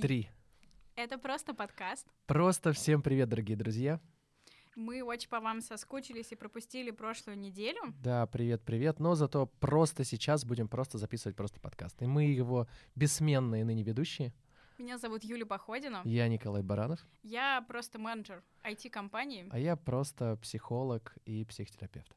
Три. 0.00 0.30
Это 0.94 1.16
просто 1.16 1.54
подкаст. 1.54 2.06
Просто 2.26 2.72
всем 2.72 3.02
привет, 3.02 3.28
дорогие 3.30 3.56
друзья. 3.56 3.98
Мы 4.74 5.02
очень 5.02 5.28
по 5.30 5.40
вам 5.40 5.62
соскучились 5.62 6.32
и 6.32 6.36
пропустили 6.36 6.90
прошлую 6.90 7.38
неделю. 7.38 7.80
Да, 8.02 8.26
привет-привет. 8.26 9.00
Но 9.00 9.14
зато 9.14 9.46
просто 9.46 10.04
сейчас 10.04 10.44
будем 10.44 10.68
просто 10.68 10.98
записывать 10.98 11.34
просто 11.34 11.60
подкаст. 11.60 12.02
И 12.02 12.06
мы 12.06 12.24
его 12.24 12.68
бессменные 12.94 13.64
ныне 13.64 13.82
ведущие. 13.82 14.34
Меня 14.76 14.98
зовут 14.98 15.24
Юля 15.24 15.46
Походина. 15.46 16.02
Я 16.04 16.28
Николай 16.28 16.62
Баранов. 16.62 17.00
Я 17.22 17.64
просто 17.66 17.98
менеджер 17.98 18.42
IT-компании. 18.64 19.46
А 19.50 19.58
я 19.58 19.76
просто 19.76 20.36
психолог 20.42 21.16
и 21.24 21.44
психотерапевт. 21.46 22.14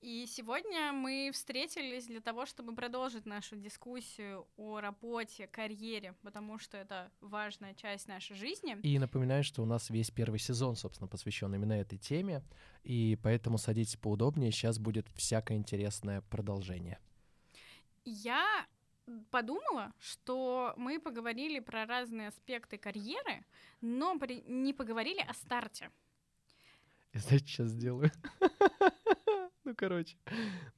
И 0.00 0.26
сегодня 0.28 0.92
мы 0.92 1.30
встретились 1.32 2.06
для 2.06 2.20
того, 2.20 2.46
чтобы 2.46 2.72
продолжить 2.74 3.26
нашу 3.26 3.56
дискуссию 3.56 4.46
о 4.56 4.80
работе, 4.80 5.48
карьере, 5.48 6.14
потому 6.22 6.58
что 6.58 6.76
это 6.76 7.10
важная 7.20 7.74
часть 7.74 8.06
нашей 8.06 8.36
жизни. 8.36 8.78
И 8.84 8.96
напоминаю, 9.00 9.42
что 9.42 9.60
у 9.60 9.66
нас 9.66 9.90
весь 9.90 10.12
первый 10.12 10.38
сезон, 10.38 10.76
собственно, 10.76 11.08
посвящен 11.08 11.52
именно 11.52 11.72
этой 11.72 11.98
теме, 11.98 12.44
и 12.84 13.18
поэтому 13.24 13.58
садитесь 13.58 13.96
поудобнее, 13.96 14.52
сейчас 14.52 14.78
будет 14.78 15.08
всякое 15.16 15.56
интересное 15.56 16.20
продолжение. 16.30 17.00
Я 18.04 18.66
подумала, 19.30 19.92
что 19.98 20.74
мы 20.76 21.00
поговорили 21.00 21.58
про 21.58 21.86
разные 21.86 22.28
аспекты 22.28 22.78
карьеры, 22.78 23.44
но 23.80 24.14
не 24.46 24.72
поговорили 24.72 25.20
о 25.20 25.34
старте. 25.34 25.90
Я 27.12 27.20
знаете, 27.20 27.46
сейчас 27.46 27.68
сделаю? 27.70 28.12
Ну, 29.68 29.74
короче, 29.76 30.16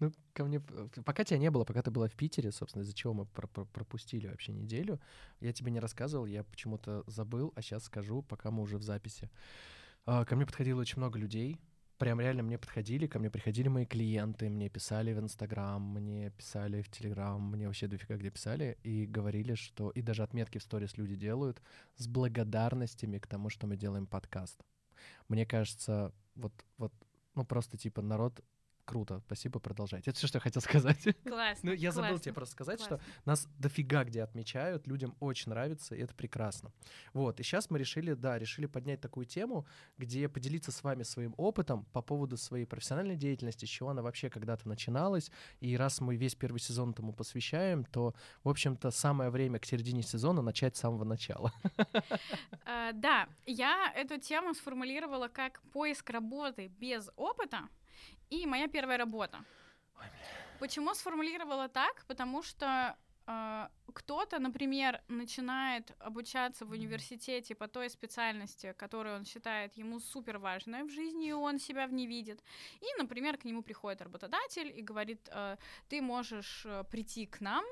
ну, 0.01 0.11
ко 0.33 0.45
мне... 0.45 0.61
Пока 1.05 1.23
тебя 1.23 1.39
не 1.39 1.49
было, 1.49 1.65
пока 1.65 1.81
ты 1.81 1.93
была 1.93 2.09
в 2.09 2.17
Питере, 2.17 2.51
собственно, 2.51 2.83
из-за 2.83 2.93
чего 2.93 3.15
мы 3.15 3.25
про 3.25 3.47
про 3.47 3.65
пропустили 3.65 4.27
вообще 4.27 4.51
неделю, 4.51 5.01
я 5.39 5.53
тебе 5.53 5.71
не 5.71 5.79
рассказывал, 5.79 6.27
я 6.27 6.43
почему-то 6.43 7.05
забыл, 7.07 7.53
а 7.55 7.63
сейчас 7.63 7.85
скажу, 7.85 8.23
пока 8.23 8.51
мы 8.51 8.63
уже 8.63 8.79
в 8.79 8.83
записи. 8.83 9.31
А, 10.07 10.25
ко 10.25 10.35
мне 10.35 10.45
подходило 10.45 10.81
очень 10.81 10.99
много 10.99 11.21
людей, 11.21 11.61
прям 11.99 12.21
реально 12.21 12.43
мне 12.43 12.59
подходили, 12.59 13.07
ко 13.07 13.21
мне 13.21 13.31
приходили 13.31 13.69
мои 13.69 13.87
клиенты, 13.87 14.49
мне 14.49 14.69
писали 14.69 15.13
в 15.13 15.21
Инстаграм, 15.21 15.81
мне 15.81 16.31
писали 16.31 16.83
в 16.83 16.91
Телеграм, 16.91 17.41
мне 17.41 17.69
вообще 17.69 17.87
дофига 17.87 18.17
где 18.17 18.31
писали, 18.31 18.77
и 18.83 19.07
говорили, 19.07 19.55
что... 19.55 19.91
И 19.91 20.03
даже 20.03 20.25
отметки 20.25 20.59
в 20.59 20.65
сторис 20.65 20.99
люди 20.99 21.15
делают 21.15 21.63
с 21.95 22.09
благодарностями 22.09 23.19
к 23.19 23.29
тому, 23.29 23.51
что 23.51 23.69
мы 23.69 23.77
делаем 23.77 24.09
подкаст. 24.09 24.65
Мне 25.29 25.47
кажется, 25.47 26.13
вот, 26.35 26.53
вот 26.77 26.93
ну 27.37 27.45
просто 27.45 27.79
типа 27.79 28.03
народ 28.03 28.43
круто, 28.91 29.23
спасибо, 29.27 29.61
продолжайте. 29.61 30.11
Это 30.11 30.19
все, 30.19 30.27
что 30.27 30.39
я 30.39 30.41
хотел 30.41 30.61
сказать. 30.71 30.99
Классно. 31.25 31.71
ну, 31.71 31.73
я 31.73 31.93
забыл 31.93 32.19
тебе 32.19 32.35
просто 32.35 32.55
сказать, 32.55 32.79
классно. 32.79 32.99
что 32.99 33.07
нас 33.25 33.49
дофига 33.57 34.03
где 34.03 34.23
отмечают, 34.23 34.89
людям 34.89 35.15
очень 35.21 35.51
нравится, 35.51 35.95
и 35.95 36.01
это 36.01 36.13
прекрасно. 36.13 36.73
Вот, 37.13 37.39
и 37.39 37.45
сейчас 37.45 37.71
мы 37.71 37.79
решили, 37.79 38.15
да, 38.15 38.37
решили 38.37 38.67
поднять 38.67 39.01
такую 39.01 39.27
тему, 39.27 39.65
где 39.97 40.29
поделиться 40.29 40.73
с 40.73 40.83
вами 40.83 41.05
своим 41.05 41.35
опытом 41.37 41.85
по 41.93 42.03
поводу 42.03 42.37
своей 42.37 42.67
профессиональной 42.67 43.15
деятельности, 43.15 43.65
с 43.65 43.69
чего 43.69 43.91
она 43.91 44.03
вообще 44.03 44.29
когда-то 44.29 44.69
начиналась, 44.69 45.31
и 45.61 45.77
раз 45.77 46.01
мы 46.01 46.17
весь 46.17 46.35
первый 46.35 46.59
сезон 46.59 46.91
этому 46.91 47.13
посвящаем, 47.13 47.85
то, 47.85 48.15
в 48.43 48.49
общем-то, 48.49 48.91
самое 48.91 49.31
время 49.31 49.61
к 49.61 49.67
середине 49.67 50.03
сезона 50.03 50.43
начать 50.43 50.77
с 50.77 50.81
самого 50.81 51.05
начала. 51.05 51.53
А, 52.65 52.93
да, 52.93 53.29
я 53.47 53.93
эту 53.95 54.19
тему 54.19 54.55
сформулировала 54.55 55.29
как 55.29 55.61
поиск 55.73 56.11
работы 56.11 56.69
без 56.79 57.09
опыта, 57.17 57.69
и 58.31 58.47
моя 58.47 58.69
первая 58.69 58.99
работа. 58.99 59.45
Ой, 59.99 60.07
Почему 60.61 60.95
сформулировала 60.95 61.69
так? 61.69 62.05
Потому 62.07 62.43
что 62.43 62.97
э, 63.27 63.69
кто-то, 63.95 64.39
например, 64.39 65.01
начинает 65.09 65.93
обучаться 65.99 66.65
в 66.65 66.71
университете 66.71 67.55
по 67.55 67.67
той 67.67 67.89
специальности, 67.89 68.75
которую 68.77 69.17
он 69.17 69.25
считает 69.25 69.79
ему 69.79 70.01
супер 70.01 70.39
важной 70.39 70.83
в 70.83 70.91
жизни, 70.91 71.29
и 71.29 71.33
он 71.33 71.59
себя 71.59 71.87
в 71.87 71.93
ней 71.93 72.07
видит. 72.07 72.43
И, 72.81 72.87
например, 72.99 73.37
к 73.37 73.45
нему 73.45 73.63
приходит 73.63 74.03
работодатель 74.03 74.73
и 74.79 74.83
говорит, 74.83 75.29
э, 75.33 75.57
ты 75.89 76.03
можешь 76.03 76.67
э, 76.67 76.85
прийти 76.91 77.27
к 77.27 77.41
нам 77.41 77.65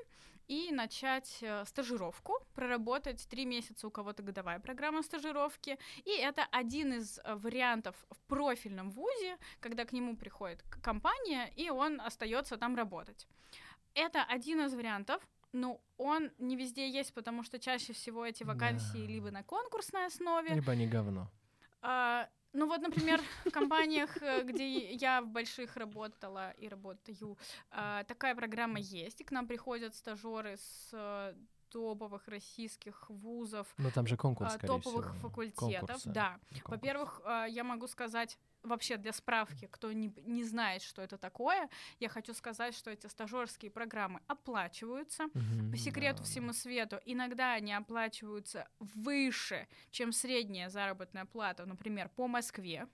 и 0.49 0.73
начать 0.73 1.39
э, 1.43 1.65
стажировку, 1.67 2.33
проработать 2.55 3.29
три 3.29 3.45
месяца 3.47 3.87
у 3.87 3.91
кого-то 3.91 4.23
годовая 4.23 4.59
программа 4.59 5.03
стажировки. 5.03 5.79
И 6.05 6.11
это 6.11 6.45
один 6.51 6.95
из 6.95 7.19
э, 7.19 7.35
вариантов 7.37 7.95
в 8.11 8.19
профильном 8.27 8.91
вузе, 8.91 9.37
когда 9.61 9.85
к 9.85 9.93
нему 9.93 10.17
приходит 10.17 10.63
компания, 10.83 11.53
и 11.57 11.71
он 11.71 12.01
остается 12.01 12.57
там 12.57 12.77
работать. 12.77 13.27
Это 13.95 14.23
один 14.25 14.61
из 14.63 14.75
вариантов, 14.75 15.23
но 15.53 15.81
он 15.97 16.31
не 16.39 16.57
везде 16.57 16.89
есть, 16.89 17.13
потому 17.15 17.43
что 17.43 17.59
чаще 17.59 17.93
всего 17.93 18.25
эти 18.25 18.45
вакансии 18.45 18.99
Да. 18.99 19.07
либо 19.13 19.31
на 19.31 19.43
конкурсной 19.43 20.07
основе, 20.07 20.55
Либо 20.55 20.73
они 20.73 20.87
говно. 20.87 21.31
а, 21.83 22.29
ну 22.53 22.67
вот, 22.67 22.81
например, 22.81 23.21
в 23.45 23.51
компаниях, 23.51 24.17
э, 24.23 24.43
где 24.43 24.93
я 24.93 25.21
в 25.21 25.29
больших 25.29 25.77
работала 25.77 26.51
и 26.53 26.69
работаю, 26.69 27.37
а, 27.71 28.05
такая 28.05 28.35
программа 28.35 28.79
есть, 28.81 29.21
и 29.21 29.25
к 29.25 29.31
нам 29.31 29.47
приходят 29.47 29.95
стажеры 29.95 30.57
с 30.57 30.91
э, 30.93 31.35
топовых 31.71 32.29
российских 32.29 33.11
вузов, 33.11 33.67
Ну, 33.77 33.91
там 33.91 34.07
же 34.07 34.17
конкурс, 34.17 34.55
а, 34.55 34.59
топовых 34.59 35.11
всего. 35.15 35.29
факультетов. 35.29 35.81
Конкурсы. 35.81 36.11
Да. 36.11 36.39
Конкурс. 36.51 36.71
Во-первых, 36.71 37.21
а, 37.25 37.45
я 37.47 37.65
могу 37.65 37.87
сказать 37.87 38.39
вообще 38.63 38.97
для 38.97 39.13
справки, 39.13 39.67
кто 39.71 39.93
не, 39.93 40.13
не 40.25 40.45
знает, 40.45 40.83
что 40.83 41.03
это 41.03 41.17
такое, 41.19 41.69
я 42.01 42.09
хочу 42.09 42.35
сказать, 42.35 42.75
что 42.75 42.91
эти 42.91 43.07
стажерские 43.07 43.71
программы 43.71 44.21
оплачиваются. 44.27 45.25
Мгм, 45.35 45.71
По 45.73 45.77
секрету 45.77 46.19
да. 46.19 46.25
всему 46.25 46.53
свету, 46.53 47.01
иногда 47.05 47.53
они 47.55 47.73
оплачиваются 47.73 48.69
выше, 48.79 49.69
чем 49.91 50.13
средняя 50.13 50.69
заработная 50.69 51.25
плата, 51.25 51.67
например, 51.67 52.09
по 52.11 52.27
Москве. 52.29 52.87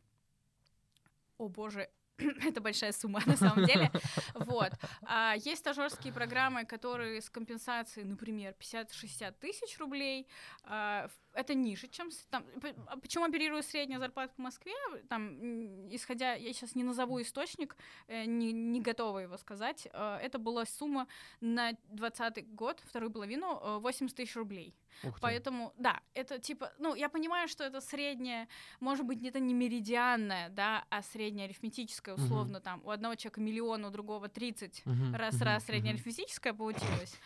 О 1.39 1.49
боже, 1.49 1.89
это 2.19 2.61
большая 2.61 2.93
сумма 2.93 3.21
на 3.27 3.37
самом 3.37 3.65
деле. 3.67 3.91
Вот. 4.35 4.73
А 5.03 5.35
есть 5.37 5.61
стажерские 5.61 6.13
программы, 6.13 6.65
которые 6.65 7.21
с 7.21 7.31
компенсацией, 7.31 8.07
например, 8.07 8.55
50-60 8.59 9.33
тысяч 9.41 9.79
рублей. 9.79 10.27
А, 10.65 11.09
в- 11.09 11.24
Это 11.35 11.55
ниже, 11.55 11.89
чем... 11.89 12.11
Там, 12.31 12.45
а 12.87 12.97
почему 12.97 13.25
оперирую 13.25 13.63
средняя 13.63 13.99
зарплата 13.99 14.33
в 14.37 14.39
Москве? 14.39 14.73
Там, 15.09 15.89
исходя... 15.95 16.35
Я 16.35 16.53
сейчас 16.53 16.75
не 16.75 16.85
назову 16.85 17.21
источник, 17.21 17.77
э, 18.09 18.25
не, 18.25 18.53
не 18.53 18.81
готова 18.81 19.19
его 19.19 19.37
сказать. 19.37 19.89
Э, 19.93 20.19
Это 20.23 20.39
была 20.39 20.65
сумма 20.65 21.07
на 21.41 21.73
20 21.89 22.55
год, 22.55 22.81
вторую 22.87 23.11
половину, 23.11 23.61
э, 23.63 23.79
80 23.79 24.17
тысяч 24.17 24.37
рублей. 24.37 24.75
Ух 25.03 25.15
ты. 25.15 25.21
Поэтому, 25.21 25.73
да, 25.77 26.01
это 26.15 26.39
типа, 26.39 26.73
ну, 26.79 26.95
я 26.95 27.09
понимаю, 27.09 27.49
что 27.49 27.65
это 27.65 27.81
средняя, 27.81 28.49
может 28.81 29.05
быть, 29.05 29.23
это 29.25 29.41
не 29.41 29.55
меридианная, 29.55 30.49
да, 30.51 30.85
а 30.89 31.03
средняя 31.03 31.47
арифметическая, 31.49 32.15
условно, 32.15 32.61
там, 32.61 32.81
у 32.85 32.91
одного 32.91 33.17
человека 33.17 33.41
миллион, 33.41 33.85
у 33.85 33.91
другого 33.91 34.29
30, 34.29 34.83
Мгм, 34.87 35.15
раз-раз 35.15 35.63
мгм, 35.63 35.67
средняя 35.67 35.95
мгм. 35.95 36.03
арифметическая 36.03 36.55
получилась, 36.55 37.19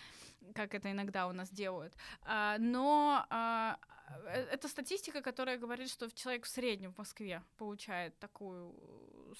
как 0.54 0.74
это 0.74 0.90
иногда 0.90 1.26
у 1.28 1.32
нас 1.32 1.50
делают. 1.50 1.94
А, 2.22 2.56
но 2.58 3.26
а, 3.28 3.78
э, 3.80 3.97
это 4.28 4.68
статистика, 4.68 5.22
которая 5.22 5.58
говорит, 5.58 5.90
что 5.90 6.10
человек 6.10 6.44
в 6.44 6.48
среднем 6.48 6.92
в 6.92 6.98
Москве 6.98 7.42
получает 7.56 8.18
такую 8.18 8.74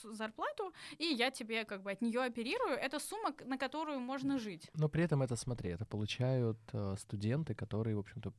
э, 0.05 0.13
зарплату, 0.13 0.73
и 0.99 1.05
я 1.05 1.31
тебе 1.31 1.65
как 1.65 1.83
бы 1.83 1.91
от 1.91 2.03
нее 2.03 2.23
оперирую. 2.23 2.77
Это 2.77 2.99
сумма, 2.99 3.35
на 3.45 3.59
которую 3.59 4.01
можно 4.01 4.39
жить. 4.39 4.71
Но 4.75 4.89
при 4.89 5.05
этом 5.05 5.23
это, 5.23 5.37
смотри, 5.37 5.71
это 5.71 5.85
получают 5.85 6.59
э, 6.73 6.97
студенты, 6.99 7.55
которые, 7.55 7.97
в 7.97 8.01
общем-то, 8.01 8.33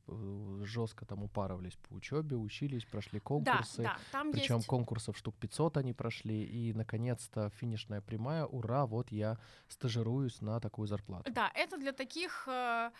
жестко 0.64 1.04
там 1.06 1.22
упарывались 1.22 1.76
по 1.76 1.94
учебе, 1.94 2.36
учились, 2.36 2.84
прошли 2.84 3.20
конкурсы. 3.20 3.82
Да, 3.82 3.94
да, 3.94 3.98
там 4.12 4.32
Причем 4.32 4.56
есть... 4.56 4.66
конкурсов 4.66 5.16
штук 5.16 5.34
500 5.36 5.76
они 5.76 5.92
прошли, 5.92 6.44
и, 6.44 6.72
наконец-то, 6.72 7.50
финишная 7.50 8.00
прямая, 8.00 8.46
ура, 8.46 8.86
вот 8.86 9.12
я 9.12 9.38
стажируюсь 9.68 10.40
на 10.40 10.60
такую 10.60 10.88
зарплату. 10.88 11.32
Да, 11.32 11.50
это 11.54 11.78
для 11.78 11.92
таких 11.92 12.44
э, 12.48 12.50
э, 12.50 12.90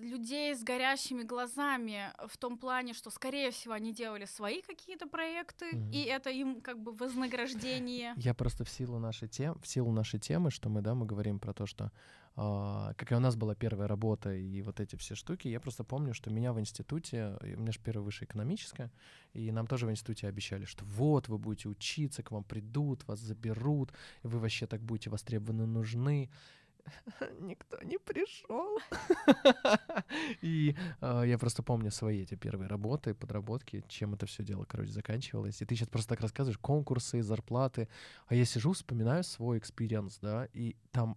людей 0.00 0.54
с 0.54 0.62
горящими 0.62 1.22
глазами 1.22 2.12
в 2.26 2.36
том 2.36 2.58
плане, 2.58 2.94
что, 2.94 3.10
скорее 3.10 3.50
всего, 3.50 3.74
они 3.74 3.92
делали 3.92 4.24
свои 4.24 4.62
какие-то 4.62 5.06
проекты, 5.06 5.66
Мгм. 5.72 5.90
и 5.90 6.02
это 6.02 6.30
им 6.30 6.60
как 6.60 6.78
бы 6.78 6.92
вознаграждение. 6.92 8.14
Я 8.16 8.34
просто 8.34 8.64
в 8.64 8.68
силу 8.70 8.98
нашей 8.98 9.28
темы, 9.28 9.58
в 9.60 9.66
силу 9.66 9.92
нашей 9.92 10.20
темы, 10.20 10.50
что 10.50 10.68
мы, 10.68 10.80
да, 10.82 10.94
мы 10.94 11.06
говорим 11.06 11.38
про 11.38 11.52
то, 11.52 11.66
что 11.66 11.90
а, 12.40 12.94
какая 12.94 13.16
у 13.18 13.22
нас 13.22 13.34
была 13.34 13.56
первая 13.56 13.88
работа 13.88 14.32
и 14.32 14.62
вот 14.62 14.78
эти 14.78 14.94
все 14.94 15.16
штуки, 15.16 15.48
я 15.48 15.58
просто 15.58 15.82
помню, 15.82 16.14
что 16.14 16.30
меня 16.30 16.52
в 16.52 16.60
институте, 16.60 17.36
у 17.42 17.60
меня 17.60 17.72
же 17.72 17.80
первая 17.80 18.04
высшая 18.04 18.26
экономическая, 18.26 18.92
и 19.32 19.50
нам 19.50 19.66
тоже 19.66 19.86
в 19.86 19.90
институте 19.90 20.28
обещали, 20.28 20.64
что 20.64 20.84
вот 20.84 21.26
вы 21.28 21.38
будете 21.38 21.68
учиться, 21.68 22.22
к 22.22 22.30
вам 22.30 22.44
придут, 22.44 23.06
вас 23.08 23.18
заберут, 23.18 23.92
вы 24.22 24.38
вообще 24.38 24.68
так 24.68 24.80
будете 24.82 25.10
востребованы, 25.10 25.66
нужны. 25.66 26.30
Никто 27.40 27.82
не 27.82 27.98
пришел. 27.98 28.78
И 30.42 30.74
э, 31.00 31.24
я 31.26 31.38
просто 31.38 31.62
помню 31.62 31.90
свои 31.90 32.22
эти 32.22 32.34
первые 32.34 32.68
работы, 32.68 33.14
подработки, 33.14 33.84
чем 33.88 34.14
это 34.14 34.26
все 34.26 34.42
дело, 34.42 34.64
короче, 34.64 34.92
заканчивалось. 34.92 35.62
И 35.62 35.64
ты 35.64 35.74
сейчас 35.74 35.88
просто 35.88 36.10
так 36.10 36.20
рассказываешь, 36.20 36.58
конкурсы, 36.58 37.22
зарплаты. 37.22 37.88
А 38.26 38.34
я 38.34 38.44
сижу, 38.44 38.72
вспоминаю 38.72 39.24
свой 39.24 39.58
experience, 39.58 40.18
да, 40.20 40.48
и 40.52 40.76
там 40.90 41.16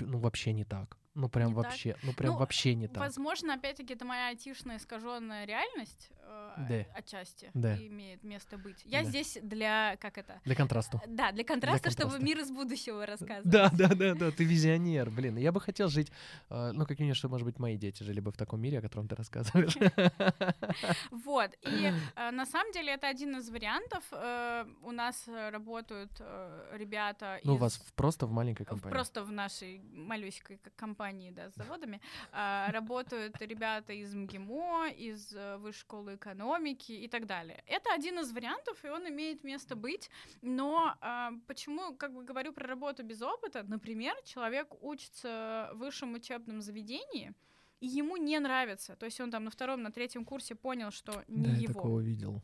ну, 0.00 0.18
вообще 0.18 0.52
не 0.52 0.64
так. 0.64 0.96
Ну 1.16 1.28
прям 1.30 1.48
Не 1.48 1.54
так. 1.54 1.64
вообще, 1.64 1.96
ну 2.02 2.12
прям 2.12 2.32
Ну, 2.34 2.38
вообще 2.38 2.74
не 2.74 2.88
так. 2.88 2.98
Возможно, 2.98 3.54
опять-таки, 3.54 3.94
это 3.94 4.04
моя 4.04 4.28
айтишная 4.28 4.76
искаженная 4.76 5.46
реальность 5.46 6.10
э, 6.28 6.54
Да. 6.68 6.98
отчасти 6.98 7.50
Да. 7.54 7.76
имеет 7.76 8.22
место 8.22 8.58
быть. 8.58 8.82
Я 8.84 9.02
Да. 9.02 9.08
здесь 9.08 9.38
для, 9.42 9.96
как 9.96 10.18
это, 10.18 10.40
Для 10.44 10.54
контраста. 10.54 11.00
да, 11.06 11.32
для 11.32 11.42
контраста, 11.44 11.90
чтобы 11.90 12.10
контраста. 12.12 12.24
мир 12.26 12.38
из 12.40 12.50
будущего 12.50 13.06
рассказывать. 13.06 13.48
Да, 13.50 13.70
да, 13.72 13.88
да, 13.94 14.14
да, 14.14 14.30
ты 14.30 14.44
визионер, 14.44 15.08
блин. 15.10 15.36
Я 15.38 15.52
бы 15.52 15.60
хотел 15.60 15.88
жить, 15.88 16.12
э, 16.50 16.72
ну, 16.72 16.84
как 16.86 16.98
минимум, 16.98 17.14
что, 17.14 17.28
может 17.28 17.46
быть, 17.46 17.58
мои 17.58 17.76
дети 17.78 18.02
жили 18.02 18.20
бы 18.20 18.30
в 18.30 18.36
таком 18.36 18.60
мире, 18.60 18.78
о 18.78 18.82
котором 18.82 19.08
ты 19.08 19.14
рассказываешь. 19.16 19.76
Вот, 21.10 21.50
и 21.62 21.92
э, 22.16 22.30
на 22.30 22.46
самом 22.46 22.72
деле 22.72 22.92
это 22.94 23.08
один 23.08 23.36
из 23.36 23.48
вариантов. 23.50 24.04
Э, 24.12 24.66
у 24.82 24.90
нас 24.92 25.24
э, 25.28 25.50
работают 25.50 26.10
э, 26.20 26.76
ребята 26.76 27.40
Ну, 27.44 27.54
у 27.54 27.56
вас 27.56 27.78
просто 27.94 28.26
в 28.26 28.32
маленькой 28.32 28.64
компании. 28.64 28.92
Просто 28.94 29.24
в 29.24 29.32
нашей 29.32 29.80
малюсенькой 29.92 30.58
к- 30.58 30.70
компании, 31.06 31.30
да, 31.30 31.50
с 31.50 31.54
заводами, 31.54 32.00
а, 32.32 32.70
работают 32.72 33.40
ребята 33.40 33.92
из 33.92 34.14
МГИМО, 34.14 34.88
из 34.98 35.34
э, 35.34 35.56
Высшей 35.58 35.80
школы 35.80 36.14
экономики 36.14 36.92
и 36.92 37.08
так 37.08 37.26
далее. 37.26 37.62
Это 37.66 37.94
один 37.94 38.18
из 38.18 38.32
вариантов, 38.32 38.84
и 38.84 38.88
он 38.88 39.06
имеет 39.08 39.44
место 39.44 39.76
быть. 39.76 40.10
Но 40.42 40.94
а, 41.00 41.32
почему, 41.46 41.94
как 41.94 42.12
бы 42.12 42.24
говорю 42.24 42.52
про 42.52 42.66
работу 42.66 43.02
без 43.04 43.22
опыта, 43.22 43.62
например, 43.62 44.14
человек 44.24 44.68
учится 44.82 45.70
в 45.74 45.78
высшем 45.78 46.14
учебном 46.14 46.60
заведении, 46.60 47.34
и 47.80 47.86
ему 47.86 48.16
не 48.16 48.40
нравится. 48.40 48.96
То 48.96 49.06
есть 49.06 49.20
он 49.20 49.30
там 49.30 49.44
на 49.44 49.50
втором, 49.50 49.82
на 49.82 49.90
третьем 49.90 50.24
курсе 50.24 50.54
понял, 50.54 50.90
что 50.90 51.24
не 51.28 51.44
Да, 51.44 51.50
я 51.50 51.56
его 51.56 51.74
такого 51.74 52.00
видел. 52.00 52.42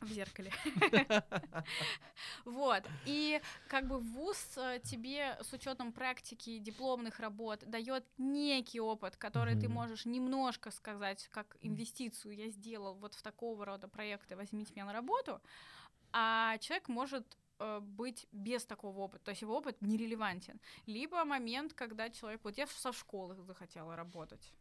В 0.00 0.08
зеркале. 0.08 0.52
Вот. 2.44 2.82
И 3.06 3.40
как 3.68 3.86
бы 3.86 3.98
вуз 3.98 4.56
э, 4.56 4.80
тебе 4.82 5.36
с 5.40 5.52
учетом 5.52 5.92
практики 5.92 6.58
дипломных 6.58 7.20
работ 7.20 7.60
дает 7.66 8.04
некий 8.18 8.80
опыт, 8.80 9.16
который 9.16 9.58
ты 9.58 9.68
можешь 9.68 10.04
немножко 10.04 10.70
сказать, 10.70 11.28
как 11.32 11.56
инвестицию 11.60 12.34
я 12.34 12.48
сделал 12.50 12.94
вот 12.94 13.14
в 13.14 13.22
такого 13.22 13.64
рода 13.64 13.88
проекты, 13.88 14.36
возьмите 14.36 14.72
меня 14.74 14.84
на 14.84 14.92
работу, 14.92 15.40
а 16.12 16.58
человек 16.58 16.88
может 16.88 17.38
э, 17.58 17.80
быть 17.80 18.26
без 18.32 18.64
такого 18.64 19.00
опыта, 19.00 19.24
то 19.24 19.30
есть 19.30 19.42
его 19.42 19.56
опыт 19.56 19.80
нерелевантен. 19.80 20.60
Либо 20.86 21.24
момент, 21.24 21.74
когда 21.74 22.10
человек, 22.10 22.40
вот 22.44 22.58
я 22.58 22.66
со 22.66 22.92
школы 22.92 23.34
захотела 23.34 23.96
работать, 23.96 24.52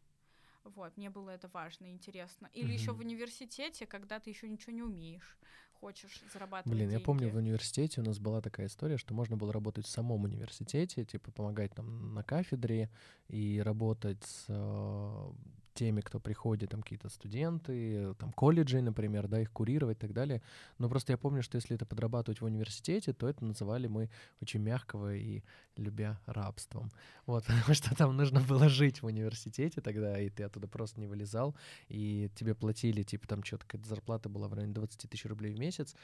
вот, 0.64 0.98
мне 0.98 1.10
было 1.10 1.30
это 1.32 1.50
важно, 1.54 1.90
интересно. 1.90 2.50
Или 2.54 2.74
еще 2.74 2.92
Мгм. 2.92 3.02
в 3.02 3.06
университете, 3.06 3.86
когда 3.86 4.20
ты 4.20 4.30
еще 4.30 4.50
ничего 4.50 4.74
не 4.74 4.84
умеешь, 4.84 5.38
хочешь 5.74 6.22
зарабатывать 6.34 6.78
Блин, 6.78 6.90
я 6.92 7.00
помню, 7.00 7.24
деньги. 7.24 7.34
в 7.36 7.38
университете 7.38 8.02
у 8.02 8.04
нас 8.04 8.20
была 8.20 8.42
такая 8.42 8.68
история, 8.68 8.98
что 8.98 9.14
можно 9.14 9.36
было 9.38 9.52
работать 9.52 9.86
в 9.86 9.90
самом 9.90 10.24
университете, 10.24 11.04
типа 11.06 11.32
помогать 11.32 11.74
там 11.76 12.14
на 12.14 12.24
кафедре 12.24 12.90
и 13.28 13.62
работать 13.64 14.24
с 14.24 14.46
э, 14.48 15.32
теми, 15.74 16.02
кто 16.02 16.20
приходит, 16.20 16.70
там 16.70 16.82
какие-то 16.82 17.10
студенты, 17.10 18.14
там 18.16 18.32
колледжи, 18.32 18.82
например, 18.82 19.28
да, 19.28 19.42
их 19.42 19.52
курировать 19.52 19.98
и 19.98 20.00
так 20.00 20.14
далее. 20.14 20.42
Но 20.78 20.90
просто 20.90 21.14
я 21.14 21.18
помню, 21.18 21.44
что 21.44 21.58
если 21.58 21.76
это 21.76 21.86
подрабатывать 21.86 22.42
в 22.42 22.46
университете, 22.46 23.14
то 23.14 23.28
это 23.28 23.44
называли 23.44 23.88
мы 23.88 24.10
очень 24.42 24.62
мягкого 24.62 25.16
и 25.16 25.44
любя 25.78 26.20
рабством. 26.26 26.92
Вот, 27.26 27.44
потому 27.48 27.74
что 27.74 27.96
там 27.96 28.16
нужно 28.16 28.42
было 28.42 28.70
жить 28.70 29.02
в 29.02 29.06
университете 29.06 29.82
тогда, 29.82 30.20
и 30.20 30.30
ты 30.30 30.44
оттуда 30.44 30.68
просто 30.68 31.00
не 31.00 31.08
вылезал, 31.08 31.56
и 31.90 32.30
тебе 32.36 32.56
платили, 32.56 33.04
типа, 33.04 33.28
там 33.28 33.44
что-то 33.44 33.66
какая-то 33.66 33.90
зарплата 33.90 34.30
была 34.30 34.48
в 34.48 34.54
районе 34.54 34.74
20 34.74 35.10
тысяч 35.10 35.26
рублей 35.26 35.54
в 35.54 35.60
месяц, 35.60 35.96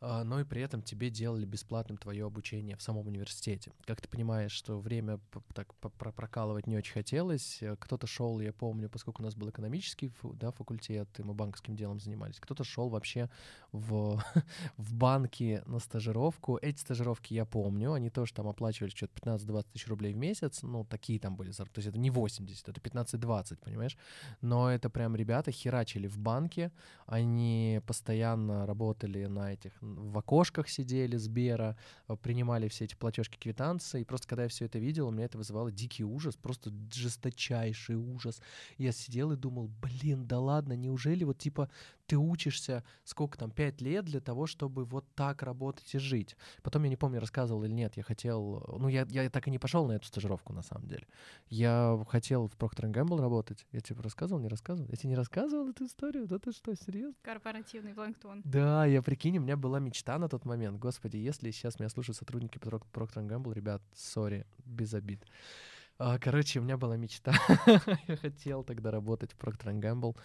но 0.00 0.40
и 0.40 0.44
при 0.44 0.62
этом 0.62 0.82
тебе 0.82 1.10
делали 1.10 1.44
бесплатным 1.44 1.98
твое 1.98 2.24
обучение 2.24 2.76
в 2.76 2.82
самом 2.82 3.06
университете. 3.08 3.72
Как 3.84 4.00
ты 4.00 4.08
понимаешь, 4.08 4.52
что 4.52 4.78
время 4.78 5.20
так 5.54 5.74
прокалывать 5.74 6.66
не 6.66 6.76
очень 6.76 6.92
хотелось. 6.92 7.58
Э, 7.62 7.76
Кто-то 7.76 8.06
шел, 8.06 8.40
я 8.40 8.52
помню, 8.52 8.88
поскольку 8.88 9.22
у 9.22 9.24
нас 9.24 9.34
был 9.34 9.50
экономический 9.50 10.12
да, 10.34 10.52
факультет, 10.52 11.08
и 11.18 11.22
мы 11.22 11.34
банковским 11.34 11.76
делом 11.76 12.00
занимались, 12.00 12.38
кто-то 12.38 12.64
шел 12.64 12.88
вообще 12.88 13.28
в, 13.72 14.22
в 14.76 14.94
банки 14.94 15.62
на 15.66 15.78
стажировку. 15.78 16.58
Эти 16.62 16.78
стажировки 16.78 17.34
я 17.34 17.44
помню, 17.44 17.92
они 17.92 18.10
тоже 18.10 18.32
там 18.34 18.46
оплачивали 18.48 18.90
что-то 18.90 19.12
15-20 19.20 19.66
тысяч 19.72 19.88
рублей 19.88 20.12
в 20.14 20.16
месяц, 20.16 20.62
ну, 20.62 20.84
такие 20.84 21.18
там 21.18 21.36
были 21.36 21.50
зарплаты. 21.50 21.74
То 21.74 21.78
есть 21.80 21.88
это 21.88 21.98
не 21.98 22.10
80, 22.10 22.68
это 22.68 22.80
15-20, 22.80 23.58
понимаешь? 23.64 23.96
Но 24.40 24.70
это 24.70 24.90
прям 24.90 25.16
ребята 25.16 25.50
херачили 25.50 26.06
в 26.06 26.18
банке, 26.18 26.72
они 27.06 27.80
постоянно 27.86 28.66
работали 28.66 29.26
на 29.26 29.52
этих, 29.52 29.72
в 29.96 30.18
окошках 30.18 30.68
сидели 30.68 31.16
Сбера, 31.16 31.76
э, 32.08 32.16
принимали 32.16 32.68
все 32.68 32.84
эти 32.84 32.94
платежки 32.94 33.38
квитанции. 33.38 34.02
И 34.02 34.04
просто 34.04 34.28
когда 34.28 34.44
я 34.44 34.48
все 34.48 34.66
это 34.66 34.78
видел, 34.78 35.08
у 35.08 35.10
меня 35.10 35.24
это 35.24 35.38
вызывало 35.38 35.70
дикий 35.70 36.04
ужас, 36.04 36.36
просто 36.36 36.70
жесточайший 36.92 37.96
ужас. 37.96 38.40
Я 38.76 38.92
сидел 38.92 39.32
и 39.32 39.36
думал, 39.36 39.68
блин, 39.80 40.26
да 40.26 40.38
ладно, 40.38 40.74
неужели 40.74 41.24
вот 41.24 41.38
типа 41.38 41.70
ты 42.08 42.16
учишься 42.16 42.84
сколько 43.04 43.36
там, 43.36 43.50
пять 43.50 43.80
лет 43.80 44.06
для 44.06 44.20
того, 44.20 44.46
чтобы 44.46 44.84
вот 44.84 45.04
так 45.14 45.42
работать 45.42 45.94
и 45.94 45.98
жить. 45.98 46.36
Потом 46.62 46.82
я 46.84 46.88
не 46.88 46.96
помню, 46.96 47.20
рассказывал 47.20 47.64
или 47.64 47.72
нет, 47.72 47.96
я 47.96 48.02
хотел, 48.02 48.64
ну 48.78 48.88
я, 48.88 49.06
я 49.10 49.28
так 49.28 49.46
и 49.46 49.50
не 49.50 49.58
пошел 49.58 49.86
на 49.86 49.92
эту 49.92 50.06
стажировку 50.06 50.54
на 50.54 50.62
самом 50.62 50.88
деле. 50.88 51.06
Я 51.48 52.02
хотел 52.08 52.48
в 52.48 52.56
Procter 52.56 52.90
Gamble 52.90 53.20
работать. 53.20 53.66
Я 53.72 53.80
тебе 53.80 54.00
рассказывал, 54.00 54.40
не 54.40 54.48
рассказывал? 54.48 54.88
Я 54.90 54.96
тебе 54.96 55.10
не 55.10 55.16
рассказывал 55.16 55.68
эту 55.68 55.84
историю? 55.84 56.26
Да 56.26 56.38
ты 56.38 56.52
что, 56.52 56.74
серьезно? 56.74 57.14
Корпоративный 57.22 57.92
планктон. 57.92 58.40
Да, 58.44 58.86
я 58.86 59.02
прикинь, 59.02 59.36
у 59.38 59.42
меня 59.42 59.58
была 59.58 59.77
мечта 59.78 60.18
на 60.18 60.28
тот 60.28 60.44
момент. 60.44 60.78
Господи, 60.78 61.16
если 61.16 61.50
сейчас 61.50 61.78
меня 61.78 61.88
слушают 61.88 62.16
сотрудники 62.16 62.58
Procter 62.58 63.26
Gamble, 63.26 63.54
ребят, 63.54 63.82
сори, 63.94 64.46
без 64.64 64.94
обид. 64.94 65.24
А, 66.00 66.16
Короче, 66.18 66.60
у 66.60 66.62
меня 66.62 66.76
была 66.76 66.96
мечта. 66.96 67.32
я 68.06 68.16
хотел 68.16 68.62
тогда 68.62 68.92
работать 68.92 69.32
в 69.32 69.36
Procter 69.36 69.74
Gamble. 69.80 70.16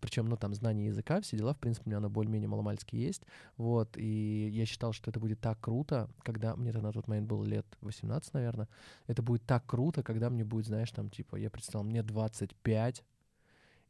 Причем, 0.00 0.26
ну, 0.26 0.36
там, 0.36 0.54
знание 0.54 0.86
языка, 0.86 1.20
все 1.20 1.36
дела, 1.36 1.52
в 1.52 1.58
принципе, 1.58 1.86
у 1.86 1.88
меня 1.88 1.98
оно 1.98 2.08
более-менее 2.08 2.48
маломальски 2.48 2.94
есть. 2.94 3.24
Вот, 3.56 3.96
и 3.96 4.48
я 4.52 4.66
считал, 4.66 4.92
что 4.92 5.10
это 5.10 5.18
будет 5.18 5.40
так 5.40 5.60
круто, 5.60 6.08
когда... 6.22 6.54
Мне 6.54 6.72
тогда 6.72 6.88
на 6.88 6.92
тот 6.92 7.08
момент 7.08 7.26
было 7.26 7.44
лет 7.44 7.66
18, 7.80 8.34
наверное. 8.34 8.68
Это 9.08 9.20
будет 9.20 9.44
так 9.46 9.66
круто, 9.66 10.04
когда 10.04 10.30
мне 10.30 10.44
будет, 10.44 10.66
знаешь, 10.66 10.92
там, 10.92 11.10
типа, 11.10 11.36
я 11.36 11.50
представил, 11.50 11.84
мне 11.84 12.04
25, 12.04 13.04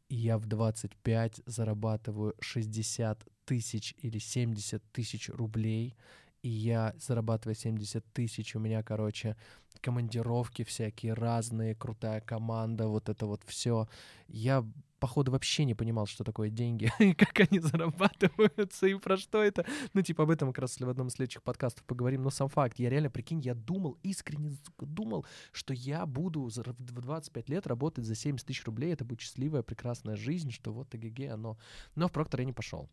и 0.08 0.16
я 0.16 0.38
в 0.38 0.46
25 0.46 1.42
зарабатываю 1.44 2.34
60 2.40 3.26
тысяч 3.48 3.94
или 4.02 4.18
70 4.18 4.82
тысяч 4.92 5.30
рублей, 5.30 5.96
и 6.42 6.48
я 6.48 6.94
зарабатываю 6.98 7.54
70 7.54 8.04
тысяч, 8.12 8.54
у 8.54 8.58
меня, 8.58 8.82
короче, 8.82 9.36
командировки 9.80 10.64
всякие 10.64 11.14
разные, 11.14 11.74
крутая 11.74 12.20
команда, 12.20 12.86
вот 12.86 13.08
это 13.08 13.26
вот 13.26 13.42
все. 13.46 13.88
Я, 14.28 14.64
походу, 15.00 15.32
вообще 15.32 15.64
не 15.64 15.74
понимал, 15.74 16.06
что 16.06 16.24
такое 16.24 16.50
деньги, 16.50 16.92
и 16.98 17.14
как 17.14 17.40
они 17.40 17.58
зарабатываются, 17.58 18.86
и 18.86 18.94
про 18.94 19.16
что 19.16 19.42
это. 19.42 19.64
Ну, 19.94 20.02
типа, 20.02 20.24
об 20.24 20.30
этом 20.30 20.52
как 20.52 20.58
раз 20.58 20.78
в 20.78 20.88
одном 20.88 21.08
из 21.08 21.14
следующих 21.14 21.42
подкастов 21.42 21.84
поговорим, 21.84 22.22
но 22.22 22.30
сам 22.30 22.48
факт, 22.48 22.78
я 22.78 22.90
реально, 22.90 23.10
прикинь, 23.10 23.40
я 23.40 23.54
думал, 23.54 23.96
искренне 24.02 24.56
думал, 24.78 25.24
что 25.52 25.72
я 25.72 26.04
буду 26.04 26.42
в 26.42 26.52
25 26.52 27.48
лет 27.48 27.66
работать 27.66 28.04
за 28.04 28.14
70 28.14 28.46
тысяч 28.46 28.64
рублей, 28.66 28.92
это 28.92 29.06
будет 29.06 29.22
счастливая, 29.22 29.62
прекрасная 29.62 30.16
жизнь, 30.16 30.50
что 30.50 30.70
вот 30.72 30.90
ТГГ, 30.90 31.32
оно... 31.32 31.56
Но 31.94 32.08
в 32.08 32.12
Проктор 32.12 32.40
я 32.40 32.46
не 32.46 32.52
пошел. 32.52 32.88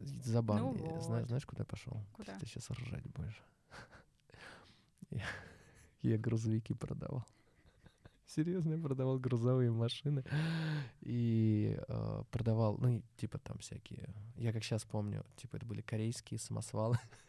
Забавно. 0.00 0.72
Ну 0.72 0.76
Я- 0.94 1.00
Знаешь, 1.00 1.22
вот. 1.22 1.28
знаешь, 1.28 1.46
куда 1.46 1.62
я 1.62 1.66
пошел? 1.66 2.02
Куда? 2.12 2.38
Ты 2.38 2.46
сейчас 2.46 2.70
ржать 2.70 3.04
будешь. 3.10 3.42
Я, 5.10 5.24
я 6.02 6.18
грузовики 6.18 6.74
продавал. 6.74 7.24
Серьезно, 8.26 8.74
я 8.74 8.78
продавал 8.78 9.18
грузовые 9.18 9.70
машины 9.70 10.22
и 11.00 11.78
э, 11.88 12.22
продавал, 12.30 12.76
ну, 12.78 13.02
типа 13.16 13.38
там 13.38 13.56
всякие. 13.58 14.06
Я 14.36 14.52
как 14.52 14.62
сейчас 14.62 14.84
помню, 14.84 15.24
типа 15.36 15.56
это 15.56 15.64
были 15.64 15.80
корейские 15.80 16.38
самосвалы, 16.38 16.98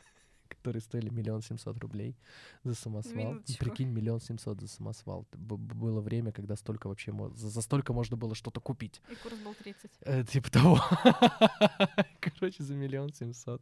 которые 0.59 0.81
стоили 0.81 1.09
миллион 1.09 1.41
семьсот 1.41 1.77
рублей 1.79 2.15
за 2.63 2.75
самосвал. 2.75 3.15
Минуточку. 3.15 3.63
Прикинь, 3.65 3.89
миллион 3.89 4.19
семьсот 4.19 4.59
за 4.61 4.67
самосвал. 4.67 5.25
Б- 5.33 5.55
Было 5.57 6.01
время, 6.01 6.31
когда 6.31 6.55
столько 6.55 6.87
вообще 6.87 7.11
мо- 7.11 7.29
за, 7.35 7.49
за 7.49 7.61
столько 7.61 7.93
можно 7.93 8.17
было 8.17 8.35
что-то 8.35 8.59
купить. 8.61 9.01
И 9.11 9.15
курс 9.15 9.37
был 9.39 9.53
30. 9.55 9.91
Э, 10.01 10.23
типа 10.23 10.51
того. 10.51 10.79
Короче, 12.19 12.63
за 12.63 12.75
миллион 12.75 13.13
семьсот. 13.13 13.61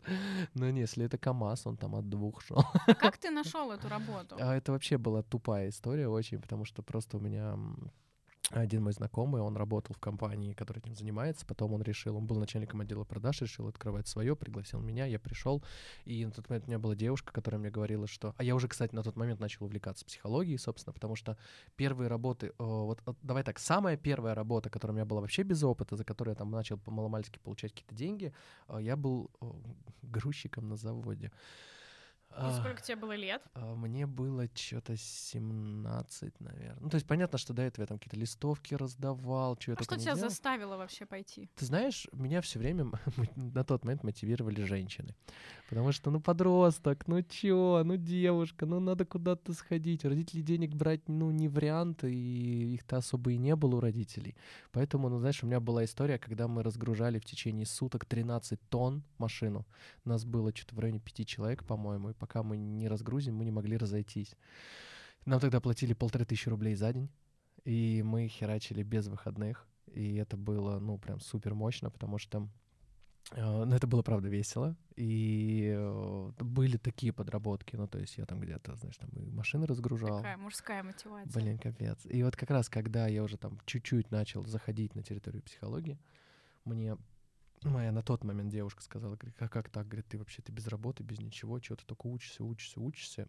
Но 0.56 0.70
не, 0.72 0.82
если 0.82 1.06
это 1.06 1.18
КАМАЗ, 1.18 1.68
он 1.68 1.78
там 1.78 1.96
от 1.96 2.10
двух 2.10 2.42
шел. 2.42 2.64
А 2.88 2.94
как 2.96 3.18
ты 3.18 3.30
нашел 3.32 3.72
эту 3.72 3.88
работу? 3.90 4.36
А 4.40 4.56
это 4.56 4.72
вообще 4.72 4.98
была 4.98 5.22
тупая 5.22 5.70
история 5.70 6.08
очень, 6.08 6.40
потому 6.42 6.66
что 6.66 6.82
просто 6.84 7.18
у 7.18 7.20
меня 7.20 7.58
один 8.52 8.84
мой 8.84 8.94
знакомый, 8.94 9.42
он 9.42 9.58
работал 9.58 9.94
в 9.96 10.00
компании, 10.00 10.54
которая 10.54 10.82
этим 10.82 10.96
занимается, 10.96 11.46
потом 11.46 11.74
он 11.74 11.82
решил, 11.82 12.16
он 12.16 12.26
был 12.26 12.38
начальником 12.38 12.80
отдела 12.80 13.04
продаж, 13.04 13.42
решил 13.42 13.68
открывать 13.68 14.08
свое, 14.08 14.36
пригласил 14.36 14.80
меня, 14.80 15.06
я 15.06 15.20
пришел, 15.20 15.64
и 16.06 16.26
на 16.26 16.32
тот 16.32 16.50
момент 16.50 16.66
у 16.66 16.68
меня 16.70 16.80
была 16.80 16.96
девушка, 16.96 17.34
которая 17.34 17.60
мне 17.60 17.70
говорила, 17.70 18.08
что... 18.08 18.34
А 18.38 18.44
я 18.44 18.56
уже, 18.56 18.68
кстати, 18.68 18.96
на 18.96 19.04
тот 19.04 19.18
момент 19.18 19.40
начал 19.40 19.66
увлекаться 19.66 20.06
психологией, 20.06 20.58
собственно, 20.58 20.94
потому 20.94 21.16
что 21.16 21.38
первые 21.76 22.08
работы... 22.08 22.48
э, 22.48 22.52
Вот, 22.58 23.02
вот 23.06 23.18
давай 23.22 23.44
так, 23.44 23.60
самая 23.60 23.98
первая 23.98 24.34
работа, 24.34 24.70
которая 24.70 24.94
у 24.94 24.96
меня 24.96 25.06
была 25.06 25.22
вообще 25.22 25.44
без 25.44 25.64
опыта, 25.64 25.98
за 25.98 26.06
которую 26.06 26.32
я 26.32 26.36
там 26.36 26.50
начал 26.50 26.78
по-маломальски 26.78 27.40
получать 27.40 27.72
какие-то 27.72 27.96
деньги, 27.96 28.34
э, 28.70 28.78
я 28.82 28.96
был 28.96 29.30
э, 29.42 29.46
грузчиком 30.04 30.70
на 30.70 30.78
заводе. 30.78 31.32
И 32.38 32.60
сколько 32.60 32.82
тебе 32.82 32.96
было 32.98 33.16
лет? 33.16 33.42
А, 33.54 33.76
Мне 33.76 34.06
было 34.06 34.48
что-то 34.54 34.96
17, 34.96 36.40
наверное. 36.40 36.78
Ну, 36.80 36.90
то 36.90 36.96
есть 36.96 37.08
понятно, 37.08 37.38
что 37.38 37.54
до 37.54 37.62
этого 37.64 37.84
я 37.84 37.88
там 37.88 37.98
какие-то 37.98 38.18
листовки 38.18 38.76
раздавал, 38.76 39.58
что 39.60 39.72
я 39.72 39.78
А 39.80 39.84
что 39.84 39.96
тебя 39.96 40.14
делал. 40.16 40.30
заставило 40.30 40.78
вообще 40.78 41.06
пойти? 41.06 41.50
Ты 41.56 41.66
знаешь, 41.66 42.08
меня 42.12 42.42
все 42.42 42.60
время 42.60 42.92
на 43.36 43.64
тот 43.64 43.84
момент 43.84 44.04
мотивировали 44.04 44.64
женщины. 44.64 45.16
Потому 45.70 45.92
что, 45.92 46.12
ну, 46.12 46.22
подросток, 46.22 47.08
ну 47.08 47.22
чё, 47.22 47.82
ну, 47.84 47.98
девушка, 47.98 48.66
ну, 48.66 48.80
надо 48.80 49.06
куда-то 49.06 49.54
сходить. 49.54 50.06
У 50.06 50.10
родителей 50.10 50.44
денег 50.44 50.74
брать, 50.76 51.08
ну, 51.10 51.32
не 51.32 51.50
вариант, 51.50 52.04
и 52.04 52.74
их-то 52.76 52.98
особо 52.98 53.32
и 53.32 53.38
не 53.38 53.56
было 53.56 53.76
у 53.78 53.80
родителей. 53.80 54.36
Поэтому, 54.72 55.10
ну, 55.10 55.20
знаешь, 55.20 55.44
у 55.44 55.48
меня 55.48 55.60
была 55.60 55.84
история, 55.84 56.18
когда 56.20 56.48
мы 56.48 56.64
разгружали 56.64 57.20
в 57.20 57.26
течение 57.26 57.66
суток 57.66 58.06
13 58.06 58.60
тонн 58.70 59.04
машину. 59.18 59.66
Нас 60.06 60.24
было 60.24 60.52
что-то 60.56 60.76
в 60.76 60.80
районе 60.80 61.00
пяти 61.00 61.26
человек, 61.26 61.64
по-моему, 61.66 62.12
и 62.12 62.14
пока 62.28 62.44
мы 62.44 62.58
не 62.58 62.88
разгрузим, 62.90 63.36
мы 63.36 63.46
не 63.46 63.52
могли 63.52 63.78
разойтись. 63.78 64.36
Нам 65.26 65.40
тогда 65.40 65.60
платили 65.62 65.94
полторы 65.94 66.26
тысячи 66.26 66.50
рублей 66.50 66.76
за 66.76 66.94
день, 66.94 67.10
и 67.64 68.04
мы 68.04 68.28
херачили 68.28 68.84
без 68.84 69.08
выходных. 69.08 69.66
И 69.94 70.16
это 70.16 70.36
было, 70.38 70.80
ну, 70.80 70.98
прям 70.98 71.20
супер 71.22 71.54
мощно, 71.54 71.90
потому 71.90 72.18
что 72.18 72.50
э, 73.32 73.66
ну, 73.66 73.74
это 73.74 73.88
было, 73.88 74.04
правда, 74.04 74.28
весело. 74.28 74.76
И 74.98 75.74
э, 75.74 76.32
были 76.40 76.78
такие 76.78 77.14
подработки. 77.14 77.78
Ну, 77.78 77.88
то 77.88 77.98
есть 77.98 78.18
я 78.18 78.26
там 78.26 78.42
где-то, 78.42 78.76
знаешь, 78.76 78.98
там 78.98 79.10
и 79.12 79.32
машины 79.32 79.66
разгружал. 79.66 80.18
Такая 80.18 80.38
мужская 80.38 80.84
мотивация. 80.84 81.42
Блин, 81.42 81.58
капец. 81.58 82.06
И 82.06 82.24
вот 82.24 82.36
как 82.36 82.52
раз, 82.52 82.70
когда 82.70 83.08
я 83.08 83.24
уже 83.24 83.38
там 83.38 83.58
чуть-чуть 83.66 84.12
начал 84.12 84.46
заходить 84.46 84.96
на 84.96 85.04
территорию 85.04 85.44
психологии, 85.44 85.98
мне 86.66 86.98
моя 87.64 87.92
на 87.92 88.04
тот 88.04 88.24
момент 88.24 88.52
девушка 88.52 88.82
сказала, 88.84 89.16
говорит, 89.16 89.36
как, 89.38 89.52
как 89.52 89.70
так, 89.70 89.88
говорит, 89.88 90.08
ты 90.08 90.18
вообще 90.18 90.42
ты 90.42 90.52
без 90.52 90.68
работы, 90.68 91.04
без 91.04 91.20
ничего, 91.20 91.60
чего 91.60 91.76
ты 91.76 91.86
только 91.86 92.08
учишься, 92.08 92.44
учишься, 92.44 92.80
учишься. 92.80 93.28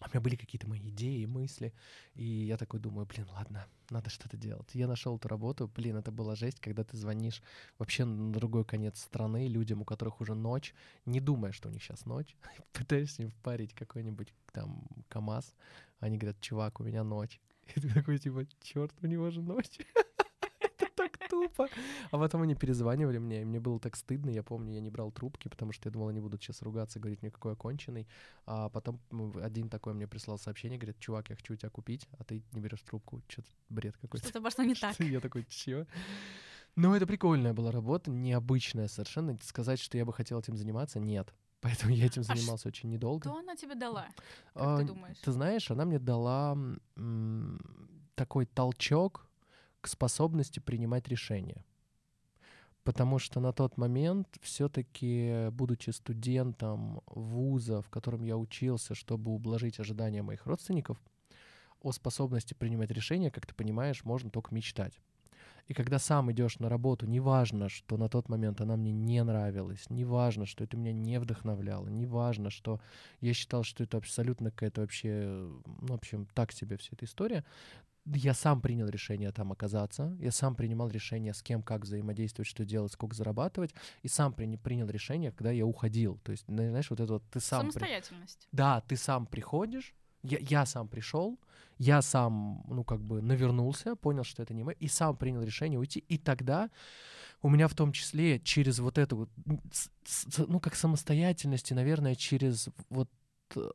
А 0.00 0.06
у 0.06 0.08
меня 0.10 0.20
были 0.20 0.34
какие-то 0.34 0.68
мои 0.68 0.80
идеи, 0.90 1.24
мысли, 1.24 1.72
и 2.14 2.24
я 2.24 2.56
такой 2.56 2.80
думаю, 2.80 3.06
блин, 3.06 3.28
ладно, 3.32 3.66
надо 3.90 4.10
что-то 4.10 4.36
делать. 4.36 4.68
Я 4.74 4.88
нашел 4.88 5.16
эту 5.16 5.28
работу, 5.28 5.68
блин, 5.68 5.96
это 5.96 6.10
была 6.10 6.34
жесть, 6.34 6.58
когда 6.58 6.82
ты 6.82 6.96
звонишь 6.96 7.42
вообще 7.78 8.04
на 8.04 8.32
другой 8.32 8.64
конец 8.64 9.00
страны 9.00 9.46
людям, 9.46 9.82
у 9.82 9.84
которых 9.84 10.20
уже 10.20 10.34
ночь, 10.34 10.74
не 11.06 11.20
думая, 11.20 11.52
что 11.52 11.68
у 11.68 11.72
них 11.72 11.82
сейчас 11.82 12.06
ночь, 12.06 12.36
пытаешься 12.72 13.22
им 13.22 13.30
впарить 13.30 13.72
какой-нибудь 13.72 14.34
там 14.52 14.84
КАМАЗ, 15.08 15.54
они 16.00 16.18
говорят, 16.18 16.40
чувак, 16.40 16.80
у 16.80 16.84
меня 16.84 17.04
ночь. 17.04 17.40
И 17.74 17.80
ты 17.80 17.88
такой, 17.88 18.18
типа, 18.18 18.46
черт, 18.60 18.92
у 19.00 19.06
него 19.06 19.30
же 19.30 19.42
ночь. 19.42 19.78
Так 20.94 21.18
тупо. 21.28 21.68
А 22.10 22.18
потом 22.18 22.42
они 22.42 22.54
перезванивали 22.54 23.18
мне, 23.18 23.42
и 23.42 23.44
мне 23.44 23.58
было 23.60 23.80
так 23.80 23.96
стыдно. 23.96 24.30
Я 24.30 24.42
помню, 24.42 24.72
я 24.74 24.80
не 24.80 24.90
брал 24.90 25.10
трубки, 25.10 25.48
потому 25.48 25.72
что 25.72 25.88
я 25.88 25.92
думал, 25.92 26.08
они 26.08 26.20
будут 26.20 26.42
сейчас 26.42 26.62
ругаться, 26.62 27.00
говорить 27.00 27.22
мне, 27.22 27.30
какой 27.30 27.52
я 27.52 27.56
конченый. 27.56 28.06
А 28.46 28.68
потом 28.68 29.00
один 29.42 29.68
такой 29.68 29.94
мне 29.94 30.06
прислал 30.06 30.38
сообщение, 30.38 30.78
говорит, 30.78 30.98
чувак, 30.98 31.30
я 31.30 31.36
хочу 31.36 31.56
тебя 31.56 31.70
купить, 31.70 32.08
а 32.18 32.24
ты 32.24 32.42
не 32.52 32.60
берешь 32.60 32.82
трубку. 32.82 33.22
Что-то 33.28 33.48
бред 33.68 33.96
какой-то. 33.96 34.28
Что-то 34.28 34.42
пошло 34.42 34.64
не 34.64 34.74
так. 34.80 34.98
Я 35.00 35.20
такой, 35.20 35.44
чё? 35.48 35.86
Ну, 36.76 36.94
это 36.94 37.06
прикольная 37.06 37.52
была 37.54 37.70
работа, 37.70 38.10
необычная 38.10 38.88
совершенно. 38.88 39.36
Сказать, 39.42 39.78
что 39.80 39.96
я 39.96 40.04
бы 40.04 40.12
хотел 40.12 40.40
этим 40.40 40.56
заниматься, 40.56 40.98
нет. 41.00 41.32
Поэтому 41.60 41.92
я 41.92 42.06
этим 42.06 42.22
А 42.22 42.24
занимался 42.24 42.68
очень 42.68 42.90
недолго. 42.90 43.28
Что 43.30 43.38
она 43.38 43.56
тебе 43.56 43.74
дала? 43.74 44.06
Как 44.54 44.54
А, 44.54 44.78
ты 44.78 44.84
думаешь? 44.84 45.16
Ты 45.18 45.32
знаешь, 45.32 45.70
она 45.70 45.84
мне 45.84 45.98
дала 45.98 46.56
м, 46.96 47.60
такой 48.14 48.44
толчок 48.46 49.26
к 49.84 49.88
способности 49.88 50.60
принимать 50.60 51.08
решения. 51.08 51.62
Потому 52.84 53.18
что 53.18 53.38
на 53.38 53.52
тот 53.52 53.76
момент, 53.76 54.26
все-таки, 54.40 55.50
будучи 55.50 55.90
студентом 55.90 57.02
вуза, 57.06 57.82
в 57.82 57.90
котором 57.90 58.22
я 58.22 58.38
учился, 58.38 58.94
чтобы 58.94 59.30
ублажить 59.34 59.78
ожидания 59.78 60.22
моих 60.22 60.46
родственников, 60.46 60.98
о 61.80 61.92
способности 61.92 62.54
принимать 62.54 62.90
решения, 62.90 63.30
как 63.30 63.44
ты 63.44 63.54
понимаешь, 63.54 64.04
можно 64.04 64.30
только 64.30 64.54
мечтать. 64.54 64.98
И 65.66 65.74
когда 65.74 65.98
сам 65.98 66.32
идешь 66.32 66.58
на 66.58 66.70
работу, 66.70 67.06
неважно, 67.06 67.68
что 67.68 67.98
на 67.98 68.08
тот 68.08 68.30
момент 68.30 68.62
она 68.62 68.76
мне 68.76 68.92
не 68.92 69.22
нравилась, 69.22 69.90
неважно, 69.90 70.46
что 70.46 70.64
это 70.64 70.78
меня 70.78 70.92
не 70.92 71.20
вдохновляло, 71.20 71.88
неважно, 71.88 72.48
что 72.48 72.80
я 73.20 73.34
считал, 73.34 73.64
что 73.64 73.84
это 73.84 73.98
абсолютно 73.98 74.50
какая-то 74.50 74.80
вообще, 74.80 75.24
ну, 75.80 75.88
в 75.88 75.92
общем, 75.92 76.26
так 76.34 76.52
себе 76.52 76.78
вся 76.78 76.90
эта 76.92 77.04
история, 77.04 77.44
я 78.06 78.34
сам 78.34 78.60
принял 78.60 78.86
решение 78.88 79.32
там 79.32 79.52
оказаться, 79.52 80.16
я 80.20 80.30
сам 80.30 80.54
принимал 80.54 80.88
решение, 80.90 81.32
с 81.32 81.42
кем, 81.42 81.62
как 81.62 81.82
взаимодействовать, 81.82 82.48
что 82.48 82.64
делать, 82.64 82.92
сколько 82.92 83.14
зарабатывать, 83.16 83.74
и 84.02 84.08
сам 84.08 84.32
при- 84.32 84.56
принял 84.56 84.88
решение, 84.88 85.32
когда 85.32 85.50
я 85.50 85.64
уходил. 85.64 86.18
То 86.22 86.32
есть, 86.32 86.44
знаешь, 86.46 86.90
вот 86.90 87.00
это 87.00 87.14
вот 87.14 87.22
ты 87.30 87.40
сам... 87.40 87.62
при- 87.66 87.70
Самостоятельность. 87.72 88.48
да, 88.52 88.80
ты 88.82 88.96
сам 88.96 89.26
приходишь, 89.26 89.94
я, 90.22 90.38
я 90.40 90.66
сам 90.66 90.88
пришел, 90.88 91.38
я 91.78 92.02
сам, 92.02 92.62
ну, 92.68 92.84
как 92.84 93.00
бы 93.00 93.20
навернулся, 93.22 93.96
понял, 93.96 94.24
что 94.24 94.42
это 94.42 94.54
не 94.54 94.64
мое, 94.64 94.76
и 94.76 94.86
сам 94.88 95.16
принял 95.16 95.42
решение 95.42 95.78
уйти. 95.78 96.00
И 96.00 96.18
тогда 96.18 96.70
у 97.42 97.48
меня 97.48 97.68
в 97.68 97.74
том 97.74 97.92
числе 97.92 98.38
через 98.40 98.78
вот 98.78 98.96
эту, 98.98 99.28
ну, 100.46 100.60
как 100.60 100.74
самостоятельность, 100.76 101.70
и, 101.70 101.74
наверное, 101.74 102.14
через 102.14 102.68
вот 102.90 103.10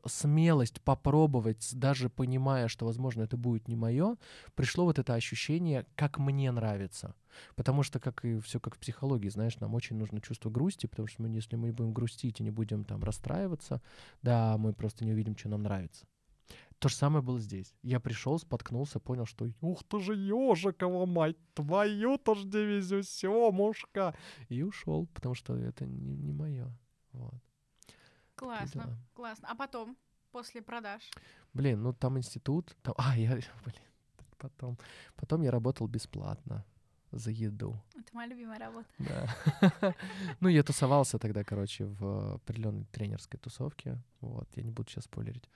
смелость 0.06 0.80
попробовать, 0.80 1.70
даже 1.72 2.08
понимая, 2.08 2.68
что, 2.68 2.86
возможно, 2.86 3.22
это 3.22 3.36
будет 3.36 3.68
не 3.68 3.76
мое, 3.76 4.16
пришло 4.54 4.84
вот 4.84 4.98
это 4.98 5.14
ощущение, 5.14 5.86
как 5.94 6.18
мне 6.18 6.50
нравится. 6.50 7.14
Потому 7.54 7.82
что, 7.82 8.00
как 8.00 8.24
и 8.24 8.38
все 8.40 8.60
как 8.60 8.76
в 8.76 8.78
психологии, 8.78 9.28
знаешь, 9.28 9.58
нам 9.60 9.74
очень 9.74 9.96
нужно 9.96 10.20
чувство 10.20 10.50
грусти, 10.50 10.86
потому 10.86 11.08
что 11.08 11.22
мы, 11.22 11.28
если 11.28 11.56
мы 11.56 11.68
не 11.68 11.72
будем 11.72 11.92
грустить 11.92 12.40
и 12.40 12.42
не 12.42 12.50
будем 12.50 12.84
там 12.84 13.02
расстраиваться, 13.02 13.82
да, 14.22 14.56
мы 14.58 14.72
просто 14.72 15.04
не 15.04 15.12
увидим, 15.12 15.36
что 15.36 15.48
нам 15.48 15.62
нравится. 15.62 16.06
То 16.78 16.88
же 16.88 16.96
самое 16.96 17.22
было 17.22 17.38
здесь. 17.38 17.74
Я 17.82 18.00
пришел, 18.00 18.38
споткнулся, 18.38 19.00
понял, 19.00 19.26
что 19.26 19.46
ух 19.60 19.84
ты 19.84 20.00
же 20.00 20.14
ежикова, 20.14 21.04
мать 21.04 21.36
твою, 21.52 22.16
то 22.16 22.34
ж 22.34 22.44
дивизию 22.44 23.02
семушка. 23.02 24.14
И 24.48 24.62
ушел, 24.62 25.06
потому 25.12 25.34
что 25.34 25.54
это 25.54 25.84
не, 25.84 26.16
не 26.16 26.32
мое. 26.32 26.74
Вот. 27.12 27.40
Классно, 28.40 28.84
дела. 28.84 28.96
классно. 29.14 29.48
А 29.50 29.54
потом, 29.54 29.96
после 30.32 30.62
продаж? 30.62 31.02
Блин, 31.52 31.82
ну 31.82 31.92
там 31.92 32.16
институт. 32.16 32.74
Там, 32.82 32.94
а, 32.96 33.14
я, 33.16 33.30
блин, 33.64 33.84
потом. 34.38 34.78
Потом 35.16 35.42
я 35.42 35.50
работал 35.50 35.86
бесплатно 35.88 36.64
за 37.12 37.30
еду. 37.30 37.78
Это 37.94 38.08
моя 38.14 38.28
любимая 38.28 38.58
работа. 38.58 38.88
Да. 38.98 39.36
Ну, 40.40 40.48
я 40.48 40.62
тусовался 40.62 41.18
тогда, 41.18 41.44
короче, 41.44 41.84
в 41.84 42.34
определенной 42.36 42.86
тренерской 42.86 43.38
тусовке. 43.38 43.98
Вот, 44.20 44.48
я 44.56 44.62
не 44.62 44.70
буду 44.70 44.88
сейчас 44.90 45.04
спойлерить. 45.04 45.50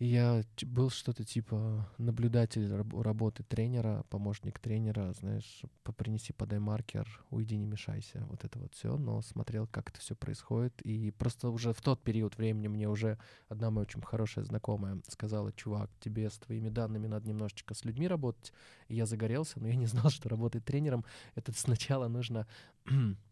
И 0.00 0.06
я 0.06 0.42
был 0.62 0.88
что-то 0.88 1.24
типа 1.24 1.86
наблюдатель 1.98 2.74
раб- 2.74 2.98
работы 3.02 3.42
тренера, 3.42 4.02
помощник 4.08 4.58
тренера, 4.58 5.12
знаешь, 5.12 5.60
принеси, 5.94 6.32
подай 6.32 6.58
маркер, 6.58 7.06
уйди, 7.28 7.58
не 7.58 7.66
мешайся, 7.66 8.24
вот 8.30 8.42
это 8.42 8.58
вот 8.58 8.74
все, 8.74 8.96
но 8.96 9.20
смотрел, 9.20 9.66
как 9.66 9.90
это 9.90 10.00
все 10.00 10.16
происходит. 10.16 10.80
И 10.80 11.10
просто 11.10 11.50
уже 11.50 11.74
в 11.74 11.82
тот 11.82 12.02
период 12.02 12.38
времени 12.38 12.68
мне 12.68 12.88
уже 12.88 13.18
одна 13.50 13.70
моя 13.70 13.82
очень 13.82 14.00
хорошая 14.00 14.46
знакомая 14.46 15.02
сказала, 15.06 15.52
чувак, 15.52 15.90
тебе 16.00 16.30
с 16.30 16.38
твоими 16.38 16.70
данными 16.70 17.06
надо 17.06 17.28
немножечко 17.28 17.74
с 17.74 17.84
людьми 17.84 18.08
работать. 18.08 18.54
И 18.88 18.94
я 18.94 19.04
загорелся, 19.04 19.60
но 19.60 19.68
я 19.68 19.74
не 19.74 19.86
знал, 19.86 20.08
что 20.08 20.30
работать 20.30 20.64
тренером, 20.64 21.04
это 21.34 21.52
сначала 21.52 22.08
нужно 22.08 22.46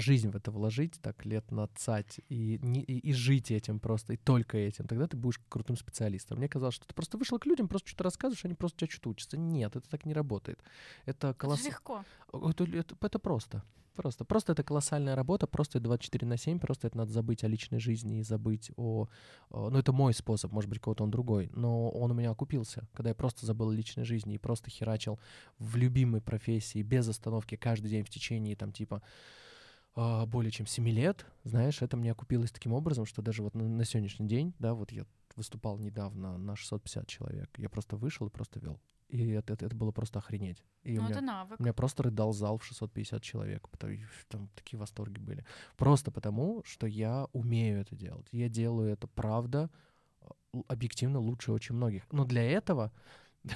жизнь 0.00 0.30
в 0.30 0.36
это 0.36 0.50
вложить, 0.50 0.98
так 1.00 1.24
лет 1.26 1.50
на 1.50 1.66
цать, 1.68 2.20
и, 2.28 2.58
не- 2.62 2.82
и, 2.82 2.98
и 2.98 3.12
жить 3.12 3.50
этим 3.50 3.80
просто, 3.80 4.14
и 4.14 4.16
только 4.16 4.56
этим, 4.58 4.86
тогда 4.86 5.06
ты 5.06 5.16
будешь 5.16 5.40
крутым 5.48 5.76
специалистом. 5.76 6.38
Мне 6.38 6.48
казалось, 6.48 6.74
что 6.74 6.86
ты 6.86 6.94
просто 6.94 7.18
вышел 7.18 7.38
к 7.38 7.46
людям, 7.46 7.68
просто 7.68 7.88
что-то 7.88 8.04
рассказываешь, 8.04 8.44
они 8.44 8.54
просто 8.54 8.76
у 8.76 8.78
тебя 8.86 8.90
что-то 8.92 9.10
учатся. 9.10 9.36
Нет, 9.38 9.76
это 9.76 9.88
так 9.88 10.04
не 10.04 10.14
работает. 10.14 10.60
Это 11.06 11.34
колоссально. 11.34 11.70
легко. 11.70 12.04
Это, 12.32 12.64
это- 12.64 12.96
это 13.00 13.18
просто. 13.18 13.62
Просто. 13.94 14.24
Просто 14.24 14.52
это 14.52 14.62
колоссальная 14.62 15.16
работа, 15.16 15.48
просто 15.48 15.78
это 15.78 15.86
24 15.86 16.24
на 16.24 16.36
7, 16.36 16.60
просто 16.60 16.86
это 16.86 16.96
надо 16.96 17.10
забыть 17.10 17.42
о 17.42 17.48
личной 17.48 17.80
жизни 17.80 18.20
и 18.20 18.22
забыть 18.22 18.70
о... 18.76 19.08
Ну, 19.50 19.76
это 19.76 19.92
мой 19.92 20.14
способ, 20.14 20.52
может 20.52 20.70
быть, 20.70 20.78
кого-то 20.78 21.02
он 21.02 21.10
другой, 21.10 21.50
но 21.52 21.90
он 21.90 22.12
у 22.12 22.14
меня 22.14 22.30
окупился, 22.30 22.86
когда 22.92 23.08
я 23.08 23.16
просто 23.16 23.44
забыл 23.44 23.70
о 23.70 23.74
личной 23.74 24.04
жизни 24.04 24.36
и 24.36 24.38
просто 24.38 24.70
херачил 24.70 25.18
в 25.58 25.74
любимой 25.74 26.20
профессии 26.20 26.80
без 26.82 27.08
остановки 27.08 27.56
каждый 27.56 27.90
день 27.90 28.04
в 28.04 28.08
течение, 28.08 28.54
там, 28.54 28.70
типа, 28.72 29.02
а, 29.94 30.26
более 30.26 30.50
чем 30.50 30.66
7 30.66 30.88
лет, 30.88 31.26
знаешь, 31.44 31.82
это 31.82 31.96
мне 31.96 32.12
окупилось 32.12 32.50
таким 32.50 32.72
образом, 32.72 33.04
что 33.06 33.22
даже 33.22 33.42
вот 33.42 33.54
на, 33.54 33.68
на 33.68 33.84
сегодняшний 33.84 34.26
день, 34.28 34.54
да, 34.58 34.74
вот 34.74 34.92
я 34.92 35.04
выступал 35.36 35.78
недавно 35.78 36.36
на 36.38 36.56
650 36.56 37.06
человек, 37.06 37.50
я 37.58 37.68
просто 37.68 37.96
вышел 37.96 38.26
и 38.26 38.30
просто 38.30 38.60
вел. 38.60 38.80
И 39.08 39.26
это, 39.30 39.54
это, 39.54 39.64
это 39.66 39.74
было 39.74 39.90
просто 39.90 40.18
охренеть. 40.18 40.62
И 40.82 40.92
у 40.98 41.00
Ну, 41.00 41.06
меня 41.08 41.16
это 41.16 41.24
навык. 41.24 41.58
у 41.58 41.62
меня 41.62 41.72
просто 41.72 42.02
рыдал 42.02 42.32
зал 42.34 42.58
в 42.58 42.64
650 42.64 43.22
человек. 43.22 43.66
потому- 43.70 43.94
Там 44.28 44.48
такие 44.54 44.78
восторги 44.78 45.18
были. 45.18 45.46
Просто 45.78 46.10
потому, 46.10 46.62
что 46.64 46.86
я 46.86 47.26
умею 47.32 47.80
это 47.80 47.96
делать. 47.96 48.28
Я 48.32 48.50
делаю 48.50 48.90
это, 48.90 49.06
правда, 49.06 49.70
объективно 50.66 51.20
лучше 51.20 51.52
очень 51.52 51.74
многих. 51.74 52.04
Но 52.12 52.24
для 52.24 52.42
этого 52.42 52.92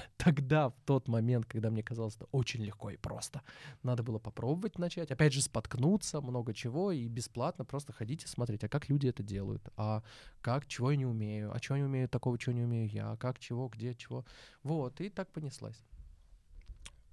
тогда, 0.17 0.69
в 0.69 0.75
тот 0.85 1.07
момент, 1.07 1.45
когда 1.45 1.69
мне 1.69 1.83
казалось 1.83 2.15
это 2.15 2.25
очень 2.31 2.63
легко 2.63 2.89
и 2.89 2.97
просто, 2.97 3.41
надо 3.83 4.03
было 4.03 4.19
попробовать 4.19 4.79
начать, 4.79 5.11
опять 5.11 5.33
же, 5.33 5.41
споткнуться, 5.41 6.21
много 6.21 6.53
чего, 6.53 6.91
и 6.91 7.07
бесплатно 7.07 7.65
просто 7.65 7.93
ходить 7.93 8.23
и 8.23 8.27
смотреть, 8.27 8.63
а 8.63 8.69
как 8.69 8.89
люди 8.89 9.07
это 9.07 9.23
делают, 9.23 9.69
а 9.77 10.03
как, 10.41 10.67
чего 10.67 10.91
я 10.91 10.97
не 10.97 11.05
умею, 11.05 11.53
а 11.53 11.59
чего 11.59 11.77
не 11.77 11.83
умею 11.83 12.09
такого, 12.09 12.37
чего 12.37 12.55
не 12.55 12.63
умею 12.63 12.89
я, 12.89 13.11
а 13.11 13.17
как, 13.17 13.39
чего, 13.39 13.67
где, 13.67 13.95
чего. 13.95 14.25
Вот, 14.63 15.01
и 15.01 15.09
так 15.09 15.31
понеслась. 15.31 15.83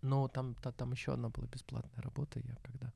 Но 0.02 0.28
там, 0.28 0.54
та, 0.54 0.72
там 0.72 0.92
еще 0.92 1.12
одна 1.12 1.28
была 1.28 1.46
бесплатная 1.46 2.02
работа, 2.02 2.40
я 2.40 2.56
когда 2.62 2.92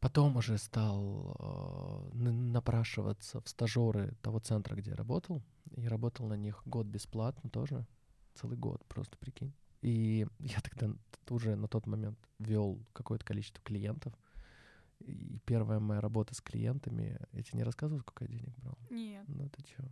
потом 0.00 0.36
уже 0.36 0.58
стал 0.58 2.12
э, 2.12 2.18
напрашиваться 2.30 3.40
в 3.40 3.48
стажеры 3.48 4.14
того 4.22 4.38
центра, 4.38 4.76
где 4.76 4.90
я 4.90 4.96
работал, 4.96 5.42
и 5.76 5.88
работал 5.88 6.26
на 6.26 6.34
них 6.34 6.62
год 6.64 6.86
бесплатно 6.86 7.50
тоже, 7.50 7.86
целый 8.36 8.56
год, 8.56 8.84
просто 8.86 9.16
прикинь. 9.18 9.52
И 9.82 10.26
я 10.38 10.60
тогда 10.60 10.94
уже 11.28 11.56
на 11.56 11.68
тот 11.68 11.86
момент 11.86 12.18
вел 12.38 12.80
какое-то 12.92 13.24
количество 13.24 13.62
клиентов. 13.62 14.12
И 15.00 15.38
первая 15.44 15.78
моя 15.78 16.00
работа 16.00 16.34
с 16.34 16.40
клиентами, 16.40 17.18
я 17.32 17.42
тебе 17.42 17.58
не 17.58 17.64
рассказывал, 17.64 18.00
сколько 18.00 18.24
я 18.24 18.30
денег 18.30 18.56
брал? 18.58 18.78
Нет. 18.90 19.24
Ну 19.28 19.48
ты 19.50 19.62
чё? 19.62 19.84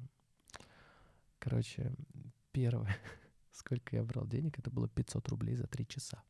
Короче, 1.39 1.93
первое, 2.53 2.97
сколько 3.53 3.97
я 3.97 4.03
брал 4.03 4.27
денег, 4.27 4.59
это 4.59 4.71
было 4.71 4.89
500 4.89 5.29
рублей 5.29 5.57
за 5.57 5.67
три 5.67 5.87
часа. 5.87 6.23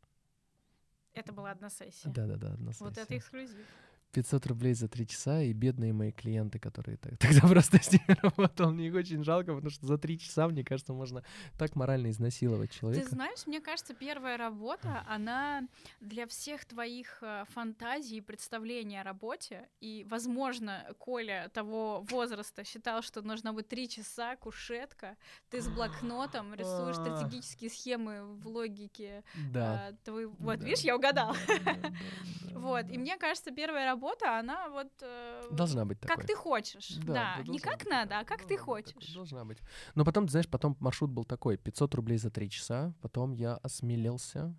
Это 1.12 1.33
была 1.33 1.52
одна 1.52 1.71
сессия. 1.71 2.11
Да-да-да, 2.11 2.54
одна 2.54 2.73
сессия. 2.73 2.85
Вот 2.85 2.99
это 2.99 3.16
эксклюзив. 3.16 3.66
500 4.14 4.47
рублей 4.47 4.75
за 4.75 4.88
три 4.88 5.06
часа, 5.06 5.42
и 5.42 5.52
бедные 5.52 5.92
мои 5.92 6.12
клиенты, 6.12 6.59
которые 6.59 6.97
тогда 7.18 7.40
просто 7.49 7.83
с 7.83 7.92
ними 7.92 8.16
работал, 8.23 8.71
мне 8.73 8.87
их 8.88 8.94
очень 8.94 9.25
жалко, 9.25 9.52
потому 9.54 9.71
что 9.71 9.87
за 9.87 9.99
три 9.99 10.18
часа, 10.18 10.49
мне 10.49 10.64
кажется, 10.64 10.92
можно 10.92 11.23
так 11.59 11.76
морально 11.76 12.11
изнасиловать 12.11 12.71
человека. 12.71 13.04
Ты 13.04 13.11
знаешь, 13.14 13.47
мне 13.47 13.61
кажется, 13.61 13.94
первая 13.94 14.37
работа, 14.37 15.04
она 15.09 15.66
для 16.00 16.26
всех 16.26 16.64
твоих 16.64 17.18
э, 17.23 17.44
фантазий 17.54 18.18
и 18.18 18.21
представлений 18.21 19.00
о 19.00 19.02
работе, 19.02 19.68
и, 19.80 20.06
возможно, 20.09 20.87
Коля 20.99 21.50
того 21.52 22.06
возраста 22.11 22.64
считал, 22.64 23.02
что 23.02 23.23
нужно 23.23 23.52
быть 23.52 23.68
три 23.68 23.88
часа, 23.88 24.37
кушетка, 24.37 25.16
ты 25.50 25.61
с 25.61 25.68
блокнотом 25.68 26.54
рисуешь 26.59 26.97
А. 26.99 27.04
стратегические 27.04 27.71
схемы 27.71 28.23
в 28.37 28.47
логике. 28.47 29.25
Да. 29.52 29.88
а, 29.88 29.92
твоей- 30.04 30.28
Вот, 30.38 30.62
видишь, 30.62 30.80
я 30.85 30.94
угадал. 30.97 31.35
Да, 31.49 31.59
да, 31.64 31.75
да, 31.83 31.94
Вот, 32.54 32.88
и 32.90 32.99
мне 32.99 33.16
кажется, 33.16 33.50
первая 33.50 33.85
работа, 33.85 34.03
она 34.23 34.68
вот... 34.68 34.92
э, 35.02 35.49
Должна 35.50 35.84
быть 35.84 36.00
такой. 36.00 36.16
Как 36.16 36.26
ты 36.26 36.34
хочешь, 36.34 36.96
да. 36.96 37.38
Не 37.38 37.58
должна 37.58 37.70
как 37.70 37.87
надо, 37.87 38.08
такой, 38.11 38.23
а 38.23 38.25
как 38.25 38.42
ты 38.46 38.56
должна 38.56 38.75
быть 38.76 38.84
такой, 38.87 39.00
хочешь. 39.00 39.14
Должна 39.14 39.44
быть. 39.44 39.58
Но 39.94 40.04
потом, 40.04 40.26
ты 40.26 40.30
знаешь, 40.32 40.49
потом 40.49 40.76
маршрут 40.80 41.11
был 41.11 41.25
такой, 41.25 41.56
500 41.56 41.94
рублей 41.94 42.18
за 42.18 42.30
три 42.30 42.49
часа, 42.50 42.94
потом 43.00 43.32
я 43.32 43.56
осмелелся, 43.56 44.54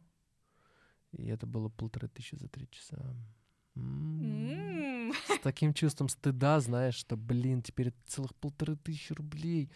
и 1.12 1.28
это 1.28 1.46
было 1.46 1.70
полторы 1.70 2.08
тысячи 2.08 2.36
за 2.36 2.48
три 2.50 2.70
часа. 2.70 2.98
М. 3.76 5.10
М. 5.10 5.14
С 5.28 5.40
таким 5.44 5.74
чувством 5.74 6.10
стыда, 6.10 6.60
знаешь, 6.60 6.96
что, 6.96 7.16
блин, 7.18 7.62
теперь 7.62 7.94
целых 8.06 8.34
полторы 8.36 8.76
тысячи 8.76 9.14
рублей 9.14 9.72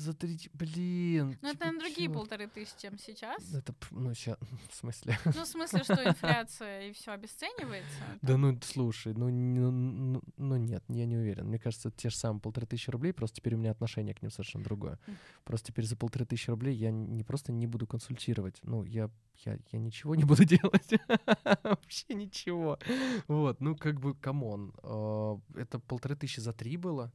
за 0.00 0.14
три... 0.14 0.38
Блин. 0.54 1.36
Ну, 1.42 1.48
это, 1.48 1.52
типа, 1.52 1.64
наверное, 1.64 1.80
другие 1.80 2.06
чёрт. 2.08 2.14
полторы 2.18 2.46
тысячи, 2.48 2.78
чем 2.80 2.98
сейчас. 2.98 3.54
Это, 3.54 3.72
п- 3.72 3.86
ну, 3.90 4.14
ща, 4.14 4.36
в 4.70 4.74
смысле? 4.74 5.18
Ну, 5.24 5.44
в 5.44 5.46
смысле, 5.46 5.84
что 5.84 5.94
инфляция 6.08 6.88
и 6.88 6.92
все 6.92 7.12
обесценивается. 7.12 7.96
Да 8.22 8.36
ну, 8.36 8.58
слушай, 8.62 9.12
ну, 9.14 9.28
ну, 9.30 9.70
ну, 9.70 10.22
ну 10.36 10.56
нет, 10.56 10.82
я 10.88 11.06
не 11.06 11.16
уверен. 11.16 11.46
Мне 11.48 11.58
кажется, 11.58 11.90
те 11.90 12.08
же 12.10 12.16
самые 12.16 12.40
полторы 12.40 12.66
тысячи 12.66 12.90
рублей, 12.90 13.12
просто 13.12 13.36
теперь 13.36 13.54
у 13.54 13.58
меня 13.58 13.70
отношение 13.72 14.14
к 14.14 14.22
ним 14.22 14.30
совершенно 14.30 14.64
другое. 14.64 14.98
Просто 15.44 15.68
теперь 15.72 15.84
за 15.86 15.96
полторы 15.96 16.24
тысячи 16.24 16.50
рублей 16.50 16.74
я 16.74 16.90
не 16.90 17.22
просто 17.24 17.52
не 17.52 17.66
буду 17.66 17.86
консультировать, 17.86 18.58
ну, 18.62 18.84
я, 18.84 19.10
я, 19.44 19.58
я 19.72 19.78
ничего 19.78 20.14
не 20.14 20.24
буду 20.24 20.44
делать. 20.56 20.90
Вообще 21.62 22.14
ничего. 22.14 22.78
Вот, 23.28 23.60
ну, 23.60 23.76
как 23.76 24.00
бы, 24.00 24.14
come 24.14 24.47
on. 24.47 24.72
э, 24.82 25.36
Это 25.60 25.78
полторы 25.78 26.16
тысячи 26.16 26.40
за 26.40 26.52
три 26.52 26.76
было, 26.76 27.12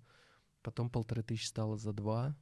потом 0.62 0.90
полторы 0.90 1.24
тысячи 1.24 1.46
стало 1.46 1.78
за 1.78 1.94
два, 1.94 2.36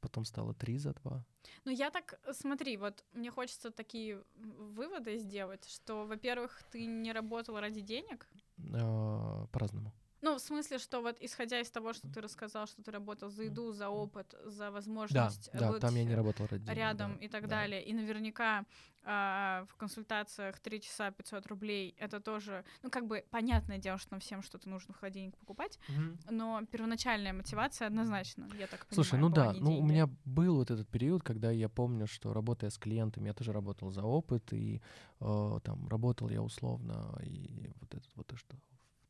потом 0.00 0.24
стало 0.24 0.54
три 0.54 0.78
за 0.78 0.92
два. 0.94 1.24
Ну, 1.64 1.72
я 1.72 1.90
так, 1.90 2.20
э, 2.24 2.32
смотри, 2.32 2.76
вот 2.76 3.04
мне 3.12 3.30
хочется 3.30 3.70
такие 3.70 4.22
выводы 4.36 5.18
сделать, 5.18 5.68
что, 5.68 6.06
во-первых, 6.06 6.62
ты 6.70 6.86
не 6.86 7.12
работал 7.12 7.58
ради 7.60 7.80
денег. 7.80 8.28
э, 8.58 9.46
По-разному. 9.52 9.92
Ну, 10.20 10.34
в 10.34 10.40
смысле, 10.40 10.78
что 10.78 11.00
вот 11.00 11.16
исходя 11.20 11.60
из 11.60 11.70
того, 11.70 11.92
что 11.92 12.08
ты 12.08 12.20
рассказал, 12.20 12.66
что 12.66 12.82
ты 12.82 12.90
работал 12.90 13.30
за 13.30 13.44
еду, 13.44 13.72
за 13.72 13.88
опыт, 13.88 14.34
за 14.44 14.70
возможность 14.70 15.50
Да, 15.52 15.72
да, 15.72 15.78
там 15.78 15.94
я 15.94 16.04
не 16.04 16.14
работал 16.14 16.46
ради 16.50 16.70
рядом 16.70 17.18
да, 17.18 17.24
и 17.24 17.28
так 17.28 17.42
да. 17.42 17.48
далее. 17.48 17.84
И 17.84 17.92
наверняка 17.92 18.64
а, 19.04 19.64
в 19.70 19.76
консультациях 19.76 20.58
3 20.58 20.80
часа 20.80 21.10
500 21.10 21.46
рублей 21.46 21.94
это 21.98 22.20
тоже, 22.20 22.64
ну, 22.82 22.90
как 22.90 23.06
бы 23.06 23.24
понятное 23.30 23.78
дело, 23.78 23.98
что 23.98 24.12
нам 24.12 24.20
всем 24.20 24.42
что-то 24.42 24.68
нужно 24.68 24.92
в 24.92 24.98
холодильник 24.98 25.36
покупать, 25.36 25.78
Мгм. 25.88 26.18
но 26.30 26.62
первоначальная 26.70 27.32
мотивация 27.32 27.86
однозначно, 27.86 28.48
я 28.58 28.66
так 28.66 28.86
понимаю, 28.86 29.04
Слушай, 29.04 29.18
ну 29.20 29.28
да, 29.30 29.52
ну 29.52 29.70
у 29.70 29.74
деньги. 29.74 29.90
меня 29.92 30.08
был 30.24 30.56
вот 30.56 30.70
этот 30.70 30.88
период, 30.88 31.22
когда 31.22 31.50
я 31.50 31.68
помню, 31.68 32.06
что 32.06 32.32
работая 32.32 32.70
с 32.70 32.78
клиентами, 32.78 33.28
я 33.28 33.34
тоже 33.34 33.52
работал 33.52 33.90
за 33.90 34.02
опыт, 34.02 34.52
и 34.52 34.82
э, 35.20 35.58
там 35.62 35.88
работал 35.88 36.28
я 36.28 36.42
условно, 36.42 37.16
и 37.22 37.70
вот 37.80 37.94
это 37.94 38.04
вот, 38.16 38.32
и 38.32 38.36
что 38.36 38.56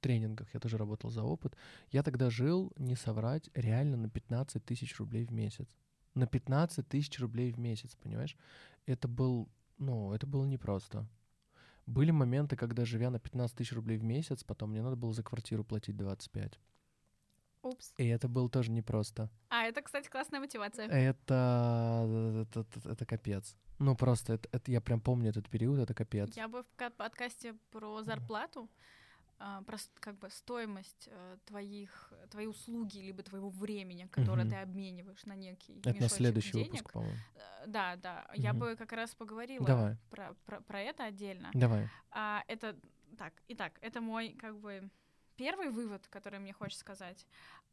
тренингах 0.01 0.53
я 0.55 0.61
тоже 0.61 0.77
работал 0.79 1.11
за 1.11 1.23
опыт. 1.23 1.57
Я 1.91 2.03
тогда 2.03 2.31
жил, 2.31 2.73
не 2.77 2.97
соврать, 2.97 3.51
реально 3.55 3.97
на 3.97 4.09
15 4.09 4.65
тысяч 4.65 4.99
рублей 4.99 5.25
в 5.25 5.33
месяц. 5.33 5.69
На 6.15 6.27
15 6.27 6.89
тысяч 6.89 7.19
рублей 7.21 7.53
в 7.53 7.59
месяц, 7.59 7.95
понимаешь? 7.97 8.37
Это 8.87 9.09
был, 9.09 9.49
ну, 9.79 10.13
это 10.13 10.27
было 10.27 10.45
непросто. 10.45 11.07
Были 11.87 12.11
моменты, 12.11 12.57
когда, 12.57 12.85
живя 12.85 13.11
на 13.11 13.19
15 13.19 13.57
тысяч 13.57 13.73
рублей 13.73 13.97
в 13.99 14.05
месяц, 14.05 14.45
потом 14.45 14.71
мне 14.71 14.83
надо 14.83 14.97
было 14.97 15.13
за 15.13 15.23
квартиру 15.23 15.65
платить 15.65 15.97
25. 15.97 16.59
Упс. 17.63 17.93
И 17.97 18.07
это 18.07 18.29
было 18.29 18.49
тоже 18.49 18.71
непросто. 18.71 19.31
А, 19.49 19.65
это, 19.65 19.83
кстати, 19.83 20.09
классная 20.09 20.41
мотивация. 20.41 20.87
Это, 20.87 22.45
это, 22.51 22.61
это, 22.61 22.91
это 22.91 23.07
капец. 23.07 23.57
Ну, 23.79 23.97
просто 23.97 24.35
это, 24.35 24.49
это 24.53 24.71
я 24.71 24.81
прям 24.81 25.01
помню 25.01 25.31
этот 25.31 25.49
период, 25.49 25.79
это 25.79 25.95
капец. 25.95 26.37
Я 26.37 26.49
бы 26.49 26.63
в 26.63 26.77
ка- 26.77 26.91
подкасте 26.91 27.55
про 27.71 28.03
зарплату, 28.03 28.69
а, 29.41 29.63
про 29.63 29.79
с- 29.79 29.91
как 30.01 30.19
бы 30.19 30.31
стоимость 30.31 31.09
э, 31.11 31.37
твоих, 31.47 32.13
твоей 32.31 32.49
услуги, 32.49 32.99
либо 32.99 33.23
твоего 33.23 33.51
времени, 33.51 34.07
которое 34.11 34.43
Мгм. 34.45 34.51
ты 34.51 34.57
обмениваешь 34.57 35.25
на 35.27 35.35
некий 35.37 35.79
это 35.85 36.01
на 36.01 36.09
следующий 36.09 36.53
денег. 36.53 36.73
выпуск, 36.73 36.93
по-моему. 36.93 37.17
Э, 37.37 37.67
Да, 37.67 37.97
да. 37.97 38.29
Я 38.35 38.53
Мгм. 38.53 38.61
бы 38.61 38.77
как 38.77 38.93
раз 38.93 39.15
поговорила 39.15 39.67
Давай. 39.67 39.97
Про, 40.11 40.35
про, 40.47 40.61
про 40.61 40.81
это 40.81 41.05
отдельно. 41.05 41.51
Давай. 41.55 41.89
А, 42.11 42.43
это 42.49 42.77
так, 43.17 43.33
итак, 43.49 43.79
это 43.81 44.01
мой 44.01 44.31
как 44.35 44.59
бы 44.59 44.91
первый 45.37 45.71
вывод, 45.71 46.07
который 46.09 46.39
мне 46.41 46.53
хочется 46.53 46.81
сказать. 46.81 47.27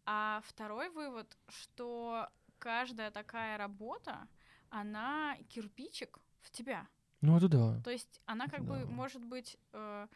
А 0.06 0.42
второй 0.46 0.90
вывод, 0.90 1.36
что 1.50 2.30
каждая 2.60 3.10
такая 3.12 3.58
работа, 3.58 4.28
она 4.70 5.36
кирпичик 5.50 6.20
в 6.42 6.52
тебя. 6.52 6.88
Ну, 7.22 7.38
это 7.38 7.48
да. 7.48 7.82
То 7.84 7.90
есть 7.92 8.22
она 8.26 8.48
как 8.48 8.64
бы 8.66 8.80
Да. 8.82 8.86
может 8.86 9.24
быть 9.24 9.58
э, 9.74 10.08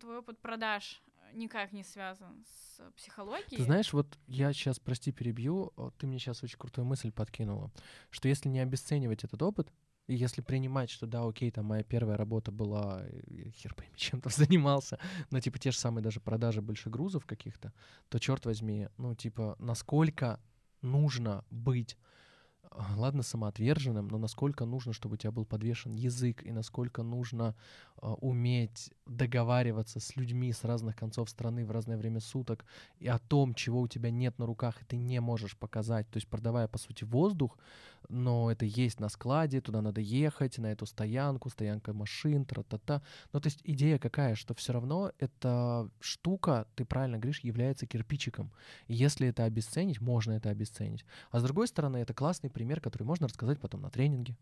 твой 0.00 0.18
опыт 0.18 0.38
продаж 0.40 1.02
э, 1.06 1.36
никак 1.36 1.72
не 1.72 1.84
связан 1.84 2.44
с 2.44 2.90
психологией. 2.96 3.56
Ты 3.56 3.64
знаешь, 3.64 3.92
вот 3.92 4.18
я 4.26 4.52
сейчас, 4.52 4.78
прости, 4.78 5.12
перебью, 5.12 5.72
ты 5.98 6.06
мне 6.06 6.18
сейчас 6.18 6.42
очень 6.42 6.58
крутую 6.58 6.84
мысль 6.84 7.12
подкинула, 7.12 7.70
что 8.10 8.28
если 8.28 8.48
не 8.48 8.60
обесценивать 8.60 9.24
этот 9.24 9.42
опыт, 9.42 9.72
и 10.08 10.14
если 10.14 10.42
принимать, 10.42 10.90
что 10.90 11.06
да, 11.06 11.24
окей, 11.26 11.50
там 11.50 11.66
моя 11.66 11.84
первая 11.84 12.16
работа 12.16 12.50
была, 12.50 13.02
э, 13.04 13.50
хер 13.50 13.74
пойми, 13.74 13.92
чем 13.96 14.20
там 14.20 14.32
занимался, 14.32 14.98
но 15.30 15.40
типа 15.40 15.58
те 15.58 15.70
же 15.70 15.78
самые 15.78 16.02
даже 16.02 16.20
продажи 16.20 16.60
большегрузов 16.60 17.24
каких-то, 17.24 17.72
то 18.08 18.18
черт 18.18 18.44
возьми, 18.44 18.88
ну 18.98 19.14
типа 19.14 19.56
насколько 19.58 20.40
нужно 20.80 21.44
быть 21.50 21.96
ладно, 22.96 23.22
самоотверженным, 23.22 24.08
но 24.08 24.18
насколько 24.18 24.64
нужно, 24.64 24.92
чтобы 24.92 25.14
у 25.14 25.16
тебя 25.16 25.30
был 25.30 25.44
подвешен 25.44 25.92
язык, 25.92 26.44
и 26.44 26.52
насколько 26.52 27.02
нужно 27.02 27.54
а, 27.96 28.14
уметь 28.14 28.90
договариваться 29.06 30.00
с 30.00 30.16
людьми 30.16 30.52
с 30.52 30.64
разных 30.64 30.96
концов 30.96 31.30
страны 31.30 31.64
в 31.64 31.70
разное 31.70 31.96
время 31.96 32.20
суток, 32.20 32.64
и 32.98 33.08
о 33.08 33.18
том, 33.18 33.54
чего 33.54 33.80
у 33.80 33.88
тебя 33.88 34.10
нет 34.10 34.38
на 34.38 34.46
руках, 34.46 34.80
и 34.82 34.84
ты 34.84 34.96
не 34.96 35.20
можешь 35.20 35.56
показать, 35.56 36.08
то 36.10 36.16
есть 36.16 36.28
продавая, 36.28 36.68
по 36.68 36.78
сути, 36.78 37.04
воздух, 37.04 37.58
но 38.08 38.50
это 38.50 38.64
есть 38.64 39.00
на 39.00 39.08
складе, 39.08 39.60
туда 39.60 39.82
надо 39.82 40.00
ехать, 40.00 40.58
на 40.58 40.66
эту 40.72 40.86
стоянку, 40.86 41.50
стоянка 41.50 41.92
машин, 41.92 42.44
тра-та-та. 42.44 43.02
Ну, 43.32 43.40
то 43.40 43.46
есть 43.46 43.60
идея 43.64 43.98
какая, 43.98 44.34
что 44.34 44.54
все 44.54 44.72
равно 44.72 45.12
эта 45.18 45.88
штука, 46.00 46.66
ты 46.74 46.84
правильно 46.84 47.18
говоришь, 47.18 47.40
является 47.40 47.86
кирпичиком. 47.86 48.52
И 48.86 48.94
если 48.94 49.28
это 49.28 49.44
обесценить, 49.44 50.00
можно 50.00 50.32
это 50.32 50.50
обесценить. 50.50 51.04
А 51.30 51.40
с 51.40 51.42
другой 51.42 51.68
стороны, 51.68 51.98
это 51.98 52.14
классный 52.14 52.50
пример, 52.50 52.80
который 52.80 53.04
можно 53.04 53.28
рассказать 53.28 53.60
потом 53.60 53.82
на 53.82 53.90
тренинге. 53.90 54.36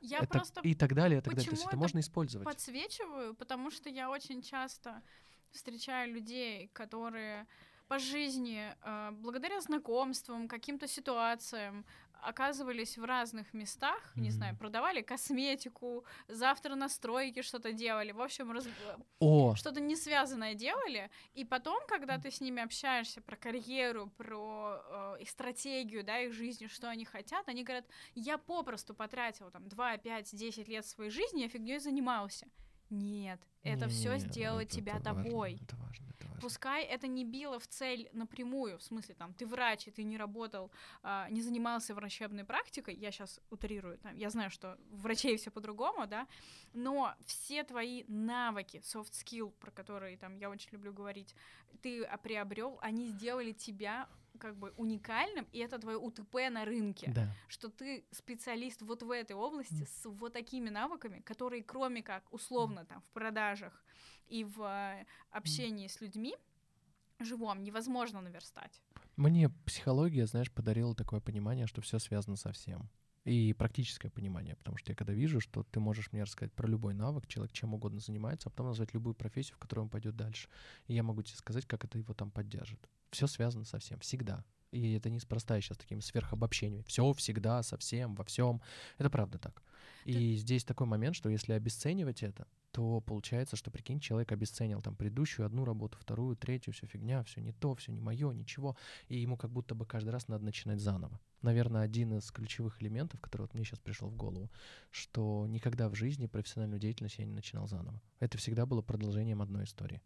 Я 0.00 0.18
Это 0.18 0.28
просто 0.28 0.60
И 0.60 0.74
так 0.74 0.94
далее, 0.94 1.18
и 1.18 1.22
так 1.22 1.34
далее. 1.34 1.46
То 1.46 1.50
есть 1.50 1.62
это 1.62 1.74
это 1.74 1.76
можно 1.76 2.00
использовать. 2.00 2.46
подсвечиваю, 2.46 3.34
потому 3.34 3.70
что 3.70 3.88
я 3.88 4.10
очень 4.10 4.42
часто 4.42 5.02
встречаю 5.50 6.12
людей, 6.12 6.68
которые 6.72 7.46
по 7.94 8.00
жизни, 8.00 8.74
э, 8.82 9.10
благодаря 9.12 9.60
знакомствам, 9.60 10.48
каким-то 10.48 10.88
ситуациям, 10.88 11.84
оказывались 12.28 12.98
в 12.98 13.04
разных 13.04 13.54
местах, 13.54 13.98
mm-hmm. 13.98 14.20
не 14.20 14.30
знаю, 14.30 14.56
продавали 14.56 15.02
косметику, 15.02 16.04
завтра 16.28 16.74
на 16.74 16.88
стройке 16.88 17.42
что-то 17.42 17.72
делали, 17.72 18.12
в 18.12 18.20
общем, 18.20 18.50
раз... 18.50 18.66
О. 19.20 19.54
что-то 19.54 19.80
не 19.80 19.94
связанное 19.94 20.54
делали, 20.54 21.08
и 21.34 21.44
потом, 21.44 21.86
когда 21.86 22.18
ты 22.18 22.30
с 22.30 22.40
ними 22.40 22.62
общаешься 22.62 23.20
про 23.20 23.36
карьеру, 23.36 24.10
про 24.16 24.80
э, 25.16 25.22
их 25.22 25.30
стратегию, 25.30 26.02
да, 26.02 26.18
их 26.18 26.32
жизни, 26.32 26.66
что 26.66 26.88
они 26.88 27.04
хотят, 27.04 27.48
они 27.48 27.62
говорят, 27.62 27.86
я 28.16 28.38
попросту 28.38 28.94
потратил 28.94 29.50
там 29.50 29.68
2, 29.68 29.98
5, 29.98 30.34
10 30.34 30.68
лет 30.68 30.84
своей 30.84 31.10
жизни, 31.10 31.42
я 31.42 31.48
фигней 31.48 31.78
занимался. 31.78 32.46
Нет, 32.90 33.40
это 33.62 33.88
все 33.88 34.18
сделало 34.18 34.60
это, 34.60 34.76
тебя 34.76 34.96
это 34.96 35.04
тобой. 35.04 35.52
Важно, 35.52 35.64
это 35.64 35.76
важно, 35.76 36.04
это 36.18 36.26
важно. 36.28 36.40
Пускай 36.40 36.84
это 36.84 37.06
не 37.06 37.24
било 37.24 37.58
в 37.58 37.66
цель 37.66 38.08
напрямую, 38.12 38.78
в 38.78 38.82
смысле 38.82 39.14
там 39.14 39.32
ты 39.34 39.46
врач 39.46 39.88
и 39.88 39.90
ты 39.90 40.04
не 40.04 40.16
работал, 40.16 40.70
а, 41.02 41.28
не 41.30 41.42
занимался 41.42 41.94
врачебной 41.94 42.44
практикой. 42.44 42.94
Я 42.94 43.10
сейчас 43.10 43.40
утрирую, 43.50 43.98
там, 43.98 44.14
я 44.16 44.30
знаю, 44.30 44.50
что 44.50 44.78
врачей 44.90 45.36
все 45.36 45.50
по-другому, 45.50 46.06
да, 46.06 46.26
но 46.72 47.14
все 47.24 47.64
твои 47.64 48.04
навыки, 48.06 48.82
soft 48.84 49.12
skill, 49.12 49.50
про 49.52 49.70
которые 49.70 50.16
там 50.16 50.36
я 50.36 50.50
очень 50.50 50.70
люблю 50.72 50.92
говорить, 50.92 51.34
ты 51.82 52.08
приобрел, 52.22 52.78
они 52.80 53.06
сделали 53.06 53.52
тебя 53.52 54.08
как 54.38 54.56
бы 54.56 54.72
уникальным, 54.76 55.46
и 55.52 55.58
это 55.58 55.78
твое 55.78 55.98
УТП 55.98 56.34
на 56.50 56.64
рынке, 56.64 57.10
да. 57.14 57.28
что 57.48 57.68
ты 57.68 58.04
специалист 58.10 58.82
вот 58.82 59.02
в 59.02 59.10
этой 59.10 59.36
области 59.36 59.82
mm. 59.82 59.86
с 59.86 60.06
вот 60.06 60.32
такими 60.32 60.70
навыками, 60.70 61.20
которые 61.20 61.62
кроме 61.62 62.02
как 62.02 62.24
условно 62.32 62.84
там 62.84 63.00
в 63.02 63.08
продажах 63.10 63.84
и 64.28 64.44
в 64.44 64.62
э, 64.62 65.06
общении 65.30 65.86
mm. 65.86 65.90
с 65.90 66.00
людьми 66.00 66.36
живом 67.20 67.62
невозможно 67.62 68.20
наверстать. 68.20 68.82
Мне 69.16 69.48
психология, 69.66 70.26
знаешь, 70.26 70.50
подарила 70.50 70.94
такое 70.94 71.20
понимание, 71.20 71.66
что 71.66 71.80
все 71.80 71.98
связано 71.98 72.36
со 72.36 72.52
всем. 72.52 72.88
И 73.24 73.54
практическое 73.54 74.10
понимание, 74.10 74.54
потому 74.56 74.76
что 74.76 74.92
я 74.92 74.96
когда 74.96 75.14
вижу, 75.14 75.40
что 75.40 75.62
ты 75.62 75.80
можешь 75.80 76.12
мне 76.12 76.24
рассказать 76.24 76.52
про 76.52 76.68
любой 76.68 76.92
навык, 76.92 77.26
человек 77.26 77.52
чем 77.52 77.72
угодно 77.72 78.00
занимается, 78.00 78.48
а 78.48 78.50
потом 78.50 78.66
назвать 78.66 78.92
любую 78.92 79.14
профессию, 79.14 79.56
в 79.56 79.58
которой 79.58 79.80
он 79.80 79.88
пойдет 79.88 80.14
дальше. 80.14 80.48
И 80.88 80.94
я 80.94 81.02
могу 81.02 81.22
тебе 81.22 81.36
сказать, 81.36 81.64
как 81.64 81.84
это 81.84 81.96
его 81.96 82.12
там 82.12 82.30
поддержит 82.30 82.86
все 83.14 83.26
связано 83.26 83.64
со 83.64 83.78
всем, 83.78 83.98
всегда. 84.00 84.44
И 84.72 84.94
это 84.94 85.08
неспроста 85.08 85.60
сейчас 85.60 85.78
такими 85.78 86.00
сверхобобщениями. 86.00 86.84
Все 86.86 87.12
всегда, 87.12 87.62
совсем, 87.62 88.14
во 88.16 88.24
всем. 88.24 88.60
Это 88.98 89.08
правда 89.08 89.38
так. 89.38 89.62
И 90.04 90.12
Ты... 90.12 90.36
здесь 90.36 90.64
такой 90.64 90.86
момент, 90.86 91.16
что 91.16 91.28
если 91.28 91.52
обесценивать 91.52 92.22
это, 92.22 92.46
то 92.70 93.00
получается, 93.00 93.56
что, 93.56 93.70
прикинь, 93.70 94.00
человек 94.00 94.32
обесценил 94.32 94.82
там 94.82 94.96
предыдущую 94.96 95.46
одну 95.46 95.64
работу, 95.64 95.96
вторую, 95.98 96.36
третью, 96.36 96.72
все 96.72 96.86
фигня, 96.86 97.22
все 97.22 97.40
не 97.40 97.52
то, 97.52 97.74
все 97.74 97.92
не 97.92 98.00
мое, 98.00 98.32
ничего. 98.32 98.76
И 99.08 99.18
ему 99.18 99.36
как 99.36 99.50
будто 99.50 99.74
бы 99.74 99.86
каждый 99.86 100.10
раз 100.10 100.28
надо 100.28 100.44
начинать 100.44 100.80
заново. 100.80 101.20
Наверное, 101.40 101.82
один 101.82 102.14
из 102.18 102.30
ключевых 102.30 102.82
элементов, 102.82 103.20
который 103.20 103.42
вот 103.42 103.54
мне 103.54 103.64
сейчас 103.64 103.78
пришел 103.78 104.08
в 104.08 104.16
голову, 104.16 104.50
что 104.90 105.46
никогда 105.46 105.88
в 105.88 105.94
жизни 105.94 106.26
профессиональную 106.26 106.80
деятельность 106.80 107.18
я 107.18 107.24
не 107.24 107.32
начинал 107.32 107.68
заново. 107.68 108.02
Это 108.18 108.38
всегда 108.38 108.66
было 108.66 108.82
продолжением 108.82 109.40
одной 109.40 109.64
истории. 109.64 110.02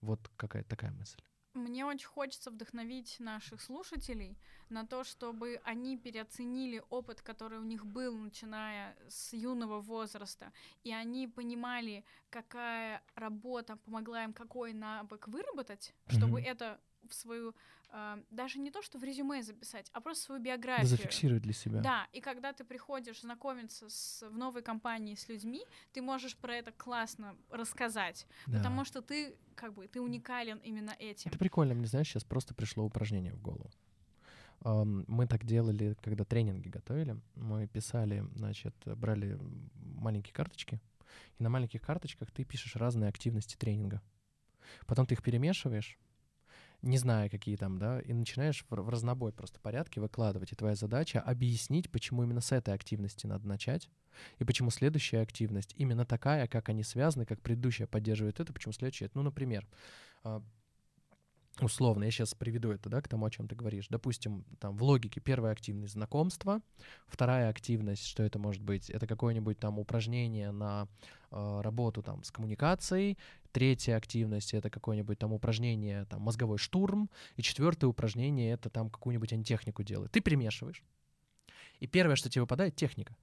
Вот 0.00 0.30
какая 0.36 0.64
такая 0.64 0.92
мысль. 0.92 1.20
Мне 1.54 1.86
очень 1.86 2.08
хочется 2.08 2.50
вдохновить 2.50 3.20
наших 3.20 3.60
слушателей 3.60 4.36
на 4.70 4.84
то, 4.84 5.04
чтобы 5.04 5.60
они 5.64 5.96
переоценили 5.96 6.82
опыт, 6.90 7.22
который 7.22 7.58
у 7.58 7.64
них 7.64 7.86
был, 7.86 8.16
начиная 8.18 8.96
с 9.08 9.32
юного 9.32 9.80
возраста, 9.80 10.52
и 10.82 10.92
они 10.92 11.28
понимали, 11.28 12.04
какая 12.28 13.02
работа 13.14 13.76
помогла 13.76 14.24
им 14.24 14.32
какой 14.32 14.72
навык 14.72 15.28
выработать, 15.28 15.94
чтобы 16.08 16.40
mm-hmm. 16.40 16.50
это 16.50 16.80
в 17.08 17.14
свою 17.14 17.54
э, 17.90 18.22
даже 18.30 18.58
не 18.58 18.70
то, 18.70 18.82
что 18.82 18.98
в 18.98 19.04
резюме 19.04 19.42
записать, 19.42 19.90
а 19.92 20.00
просто 20.00 20.24
свою 20.24 20.42
биографию. 20.42 20.88
Да, 20.88 20.96
зафиксировать 20.96 21.42
для 21.42 21.52
себя. 21.52 21.80
Да, 21.80 22.06
и 22.12 22.20
когда 22.20 22.52
ты 22.52 22.64
приходишь 22.64 23.20
знакомиться 23.20 23.88
с, 23.88 24.22
в 24.28 24.36
новой 24.36 24.62
компании 24.62 25.14
с 25.14 25.28
людьми, 25.28 25.64
ты 25.92 26.02
можешь 26.02 26.36
про 26.36 26.56
это 26.56 26.72
классно 26.72 27.36
рассказать, 27.50 28.26
да. 28.46 28.58
потому 28.58 28.84
что 28.84 29.02
ты 29.02 29.36
как 29.54 29.74
бы 29.74 29.86
ты 29.86 30.00
уникален 30.00 30.58
именно 30.58 30.94
этим. 30.98 31.28
Это 31.28 31.38
прикольно, 31.38 31.74
мне 31.74 31.86
знаешь, 31.86 32.08
сейчас 32.08 32.24
просто 32.24 32.54
пришло 32.54 32.84
упражнение 32.84 33.32
в 33.32 33.40
голову. 33.40 33.70
Um, 34.60 35.04
мы 35.08 35.26
так 35.26 35.44
делали, 35.44 35.94
когда 36.00 36.24
тренинги 36.24 36.68
готовили. 36.68 37.20
Мы 37.34 37.66
писали, 37.66 38.24
значит, 38.34 38.74
брали 38.86 39.38
маленькие 39.74 40.32
карточки, 40.32 40.80
и 41.38 41.42
на 41.42 41.50
маленьких 41.50 41.82
карточках 41.82 42.30
ты 42.30 42.44
пишешь 42.44 42.76
разные 42.76 43.08
активности 43.10 43.56
тренинга. 43.56 44.00
Потом 44.86 45.06
ты 45.06 45.14
их 45.14 45.22
перемешиваешь, 45.22 45.98
не 46.84 46.98
зная, 46.98 47.28
какие 47.28 47.56
там, 47.56 47.78
да, 47.78 48.00
и 48.00 48.12
начинаешь 48.12 48.64
в, 48.68 48.74
в 48.74 48.88
разнобой 48.88 49.32
просто 49.32 49.58
порядке 49.60 50.00
выкладывать. 50.00 50.52
И 50.52 50.56
твоя 50.56 50.74
задача 50.74 51.20
объяснить, 51.20 51.90
почему 51.90 52.22
именно 52.22 52.40
с 52.40 52.52
этой 52.52 52.74
активности 52.74 53.26
надо 53.26 53.48
начать, 53.48 53.88
и 54.38 54.44
почему 54.44 54.70
следующая 54.70 55.20
активность 55.20 55.74
именно 55.76 56.04
такая, 56.04 56.46
как 56.46 56.68
они 56.68 56.82
связаны, 56.82 57.26
как 57.26 57.40
предыдущая 57.40 57.86
поддерживает 57.86 58.40
это, 58.40 58.52
почему 58.52 58.72
следующая. 58.72 59.10
Ну, 59.14 59.22
например, 59.22 59.66
а, 60.22 60.42
условно, 61.60 62.04
я 62.04 62.10
сейчас 62.10 62.34
приведу 62.34 62.70
это, 62.70 62.88
да, 62.88 63.00
к 63.00 63.08
тому, 63.08 63.26
о 63.26 63.30
чем 63.30 63.48
ты 63.48 63.54
говоришь. 63.54 63.86
Допустим, 63.88 64.44
там 64.58 64.76
в 64.76 64.82
логике 64.82 65.20
первая 65.20 65.52
активность 65.52 65.94
знакомства, 65.94 66.60
вторая 67.06 67.48
активность, 67.48 68.06
что 68.06 68.22
это 68.22 68.38
может 68.38 68.62
быть, 68.62 68.90
это 68.90 69.06
какое-нибудь 69.06 69.58
там 69.58 69.78
упражнение 69.78 70.50
на 70.50 70.88
э, 71.30 71.60
работу 71.62 72.02
там 72.02 72.24
с 72.24 72.30
коммуникацией, 72.30 73.18
третья 73.52 73.96
активность 73.96 74.54
это 74.54 74.70
какое-нибудь 74.70 75.18
там 75.18 75.32
упражнение, 75.32 76.06
там 76.06 76.22
мозговой 76.22 76.58
штурм, 76.58 77.10
и 77.36 77.42
четвертое 77.42 77.86
упражнение 77.86 78.52
это 78.52 78.70
там 78.70 78.90
какую-нибудь 78.90 79.32
антитехнику 79.32 79.82
делать. 79.82 80.10
Ты 80.10 80.20
примешиваешь, 80.20 80.82
и 81.80 81.86
первое, 81.86 82.16
что 82.16 82.30
тебе 82.30 82.42
выпадает, 82.42 82.76
техника. 82.76 83.16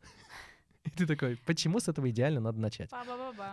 И 0.85 0.89
ты 0.89 1.05
такой, 1.05 1.37
почему 1.45 1.79
с 1.79 1.87
этого 1.87 2.09
идеально 2.09 2.39
надо 2.39 2.59
начать? 2.59 2.89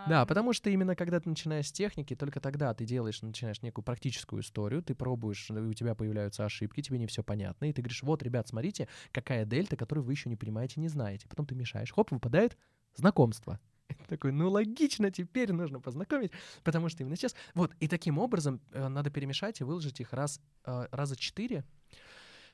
Да, 0.07 0.25
потому 0.25 0.53
что 0.53 0.69
именно 0.69 0.95
когда 0.95 1.19
ты 1.19 1.29
начинаешь 1.29 1.67
с 1.67 1.71
техники, 1.71 2.15
только 2.15 2.39
тогда 2.39 2.73
ты 2.73 2.85
делаешь, 2.85 3.21
начинаешь 3.21 3.61
некую 3.61 3.85
практическую 3.85 4.41
историю, 4.41 4.81
ты 4.81 4.95
пробуешь, 4.95 5.49
у 5.51 5.73
тебя 5.73 5.93
появляются 5.93 6.45
ошибки, 6.45 6.81
тебе 6.81 6.97
не 6.97 7.07
все 7.07 7.23
понятно, 7.23 7.65
и 7.65 7.73
ты 7.73 7.81
говоришь, 7.81 8.01
вот, 8.03 8.23
ребят, 8.23 8.47
смотрите, 8.47 8.87
какая 9.11 9.45
дельта, 9.45 9.75
которую 9.75 10.05
вы 10.05 10.13
еще 10.13 10.29
не 10.29 10.35
понимаете, 10.35 10.79
не 10.79 10.87
знаете. 10.87 11.27
Потом 11.27 11.45
ты 11.45 11.55
мешаешь, 11.55 11.91
хоп, 11.91 12.11
выпадает 12.11 12.57
знакомство. 12.95 13.59
Такой, 14.07 14.31
ну 14.31 14.49
логично, 14.49 15.11
теперь 15.11 15.51
нужно 15.51 15.79
познакомить, 15.79 16.31
потому 16.63 16.89
что 16.89 17.03
именно 17.03 17.15
сейчас. 17.15 17.35
Вот, 17.53 17.71
и 17.79 17.87
таким 17.87 18.17
образом 18.17 18.61
э, 18.71 18.87
надо 18.87 19.09
перемешать 19.09 19.61
и 19.61 19.63
выложить 19.63 19.99
их 19.99 20.13
раз, 20.13 20.41
э, 20.65 20.87
раза 20.91 21.15
четыре, 21.15 21.63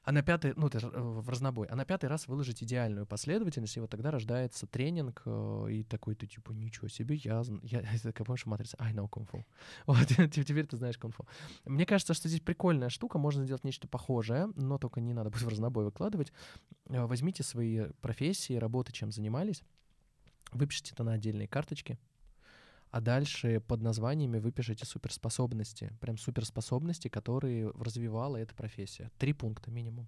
а 0.06 0.12
на 0.12 0.22
пятый, 0.22 0.54
ну, 0.56 0.68
это 0.68 0.80
в 0.88 1.28
разнобой, 1.28 1.68
а 1.68 1.76
на 1.76 1.84
пятый 1.84 2.06
раз 2.06 2.28
выложить 2.28 2.62
идеальную 2.62 3.08
последовательность, 3.08 3.76
и 3.76 3.80
вот 3.80 3.90
тогда 3.90 4.12
рождается 4.12 4.68
тренинг, 4.68 5.24
э, 5.26 5.68
и 5.72 5.84
такой 5.84 6.14
ты 6.14 6.28
типа, 6.28 6.52
ничего 6.52 6.88
себе, 6.88 7.16
я, 7.16 7.44
я 7.64 7.82
это, 8.04 8.24
помнишь, 8.24 8.46
матрица, 8.46 8.78
I 8.80 8.94
know 8.94 9.10
кунг-фу. 9.10 9.46
Вот, 9.88 10.08
теперь 10.32 10.68
ты 10.68 10.78
знаешь 10.78 11.00
кунг-фу. 11.00 11.26
Мне 11.66 11.88
кажется, 11.88 12.14
что 12.14 12.30
здесь 12.30 12.42
прикольная 12.42 12.90
штука, 12.90 13.18
можно 13.18 13.44
сделать 13.46 13.64
нечто 13.64 13.88
похожее, 13.88 14.52
но 14.56 14.78
только 14.78 15.02
не 15.02 15.14
надо 15.14 15.32
будет 15.32 15.42
в 15.42 15.48
разнобой 15.48 15.86
выкладывать. 15.86 16.32
Э, 16.90 17.06
возьмите 17.06 17.42
свои 17.42 17.88
профессии, 18.02 18.54
работы, 18.54 18.92
чем 18.92 19.12
занимались, 19.12 19.64
выпишите 20.52 20.92
это 20.94 21.04
на 21.04 21.14
отдельные 21.14 21.48
карточки, 21.48 21.98
а 22.96 23.02
дальше 23.02 23.60
под 23.60 23.82
названиями 23.82 24.40
выпишите 24.40 24.86
суперспособности. 24.86 25.92
Прям 26.00 26.18
суперспособности, 26.18 27.10
которые 27.10 27.70
развивала 27.72 28.38
эта 28.38 28.56
профессия. 28.56 29.12
Три 29.18 29.34
пункта 29.34 29.70
минимум. 29.70 30.08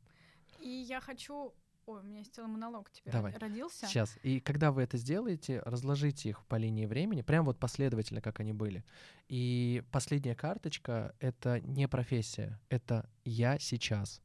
И 0.62 0.70
я 0.70 1.02
хочу 1.02 1.54
Ой, 1.86 2.00
у 2.00 2.04
меня 2.04 2.20
есть 2.20 2.34
целый 2.34 2.48
монолог 2.48 2.90
теперь 2.92 3.12
Давай. 3.14 3.34
родился. 3.38 3.88
Сейчас. 3.88 4.18
И 4.24 4.40
когда 4.40 4.72
вы 4.72 4.84
это 4.84 4.98
сделаете, 4.98 5.62
разложите 5.66 6.30
их 6.30 6.46
по 6.46 6.56
линии 6.56 6.86
времени, 6.86 7.24
прям 7.24 7.46
вот 7.46 7.60
последовательно, 7.60 8.22
как 8.22 8.40
они 8.40 8.54
были. 8.54 8.86
И 9.28 9.84
последняя 9.92 10.36
карточка— 10.36 11.14
это 11.20 11.60
не 11.62 11.90
профессия, 11.90 12.60
это 12.70 13.10
«я 13.26 13.60
сейчас». 13.60 14.22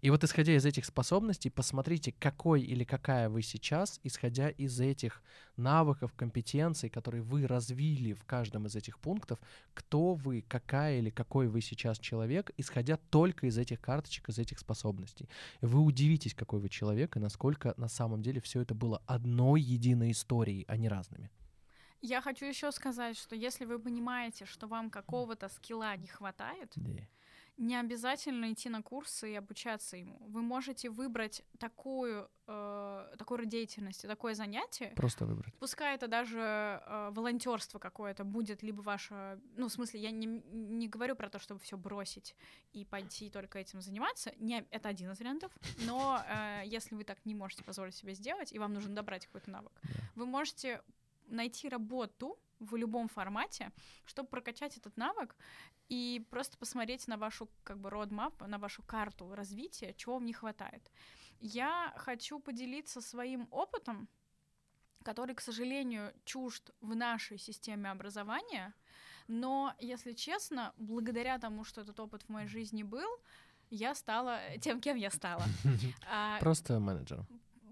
И 0.00 0.10
вот 0.10 0.24
исходя 0.24 0.54
из 0.54 0.64
этих 0.64 0.84
способностей, 0.84 1.50
посмотрите, 1.50 2.12
какой 2.18 2.62
или 2.62 2.84
какая 2.84 3.28
вы 3.28 3.42
сейчас, 3.42 4.00
исходя 4.04 4.48
из 4.50 4.80
этих 4.80 5.22
навыков, 5.56 6.12
компетенций, 6.14 6.88
которые 6.88 7.22
вы 7.22 7.46
развили 7.46 8.12
в 8.12 8.24
каждом 8.24 8.66
из 8.66 8.76
этих 8.76 8.98
пунктов, 8.98 9.38
кто 9.74 10.14
вы, 10.14 10.44
какая 10.48 10.98
или 10.98 11.10
какой 11.10 11.48
вы 11.48 11.60
сейчас 11.60 11.98
человек, 11.98 12.50
исходя 12.56 12.96
только 12.96 13.46
из 13.46 13.58
этих 13.58 13.80
карточек, 13.80 14.28
из 14.28 14.38
этих 14.38 14.58
способностей. 14.58 15.28
Вы 15.60 15.80
удивитесь, 15.80 16.34
какой 16.34 16.60
вы 16.60 16.68
человек 16.68 17.16
и 17.16 17.20
насколько 17.20 17.74
на 17.76 17.88
самом 17.88 18.22
деле 18.22 18.40
все 18.40 18.60
это 18.60 18.74
было 18.74 19.02
одной 19.06 19.60
единой 19.60 20.12
историей, 20.12 20.64
а 20.68 20.76
не 20.76 20.88
разными. 20.88 21.30
Я 22.00 22.20
хочу 22.20 22.46
еще 22.46 22.70
сказать, 22.70 23.16
что 23.16 23.34
если 23.34 23.64
вы 23.64 23.80
понимаете, 23.80 24.44
что 24.44 24.68
вам 24.68 24.88
какого-то 24.88 25.48
скилла 25.48 25.96
не 25.96 26.06
хватает, 26.06 26.72
yeah 26.76 27.04
не 27.58 27.74
обязательно 27.76 28.52
идти 28.52 28.68
на 28.68 28.82
курсы 28.82 29.32
и 29.32 29.34
обучаться 29.34 29.96
ему. 29.96 30.16
Вы 30.28 30.42
можете 30.42 30.90
выбрать 30.90 31.42
такую, 31.58 32.30
э, 32.46 33.14
такой 33.18 33.38
род 33.38 33.48
деятельности, 33.48 34.06
такое 34.06 34.34
занятие. 34.34 34.92
Просто 34.96 35.26
выбрать. 35.26 35.52
Пускай 35.58 35.96
это 35.96 36.06
даже 36.06 36.38
э, 36.38 37.10
волонтерство 37.12 37.78
какое-то 37.80 38.24
будет, 38.24 38.62
либо 38.62 38.80
ваше... 38.80 39.40
Ну, 39.56 39.66
в 39.68 39.72
смысле, 39.72 40.00
я 40.00 40.12
не, 40.12 40.26
не 40.26 40.88
говорю 40.88 41.16
про 41.16 41.28
то, 41.28 41.38
чтобы 41.40 41.60
все 41.60 41.76
бросить 41.76 42.36
и 42.72 42.84
пойти 42.84 43.28
только 43.28 43.58
этим 43.58 43.80
заниматься. 43.80 44.32
Не, 44.38 44.64
это 44.70 44.88
один 44.88 45.10
из 45.10 45.18
вариантов. 45.18 45.52
Но 45.84 46.22
э, 46.28 46.62
если 46.64 46.94
вы 46.94 47.02
так 47.02 47.18
не 47.26 47.34
можете 47.34 47.64
позволить 47.64 47.96
себе 47.96 48.14
сделать, 48.14 48.52
и 48.52 48.58
вам 48.58 48.72
нужно 48.72 48.94
добрать 48.94 49.26
какой-то 49.26 49.50
навык, 49.50 49.72
Да. 49.82 49.90
вы 50.14 50.26
можете 50.26 50.80
найти 51.26 51.68
работу 51.68 52.38
в 52.60 52.76
любом 52.76 53.08
формате, 53.08 53.72
чтобы 54.04 54.28
прокачать 54.28 54.76
этот 54.76 54.96
навык 54.96 55.36
и 55.88 56.26
просто 56.30 56.56
посмотреть 56.58 57.08
на 57.08 57.16
вашу 57.16 57.48
как 57.64 57.78
бы 57.78 57.88
roadmap, 57.88 58.46
на 58.46 58.58
вашу 58.58 58.82
карту 58.82 59.34
развития, 59.34 59.94
чего 59.94 60.14
вам 60.14 60.26
не 60.26 60.32
хватает. 60.32 60.90
Я 61.40 61.92
хочу 61.96 62.40
поделиться 62.40 63.00
своим 63.00 63.48
опытом, 63.50 64.08
который, 65.04 65.34
к 65.34 65.40
сожалению, 65.40 66.12
чужд 66.24 66.70
в 66.80 66.94
нашей 66.94 67.38
системе 67.38 67.90
образования, 67.90 68.74
но, 69.28 69.74
если 69.78 70.14
честно, 70.14 70.72
благодаря 70.78 71.38
тому, 71.38 71.64
что 71.64 71.82
этот 71.82 72.00
опыт 72.00 72.22
в 72.22 72.28
моей 72.30 72.48
жизни 72.48 72.82
был, 72.82 73.08
я 73.70 73.94
стала 73.94 74.40
тем, 74.60 74.80
кем 74.80 74.96
я 74.96 75.10
стала. 75.10 75.44
А, 76.10 76.38
Просто 76.40 76.80
менеджером. 76.80 77.26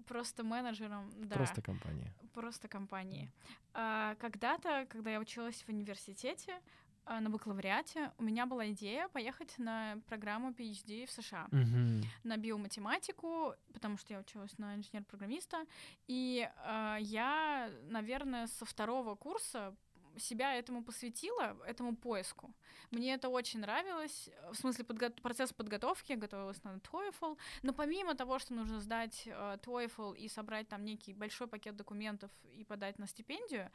Просто 0.07 0.43
менеджером, 0.43 1.11
да 1.15 1.35
Просто 1.35 1.61
компания. 1.61 2.13
просто 2.33 2.67
компании. 2.67 3.31
А, 3.73 4.15
Когда-то, 4.15 4.85
когда 4.89 5.11
я 5.11 5.19
училась 5.19 5.63
в 5.63 5.69
университете, 5.69 6.59
а, 7.05 7.19
на 7.21 7.29
бакалавриате, 7.29 8.11
у 8.17 8.23
меня 8.23 8.45
была 8.45 8.69
идея 8.71 9.07
поехать 9.09 9.57
на 9.59 9.97
программу 10.07 10.51
PhD 10.51 11.05
в 11.05 11.11
США 11.11 11.47
Мгм. 11.51 12.01
на 12.23 12.37
биоматематику, 12.37 13.53
потому 13.73 13.97
что 13.97 14.13
я 14.13 14.19
училась 14.19 14.57
на 14.57 14.75
инженер-программиста, 14.75 15.65
и 16.07 16.49
а, 16.65 16.97
я, 16.99 17.69
наверное, 17.89 18.47
со 18.47 18.65
второго 18.65 19.15
курса 19.15 19.73
себя 20.19 20.55
этому 20.55 20.83
посвятила, 20.83 21.57
этому 21.65 21.95
поиску. 21.95 22.53
Мне 22.91 23.13
это 23.13 23.29
очень 23.29 23.59
нравилось, 23.59 24.29
в 24.51 24.55
смысле 24.55 24.85
подго- 24.85 25.21
процесс 25.21 25.53
подготовки, 25.53 26.13
я 26.13 26.17
готовилась 26.17 26.63
на 26.63 26.77
TOEFL, 26.77 27.37
но 27.63 27.73
помимо 27.73 28.15
того, 28.15 28.39
что 28.39 28.53
нужно 28.53 28.79
сдать 28.79 29.23
э, 29.25 29.57
TOEFL 29.61 30.15
и 30.17 30.27
собрать 30.29 30.67
там 30.67 30.85
некий 30.85 31.13
большой 31.13 31.47
пакет 31.47 31.75
документов 31.75 32.31
и 32.53 32.63
подать 32.63 32.99
на 32.99 33.07
стипендию, 33.07 33.71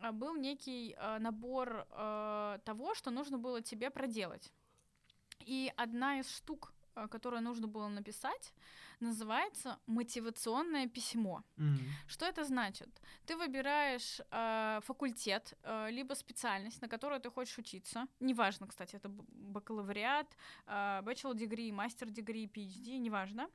а, 0.00 0.12
был 0.12 0.36
некий 0.36 0.94
э, 0.96 1.18
набор 1.18 1.86
э, 1.90 2.58
того, 2.64 2.94
что 2.94 3.10
нужно 3.10 3.38
было 3.38 3.60
тебе 3.62 3.90
проделать. 3.90 4.52
И 5.40 5.72
одна 5.76 6.20
из 6.20 6.30
штук, 6.30 6.72
э, 6.94 7.08
которую 7.08 7.42
нужно 7.42 7.66
было 7.66 7.88
написать, 7.88 8.52
называется 9.00 9.78
мотивационное 9.86 10.88
письмо. 10.88 11.42
Мгм. 11.56 11.78
Что 12.06 12.26
это 12.26 12.44
значит? 12.44 12.88
Ты 13.26 13.36
выбираешь 13.36 14.20
э, 14.30 14.80
факультет, 14.84 15.54
э, 15.62 15.90
либо 15.90 16.14
специальность, 16.14 16.82
на 16.82 16.88
которую 16.88 17.20
ты 17.20 17.30
хочешь 17.30 17.58
учиться. 17.58 18.06
Неважно, 18.20 18.66
кстати, 18.66 18.96
это 18.96 19.08
бакалавриат, 19.08 20.26
э, 20.66 21.02
bachelor 21.02 21.34
degree, 21.34 21.72
мастер 21.72 22.08
degree, 22.08 22.48
PhD, 22.50 22.98
неважно. 22.98 23.48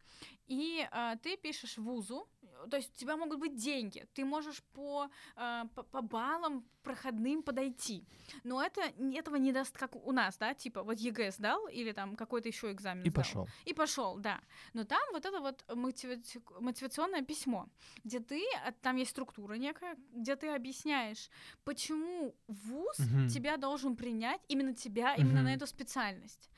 И 0.47 0.87
э, 0.91 1.15
ты 1.21 1.37
пишешь 1.37 1.77
вузу, 1.77 2.27
то 2.69 2.77
есть 2.77 2.93
у 2.95 2.99
тебя 2.99 3.17
могут 3.17 3.39
быть 3.39 3.55
деньги, 3.55 4.05
ты 4.13 4.25
можешь 4.25 4.61
по, 4.73 5.09
э, 5.35 5.63
по, 5.75 5.83
по 5.83 6.01
баллам 6.01 6.63
проходным 6.83 7.43
подойти. 7.43 8.03
Но 8.43 8.61
это, 8.61 8.81
этого 8.81 9.37
не 9.37 9.51
даст, 9.53 9.77
как 9.77 9.95
у 9.95 10.11
нас, 10.11 10.37
да, 10.37 10.53
типа 10.53 10.83
вот 10.83 10.99
ЕГЭ 10.99 11.31
сдал 11.31 11.67
или 11.67 11.93
там 11.93 12.15
какой-то 12.15 12.49
еще 12.49 12.71
экзамен 12.71 13.03
И 13.05 13.09
сдал. 13.09 13.23
пошел. 13.23 13.47
И 13.65 13.73
пошел, 13.73 14.17
да. 14.17 14.41
Но 14.73 14.83
там 14.83 15.01
вот 15.13 15.25
это 15.25 15.32
вот 15.39 15.63
мотиваци- 15.67 16.41
мотивационное 16.59 17.21
письмо, 17.21 17.67
где 18.03 18.19
ты, 18.19 18.41
а, 18.65 18.71
там 18.71 18.97
есть 18.97 19.11
структура 19.11 19.53
некая, 19.53 19.95
где 20.11 20.35
ты 20.35 20.49
объясняешь, 20.49 21.29
почему 21.63 22.35
вуз 22.47 22.99
Мгм. 22.99 23.27
тебя 23.27 23.57
должен 23.57 23.95
принять, 23.95 24.41
именно 24.47 24.73
тебя, 24.73 25.15
именно 25.15 25.41
на 25.43 25.53
эту 25.53 25.67
специальность. 25.67 26.49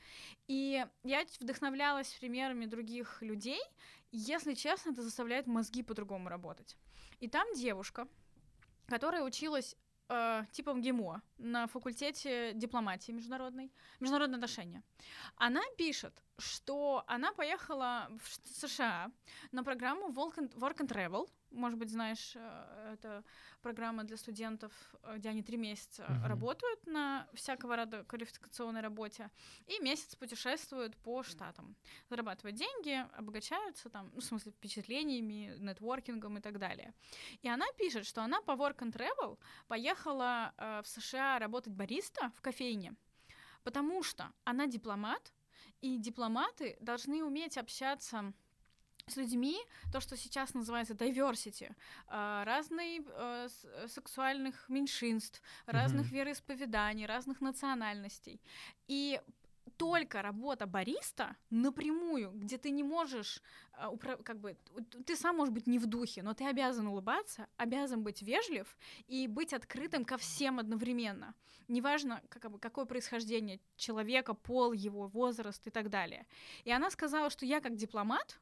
И 0.48 0.84
я 1.04 1.24
вдохновлялась 1.40 2.12
примерами 2.20 2.66
других 2.66 3.22
людей, 3.22 3.60
если 4.12 4.54
честно, 4.54 4.90
это 4.90 5.02
заставляет 5.02 5.46
мозги 5.46 5.82
по-другому 5.82 6.28
работать. 6.28 6.76
И 7.20 7.28
там 7.28 7.46
девушка, 7.54 8.08
которая 8.86 9.24
училась 9.24 9.76
э, 10.08 10.44
типа 10.52 10.74
МГИМО 10.74 11.22
на 11.38 11.66
факультете 11.66 12.52
дипломатии 12.54 13.12
международной, 13.12 13.72
международные 14.00 14.36
отношения. 14.36 14.82
Она 15.36 15.62
пишет, 15.76 16.22
что 16.38 17.04
она 17.06 17.32
поехала 17.32 18.08
в 18.22 18.56
США 18.58 19.10
на 19.52 19.62
программу 19.64 20.08
Work 20.08 20.36
and, 20.36 20.54
Work 20.54 20.78
and 20.78 20.88
Travel. 20.88 21.28
Может 21.50 21.78
быть, 21.78 21.90
знаешь, 21.90 22.32
э, 22.34 22.94
это 22.94 23.24
программа 23.62 24.04
для 24.04 24.16
студентов, 24.16 24.72
э, 25.02 25.16
где 25.16 25.30
они 25.30 25.42
три 25.42 25.56
месяца 25.56 26.04
Мгм. 26.08 26.26
работают 26.26 26.86
на 26.86 27.28
всякого 27.34 27.76
рода 27.76 28.04
квалификационной 28.04 28.80
работе 28.80 29.30
и 29.66 29.78
месяц 29.80 30.14
путешествуют 30.16 30.96
по 30.96 31.22
штатам. 31.22 31.76
Зарабатывают 32.10 32.56
деньги, 32.56 33.06
обогащаются 33.16 33.88
там, 33.88 34.10
ну, 34.12 34.20
в 34.20 34.24
смысле, 34.24 34.52
впечатлениями, 34.52 35.56
нетворкингом 35.58 36.38
и 36.38 36.40
так 36.40 36.58
далее. 36.58 36.92
И 37.42 37.48
она 37.48 37.66
пишет, 37.78 38.06
что 38.06 38.22
она 38.22 38.40
по 38.42 38.52
Work 38.52 38.78
and 38.78 38.92
Travel 38.92 39.38
поехала 39.68 40.52
э, 40.56 40.82
в 40.82 40.86
США 40.88 41.38
работать 41.38 41.72
бариста 41.74 42.30
в 42.36 42.40
кофейне, 42.40 42.94
потому 43.62 44.02
что 44.02 44.32
она 44.44 44.66
дипломат, 44.66 45.32
и 45.80 45.98
дипломаты 45.98 46.76
должны 46.80 47.24
уметь 47.24 47.58
общаться 47.58 48.32
с 49.08 49.16
людьми, 49.16 49.56
то, 49.92 50.00
что 50.00 50.16
сейчас 50.16 50.54
называется 50.54 50.94
diversity, 50.94 51.72
разных 52.08 53.02
э, 53.06 53.48
с- 53.48 53.64
э, 53.64 53.88
сексуальных 53.88 54.68
меньшинств, 54.68 55.42
разных 55.66 56.06
Мгм. 56.06 56.14
вероисповеданий, 56.16 57.06
разных 57.06 57.40
национальностей. 57.40 58.40
И 58.88 59.20
только 59.76 60.22
работа 60.22 60.66
бариста 60.66 61.36
напрямую, 61.50 62.32
где 62.32 62.56
ты 62.58 62.70
не 62.70 62.82
можешь, 62.82 63.42
упра- 63.78 64.20
как 64.22 64.40
бы, 64.40 64.56
ты 65.06 65.14
сам 65.16 65.36
можешь 65.36 65.54
быть 65.54 65.66
не 65.68 65.78
в 65.78 65.86
духе, 65.86 66.22
но 66.22 66.34
ты 66.34 66.44
обязан 66.48 66.86
улыбаться, 66.88 67.46
обязан 67.58 68.02
быть 68.02 68.22
вежлив 68.22 68.76
и 69.06 69.28
быть 69.28 69.52
открытым 69.52 70.04
ко 70.04 70.16
всем 70.16 70.58
одновременно. 70.58 71.34
Неважно, 71.68 72.22
как 72.28 72.50
бы, 72.50 72.58
какое 72.58 72.86
происхождение 72.86 73.60
человека, 73.76 74.34
пол 74.34 74.72
его, 74.72 75.06
возраст 75.08 75.64
и 75.66 75.70
так 75.70 75.90
далее. 75.90 76.26
И 76.64 76.72
она 76.72 76.90
сказала, 76.90 77.30
что 77.30 77.46
я 77.46 77.60
как 77.60 77.76
дипломат 77.76 78.40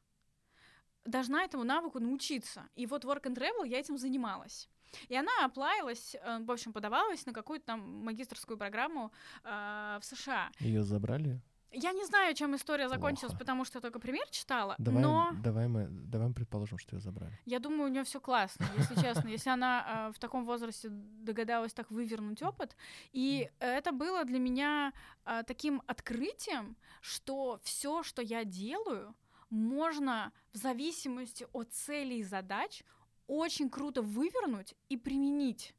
должна 1.04 1.44
этому 1.44 1.64
навыку 1.64 2.00
научиться. 2.00 2.68
И 2.76 2.86
вот 2.86 3.04
Work 3.04 3.22
and 3.24 3.34
Travel 3.36 3.66
я 3.66 3.78
этим 3.78 3.98
занималась. 3.98 4.68
И 5.08 5.16
она 5.16 5.32
оплавилась, 5.44 6.14
э, 6.14 6.38
в 6.44 6.50
общем, 6.50 6.72
подавалась 6.72 7.26
на 7.26 7.32
какую-то 7.32 7.66
там 7.66 8.04
магистрскую 8.04 8.56
программу 8.56 9.10
э, 9.42 9.98
в 10.00 10.04
США. 10.04 10.50
Ее 10.60 10.82
забрали? 10.84 11.40
Я 11.76 11.90
не 11.92 12.04
знаю, 12.04 12.34
чем 12.36 12.54
история 12.54 12.88
закончилась, 12.88 13.32
Плохо. 13.32 13.38
потому 13.38 13.64
что 13.64 13.78
я 13.78 13.80
только 13.80 13.98
пример 13.98 14.24
читала, 14.30 14.76
Давай, 14.78 15.02
но 15.02 15.30
давай, 15.42 15.66
мы, 15.66 15.88
давай 15.90 16.28
мы 16.28 16.34
предположим, 16.34 16.78
что 16.78 16.94
ее 16.94 17.00
забрали. 17.00 17.36
я 17.46 17.58
думаю, 17.58 17.90
у 17.90 17.92
нее 17.92 18.04
все 18.04 18.20
классно, 18.20 18.64
если 18.78 18.94
честно. 18.94 19.28
Если 19.28 19.50
она 19.50 20.08
э, 20.08 20.12
в 20.12 20.20
таком 20.20 20.44
возрасте 20.44 20.88
догадалась 20.90 21.72
так 21.74 21.90
вывернуть 21.90 22.42
опыт. 22.42 22.76
И 23.12 23.50
это 23.58 23.90
было 23.90 24.24
для 24.24 24.38
меня 24.38 24.92
э, 25.24 25.42
таким 25.44 25.82
открытием, 25.88 26.76
что 27.00 27.58
все, 27.64 28.04
что 28.04 28.22
я 28.22 28.44
делаю, 28.44 29.12
можно 29.50 30.32
в 30.52 30.56
зависимости 30.56 31.46
от 31.52 31.72
целей 31.72 32.20
и 32.20 32.24
задач 32.24 32.82
очень 33.26 33.70
круто 33.70 34.02
вывернуть 34.02 34.74
и 34.88 34.96
применить. 34.96 35.74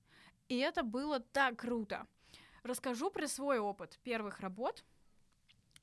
И 0.47 0.57
это 0.57 0.83
было 0.83 1.19
так 1.19 1.57
круто. 1.57 2.07
Расскажу 2.63 3.09
про 3.11 3.27
свой 3.27 3.59
опыт 3.59 3.99
первых 4.03 4.39
работ. 4.39 4.83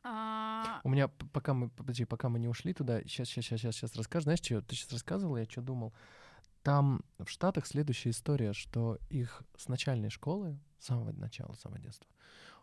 А, 0.05 0.81
У 0.83 0.89
меня, 0.89 1.09
пока 1.09 1.55
мы, 1.55 1.71
подожди, 1.71 2.05
пока 2.05 2.29
мы 2.29 2.41
не 2.41 2.49
ушли 2.49 2.75
туда, 2.75 3.03
сейчас, 3.03 3.29
сейчас, 3.29 3.45
сейчас, 3.45 3.61
сейчас, 3.61 3.77
сейчас 3.77 3.97
расскажу. 3.97 4.25
Знаешь, 4.25 4.41
что 4.41 4.61
ты 4.61 4.75
сейчас 4.75 4.93
рассказывал, 4.93 5.37
я 5.37 5.45
что 5.45 5.63
думал? 5.63 5.95
Там 6.63 7.03
в 7.19 7.29
Штатах 7.29 7.67
следующая 7.67 8.11
история, 8.11 8.53
что 8.53 8.99
их 9.11 9.43
с 9.57 9.69
начальной 9.69 10.11
школы, 10.11 10.59
с 10.79 10.87
самого 10.87 11.13
начала, 11.13 11.55
с 11.55 11.61
самого 11.61 11.81
детства, 11.81 12.09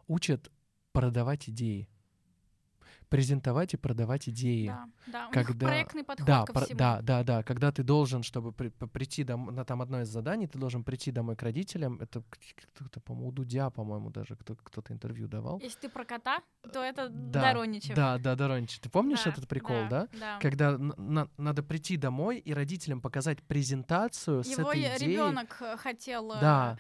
учат 0.08 0.52
продавать 0.92 1.50
идеи. 1.50 1.90
Презентовать 3.10 3.74
и 3.74 3.78
продавать 3.78 4.30
идеи. 4.30 4.68
да, 4.68 4.86
да, 5.08 5.24
у 5.28 5.36
них 5.36 5.48
когда- 5.48 5.68
проектный 5.68 6.04
подход 6.04 6.28
Да, 6.28 6.46
ко 6.46 6.54
про- 6.54 6.66
всему. 6.66 6.78
да, 6.78 7.02
да, 7.02 7.24
да. 7.24 7.42
Когда 7.44 7.72
ты 7.72 7.82
должен, 7.84 8.22
чтобы 8.22 8.52
при- 8.52 8.70
прийти 8.70 9.24
домой, 9.24 9.52
на 9.54 9.66
там 9.66 9.82
одно 9.82 10.02
из 10.02 10.10
заданий, 10.10 10.46
ты 10.48 10.60
должен 10.60 10.84
прийти 10.84 11.12
домой 11.12 11.36
к 11.36 11.42
родителям. 11.42 12.00
Это 12.00 12.22
кто-то, 12.76 13.00
по-моему, 13.00 13.30
у 13.30 13.32
Дудя, 13.32 13.72
по-моему, 13.72 14.12
даже 14.12 14.36
кто- 14.36 14.56
кто-то 14.56 14.94
интервью 14.94 15.28
давал. 15.28 15.60
Если 15.60 15.80
ты 15.80 15.90
про 15.90 16.06
кота, 16.06 16.40
то 16.72 16.84
это 16.84 17.10
Да, 17.10 17.42
Дороничев. 17.42 17.96
Да, 17.96 18.18
да, 18.20 18.36
Дороничев. 18.36 18.80
Ты 18.80 18.90
помнишь 18.90 19.24
Да, 19.24 19.32
этот 19.32 19.48
прикол, 19.48 19.88
да? 19.90 20.08
Да. 20.20 20.38
Когда 20.40 20.70
н- 20.74 20.94
на- 20.98 21.30
надо 21.38 21.64
прийти 21.64 21.98
домой 21.98 22.38
и 22.38 22.54
родителям 22.54 23.02
показать 23.02 23.42
презентацию 23.44 24.44
с 24.44 24.48
Его 24.58 24.72
этой 24.72 24.98
идеей. 24.98 25.14
ребенок 25.14 25.50
хотел 25.78 26.32
э, 26.34 26.40
Да, 26.40 26.78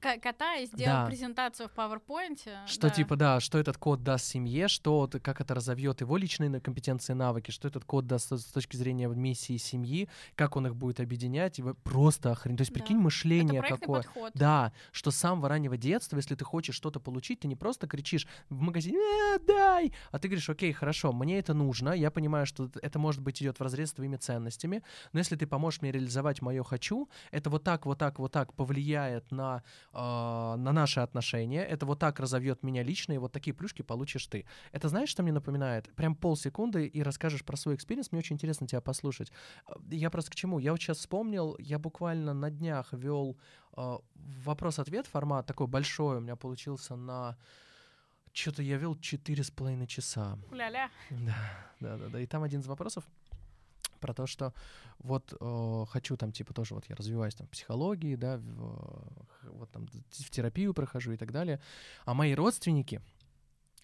кота 0.00 0.56
и 0.56 0.66
сделал 0.66 1.04
Да. 1.04 1.06
презентацию 1.06 1.68
в 1.68 1.72
PowerPoint. 1.74 2.66
Что 2.66 2.88
да. 2.88 2.90
типа, 2.90 3.16
да, 3.16 3.40
что 3.40 3.58
этот 3.58 3.78
код 3.78 4.02
даст 4.02 4.26
семье, 4.26 4.68
что, 4.68 5.08
как 5.22 5.40
это 5.40 5.54
разовьет 5.70 6.00
его 6.00 6.16
личные 6.16 6.60
компетенции 6.60 7.12
и 7.12 7.16
навыки, 7.16 7.50
что 7.52 7.68
этот 7.68 7.84
код 7.84 8.06
даст 8.06 8.32
с 8.32 8.44
точки 8.44 8.76
зрения 8.76 9.06
миссии 9.08 9.56
семьи, 9.56 10.08
как 10.34 10.56
он 10.56 10.66
их 10.66 10.74
будет 10.74 10.98
объединять, 11.00 11.58
и 11.58 11.62
вы- 11.62 11.74
просто 11.74 12.32
охрен. 12.32 12.56
То 12.56 12.62
есть, 12.62 12.72
прикинь, 12.72 12.96
Да. 12.96 13.02
Мышление 13.04 13.62
какое. 13.62 14.02
подход. 14.02 14.32
Да, 14.34 14.72
что 14.92 15.10
с 15.10 15.16
самого 15.16 15.48
раннего 15.48 15.76
детства, 15.76 16.16
если 16.16 16.34
ты 16.34 16.44
хочешь 16.44 16.74
что-то 16.74 16.98
получить, 17.00 17.40
ты 17.40 17.48
не 17.48 17.56
просто 17.56 17.86
кричишь 17.86 18.26
в 18.48 18.60
магазине 18.60 18.98
«Э, 18.98 19.38
дай!», 19.46 19.92
а 20.10 20.18
ты 20.18 20.28
говоришь, 20.28 20.50
окей, 20.50 20.72
хорошо, 20.72 21.12
мне 21.12 21.38
это 21.38 21.54
нужно, 21.54 21.90
я 21.90 22.10
понимаю, 22.10 22.46
что 22.46 22.68
это, 22.82 22.98
может 22.98 23.20
быть, 23.22 23.40
идет 23.42 23.60
в 23.60 23.62
разрез 23.62 23.90
с 23.90 23.92
твоими 23.92 24.16
ценностями, 24.16 24.82
но 25.12 25.20
если 25.20 25.36
ты 25.36 25.46
поможешь 25.46 25.82
мне 25.82 25.92
реализовать 25.92 26.42
мое 26.42 26.62
«хочу», 26.64 27.08
это 27.30 27.48
вот 27.50 27.62
так, 27.62 27.86
вот 27.86 27.98
так, 27.98 28.18
вот 28.18 28.32
так 28.32 28.52
повлияет 28.54 29.30
на, 29.32 29.62
э, 29.92 29.98
на 30.56 30.72
наши 30.72 31.00
отношения, 31.00 31.62
это 31.64 31.86
вот 31.86 31.98
так 31.98 32.18
разовьет 32.20 32.62
меня 32.64 32.82
лично, 32.82 33.12
и 33.12 33.18
вот 33.18 33.32
такие 33.32 33.54
плюшки 33.54 33.82
получишь 33.82 34.26
ты. 34.26 34.44
Это 34.72 34.88
знаешь, 34.88 35.08
что 35.10 35.22
мне 35.22 35.32
напоминает? 35.32 35.59
Прям 35.94 36.14
полсекунды 36.14 36.86
и 36.86 37.02
расскажешь 37.02 37.44
про 37.44 37.56
свой 37.56 37.74
experience, 37.74 38.12
мне 38.12 38.18
очень 38.20 38.36
интересно 38.36 38.66
тебя 38.66 38.80
послушать. 38.80 39.30
Э, 39.66 39.72
Я 39.90 40.10
просто 40.10 40.30
к 40.30 40.34
чему? 40.34 40.58
Я 40.58 40.72
вот 40.72 40.80
сейчас 40.80 40.98
вспомнил, 40.98 41.56
я 41.58 41.78
буквально 41.78 42.34
на 42.34 42.50
днях 42.50 42.92
вел 42.92 43.38
э, 43.76 43.98
вопрос-ответ 44.44 45.06
формат 45.06 45.46
такой 45.46 45.66
большой 45.66 46.18
у 46.18 46.20
меня 46.20 46.36
получился 46.36 46.96
на 46.96 47.36
что-то 48.32 48.62
я 48.62 48.76
вел 48.76 48.96
четыре 48.96 49.42
с 49.42 49.50
половиной 49.50 49.86
часа. 49.88 50.38
Ля-ля. 50.52 50.88
Да, 51.10 51.36
да, 51.80 51.96
да, 51.96 52.08
да. 52.08 52.20
И 52.20 52.26
там 52.26 52.42
один 52.44 52.60
из 52.60 52.66
вопросов 52.66 53.04
про 53.98 54.14
то, 54.14 54.26
что 54.26 54.54
вот 54.98 55.34
э, 55.38 55.84
хочу 55.88 56.16
там 56.16 56.32
типа 56.32 56.54
тоже 56.54 56.74
вот 56.74 56.86
я 56.88 56.96
развиваюсь 56.96 57.34
там 57.34 57.46
в 57.46 57.50
психологии, 57.50 58.16
да, 58.16 58.38
в, 58.38 59.26
вот 59.50 59.70
там 59.70 59.86
в 59.86 60.30
терапию 60.30 60.74
прохожу 60.74 61.12
и 61.12 61.16
так 61.16 61.32
далее, 61.32 61.60
а 62.04 62.14
мои 62.14 62.34
родственники, 62.34 63.02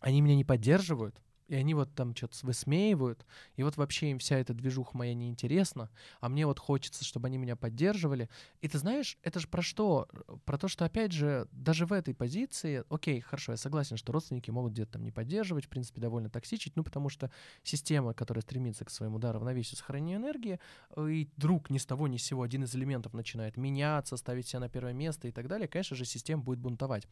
они 0.00 0.20
меня 0.20 0.36
не 0.36 0.44
поддерживают, 0.44 1.20
и 1.48 1.54
они 1.54 1.74
вот 1.74 1.94
там 1.94 2.14
что-то 2.14 2.34
высмеивают, 2.42 3.24
и 3.56 3.62
вот 3.62 3.76
вообще 3.76 4.10
им 4.10 4.18
вся 4.18 4.36
эта 4.36 4.54
движуха 4.54 4.96
моя 4.96 5.14
неинтересна, 5.14 5.90
а 6.20 6.28
мне 6.28 6.46
вот 6.46 6.58
хочется, 6.58 7.04
чтобы 7.04 7.28
они 7.28 7.38
меня 7.38 7.56
поддерживали. 7.56 8.28
И 8.60 8.68
ты 8.68 8.78
знаешь, 8.78 9.18
это 9.22 9.40
же 9.40 9.48
про 9.48 9.62
что? 9.62 10.08
Про 10.44 10.58
то, 10.58 10.68
что, 10.68 10.84
опять 10.84 11.12
же, 11.12 11.48
даже 11.52 11.86
в 11.86 11.92
этой 11.92 12.14
позиции, 12.14 12.84
окей, 12.88 13.20
хорошо, 13.20 13.52
я 13.52 13.58
согласен, 13.58 13.96
что 13.96 14.12
родственники 14.12 14.50
могут 14.50 14.72
где-то 14.72 14.92
там 14.92 15.04
не 15.04 15.12
поддерживать, 15.12 15.66
в 15.66 15.68
принципе, 15.68 16.00
довольно 16.00 16.28
токсичить, 16.28 16.74
ну, 16.76 16.82
потому 16.82 17.08
что 17.08 17.30
система, 17.62 18.14
которая 18.14 18.42
стремится 18.42 18.84
к 18.84 18.90
своему 18.90 19.18
да, 19.18 19.32
равновесию 19.32 19.76
сохранения 19.76 20.16
энергии, 20.16 20.58
э, 20.96 21.08
и 21.08 21.28
вдруг 21.36 21.70
ни 21.70 21.78
с 21.78 21.86
того 21.86 22.08
ни 22.08 22.16
с 22.16 22.24
сего 22.24 22.42
один 22.42 22.64
из 22.64 22.74
элементов 22.74 23.14
начинает 23.14 23.56
меняться, 23.56 24.16
ставить 24.16 24.48
себя 24.48 24.60
на 24.60 24.68
первое 24.68 24.92
место 24.92 25.28
и 25.28 25.32
так 25.32 25.48
далее, 25.48 25.68
конечно 25.68 25.96
же, 25.96 26.04
система 26.04 26.42
будет 26.42 26.58
бунтовать. 26.58 27.06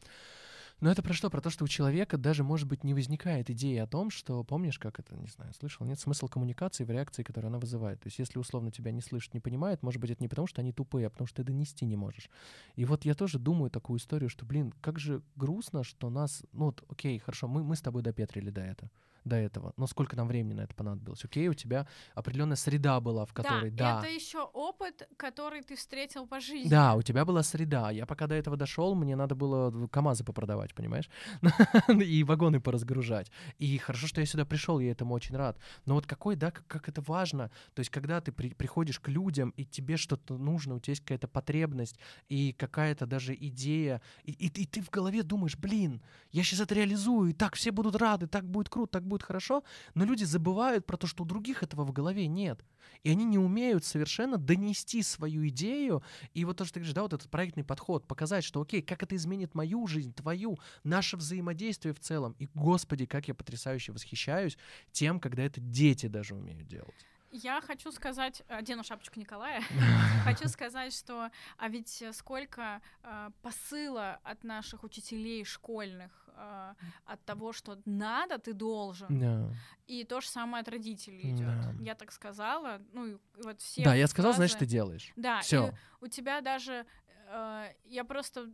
Но 0.81 0.91
это 0.91 1.01
про 1.01 1.13
что? 1.13 1.29
Про 1.29 1.41
то, 1.41 1.49
что 1.49 1.63
у 1.63 1.67
человека 1.67 2.17
даже, 2.17 2.43
может 2.43 2.67
быть, 2.67 2.83
не 2.83 2.93
возникает 2.93 3.49
идеи 3.49 3.77
о 3.77 3.87
том, 3.87 4.09
что, 4.09 4.43
помнишь, 4.43 4.77
как 4.77 4.99
это, 4.99 5.15
не 5.15 5.27
знаю, 5.27 5.53
слышал, 5.53 5.85
нет, 5.85 5.99
смысл 5.99 6.27
коммуникации 6.27 6.83
в 6.83 6.91
реакции, 6.91 7.23
которую 7.23 7.49
она 7.49 7.59
вызывает. 7.59 8.01
То 8.01 8.07
есть 8.07 8.19
если 8.19 8.39
условно 8.39 8.71
тебя 8.71 8.91
не 8.91 9.01
слышат, 9.01 9.33
не 9.33 9.39
понимают, 9.39 9.83
может 9.83 10.01
быть, 10.01 10.11
это 10.11 10.21
не 10.21 10.27
потому, 10.27 10.47
что 10.47 10.61
они 10.61 10.73
тупые, 10.73 11.07
а 11.07 11.09
потому 11.09 11.27
что 11.27 11.37
ты 11.37 11.43
донести 11.43 11.85
не 11.85 11.95
можешь. 11.95 12.29
И 12.75 12.83
вот 12.83 13.05
я 13.05 13.13
тоже 13.13 13.39
думаю 13.39 13.71
такую 13.71 13.99
историю, 13.99 14.29
что, 14.29 14.45
блин, 14.45 14.73
как 14.81 14.99
же 14.99 15.21
грустно, 15.35 15.83
что 15.83 16.09
нас, 16.09 16.43
ну 16.51 16.65
вот, 16.65 16.83
окей, 16.89 17.19
хорошо, 17.19 17.47
мы, 17.47 17.63
мы 17.63 17.75
с 17.75 17.81
тобой 17.81 18.03
допетрили 18.03 18.49
до 18.49 18.61
этого 18.61 18.91
до 19.25 19.35
этого. 19.35 19.73
Но 19.77 19.87
сколько 19.87 20.15
нам 20.15 20.27
времени 20.27 20.53
на 20.53 20.61
это 20.61 20.75
понадобилось? 20.75 21.25
Окей, 21.25 21.47
у 21.49 21.53
тебя 21.53 21.87
определенная 22.13 22.55
среда 22.55 22.99
была, 22.99 23.25
в 23.25 23.33
которой, 23.33 23.71
да, 23.71 23.99
это 23.99 24.07
еще 24.07 24.39
опыт, 24.53 25.09
который 25.17 25.61
ты 25.63 25.75
встретил 25.75 26.27
по 26.27 26.39
жизни. 26.39 26.69
да, 26.69 26.95
у 26.95 27.01
тебя 27.01 27.25
была 27.25 27.43
среда. 27.43 27.91
Я 27.91 28.05
пока 28.05 28.27
до 28.27 28.35
этого 28.35 28.55
дошел, 28.55 28.95
мне 28.95 29.15
надо 29.15 29.35
было 29.35 29.87
КАМАЗы 29.87 30.23
попродавать, 30.23 30.73
понимаешь? 30.73 31.09
И 31.89 32.23
вагоны 32.23 32.59
поразгружать. 32.59 33.31
И 33.57 33.77
хорошо, 33.77 34.07
что 34.07 34.21
я 34.21 34.27
сюда 34.27 34.45
пришел, 34.45 34.79
я 34.79 34.91
этому 34.91 35.13
очень 35.13 35.35
рад. 35.35 35.57
Но 35.85 35.95
вот 35.95 36.05
какой, 36.05 36.35
да, 36.35 36.51
как, 36.51 36.67
как 36.67 36.89
это 36.89 37.01
важно. 37.01 37.49
То 37.73 37.79
есть, 37.79 37.89
когда 37.89 38.21
ты 38.21 38.31
при- 38.31 38.53
приходишь 38.53 38.99
к 38.99 39.07
людям, 39.09 39.49
и 39.57 39.65
тебе 39.65 39.97
что-то 39.97 40.37
нужно, 40.37 40.75
у 40.75 40.79
тебя 40.79 40.91
есть 40.91 41.01
какая-то 41.01 41.27
потребность, 41.27 41.97
и 42.29 42.53
какая-то 42.53 43.05
даже 43.05 43.33
идея, 43.33 44.01
и, 44.23 44.31
и, 44.31 44.47
и 44.47 44.65
ты 44.65 44.81
в 44.81 44.89
голове 44.89 45.23
думаешь, 45.23 45.57
блин, 45.57 46.01
я 46.31 46.43
сейчас 46.43 46.59
это 46.59 46.75
реализую, 46.75 47.31
и 47.31 47.33
так 47.33 47.55
все 47.55 47.71
будут 47.71 47.95
рады, 47.95 48.27
так 48.27 48.45
будет 48.45 48.69
круто, 48.69 48.93
так 48.93 49.03
будет 49.07 49.14
хорошо. 49.23 49.63
Но 49.93 50.05
люди 50.05 50.23
забывают 50.23 50.85
про 50.85 50.97
то, 50.97 51.07
что 51.07 51.23
у 51.23 51.25
других 51.25 51.63
этого 51.63 51.83
в 51.83 51.91
голове 51.91 52.27
нет. 52.27 52.63
И 53.03 53.09
они 53.09 53.25
не 53.25 53.37
умеют 53.37 53.85
совершенно 53.85 54.37
донести 54.37 55.03
свою 55.03 55.47
идею 55.47 56.03
и 56.33 56.45
вот 56.45 56.57
то, 56.57 56.65
что 56.65 56.75
ты 56.75 56.79
говоришь, 56.79 56.95
да, 56.95 57.01
вот 57.03 57.13
этот 57.13 57.29
проектный 57.29 57.63
подход, 57.63 58.07
показать, 58.07 58.43
что 58.43 58.61
окей, 58.61 58.81
как 58.81 59.03
это 59.03 59.15
изменит 59.15 59.53
мою 59.53 59.87
жизнь, 59.87 60.13
твою, 60.13 60.57
наше 60.83 61.17
взаимодействие 61.17 61.93
в 61.93 61.99
целом. 61.99 62.35
И, 62.39 62.47
господи, 62.53 63.05
как 63.05 63.27
я 63.27 63.35
потрясающе 63.35 63.91
восхищаюсь 63.91 64.57
тем, 64.91 65.19
когда 65.19 65.43
это 65.43 65.61
дети 65.61 66.07
даже 66.07 66.35
умеют 66.35 66.67
делать. 66.67 66.95
Я 67.37 67.59
хочу 67.59 67.91
сказать, 67.91 68.43
одену 68.47 68.83
шапочку 68.83 69.19
Николая, 69.19 69.61
хочу 70.23 70.47
сказать, 70.47 70.93
что, 70.93 71.29
а 71.57 71.67
ведь 71.67 72.01
сколько 72.13 72.81
э, 73.03 73.29
посыла 73.41 74.21
от 74.23 74.45
наших 74.45 74.85
учителей 74.85 75.43
школьных, 75.43 76.24
э, 76.35 76.73
от 77.05 77.23
того, 77.25 77.53
что 77.53 77.77
надо, 77.85 78.37
ты 78.37 78.53
должен, 78.53 79.19
Да. 79.19 79.49
и 79.87 80.03
то 80.03 80.21
же 80.21 80.27
самое 80.27 80.61
от 80.61 80.69
родителей 80.69 81.31
идет. 81.31 81.47
Да. 81.47 81.73
Я 81.79 81.95
так 81.95 82.11
сказала, 82.11 82.81
ну 82.93 83.05
и 83.05 83.17
вот 83.43 83.61
все. 83.61 83.83
Да, 83.83 83.95
я 83.95 84.07
сказал, 84.07 84.33
значит, 84.33 84.57
ты 84.59 84.65
фразы- 84.65 84.71
делаешь. 84.71 85.13
Да, 85.15 85.41
Все. 85.41 85.73
у 86.01 86.07
тебя 86.07 86.41
даже, 86.41 86.85
э, 87.27 87.73
я 87.85 88.03
просто 88.03 88.51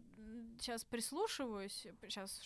сейчас 0.60 0.84
прислушиваюсь, 0.86 1.88
сейчас 2.04 2.41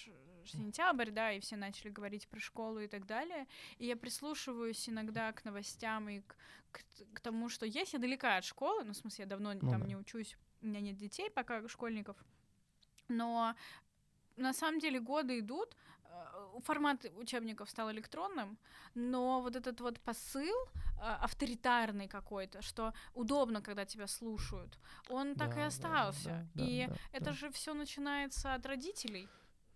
сентябрь, 0.46 1.12
да, 1.12 1.32
и 1.32 1.40
все 1.40 1.56
начали 1.58 1.90
говорить 1.90 2.28
про 2.28 2.40
школу 2.40 2.80
и 2.80 2.88
так 2.88 3.06
далее, 3.06 3.48
и 3.80 3.86
я 3.88 3.96
прислушиваюсь 3.96 4.88
иногда 4.88 5.32
к 5.34 5.44
новостям 5.44 6.08
и 6.10 6.22
к, 6.22 6.36
к 6.72 6.82
к 7.14 7.20
тому, 7.20 7.50
что 7.50 7.66
есть 7.66 7.94
я 7.94 8.00
далека 8.00 8.38
от 8.38 8.44
школы, 8.46 8.84
ну, 8.84 8.94
в 8.94 8.98
смысле, 8.98 9.24
я 9.24 9.30
давно 9.30 9.54
Ну 9.54 9.60
там 9.72 9.82
да. 9.82 9.88
не 9.88 9.96
учусь, 9.98 10.38
у 10.62 10.68
меня 10.68 10.82
нет 10.82 10.98
детей 10.98 11.30
пока, 11.32 11.68
школьников, 11.68 12.16
но 13.08 13.56
на 14.38 14.54
самом 14.54 14.80
деле 14.80 15.00
годы 15.00 15.40
идут, 15.40 15.76
э, 16.04 16.60
формат 16.64 17.06
учебников 17.18 17.70
стал 17.70 17.92
электронным, 17.92 18.58
но 18.96 19.42
вот 19.42 19.56
этот 19.56 19.82
вот 19.82 20.00
посыл 20.00 20.56
э, 20.66 21.00
авторитарный 21.02 22.08
какой-то, 22.08 22.62
что 22.62 22.94
удобно, 23.14 23.62
когда 23.62 23.86
тебя 23.86 24.08
слушают, 24.08 24.80
он 25.10 25.36
так 25.36 25.56
Да, 25.56 25.62
и 25.62 25.64
остался. 25.68 26.30
да, 26.30 26.48
да, 26.54 26.64
и 26.66 26.88
да, 26.88 26.96
это 27.12 27.26
да. 27.26 27.32
же 27.34 27.50
все 27.52 27.74
начинается 27.74 28.54
от 28.54 28.66
родителей. 28.66 29.28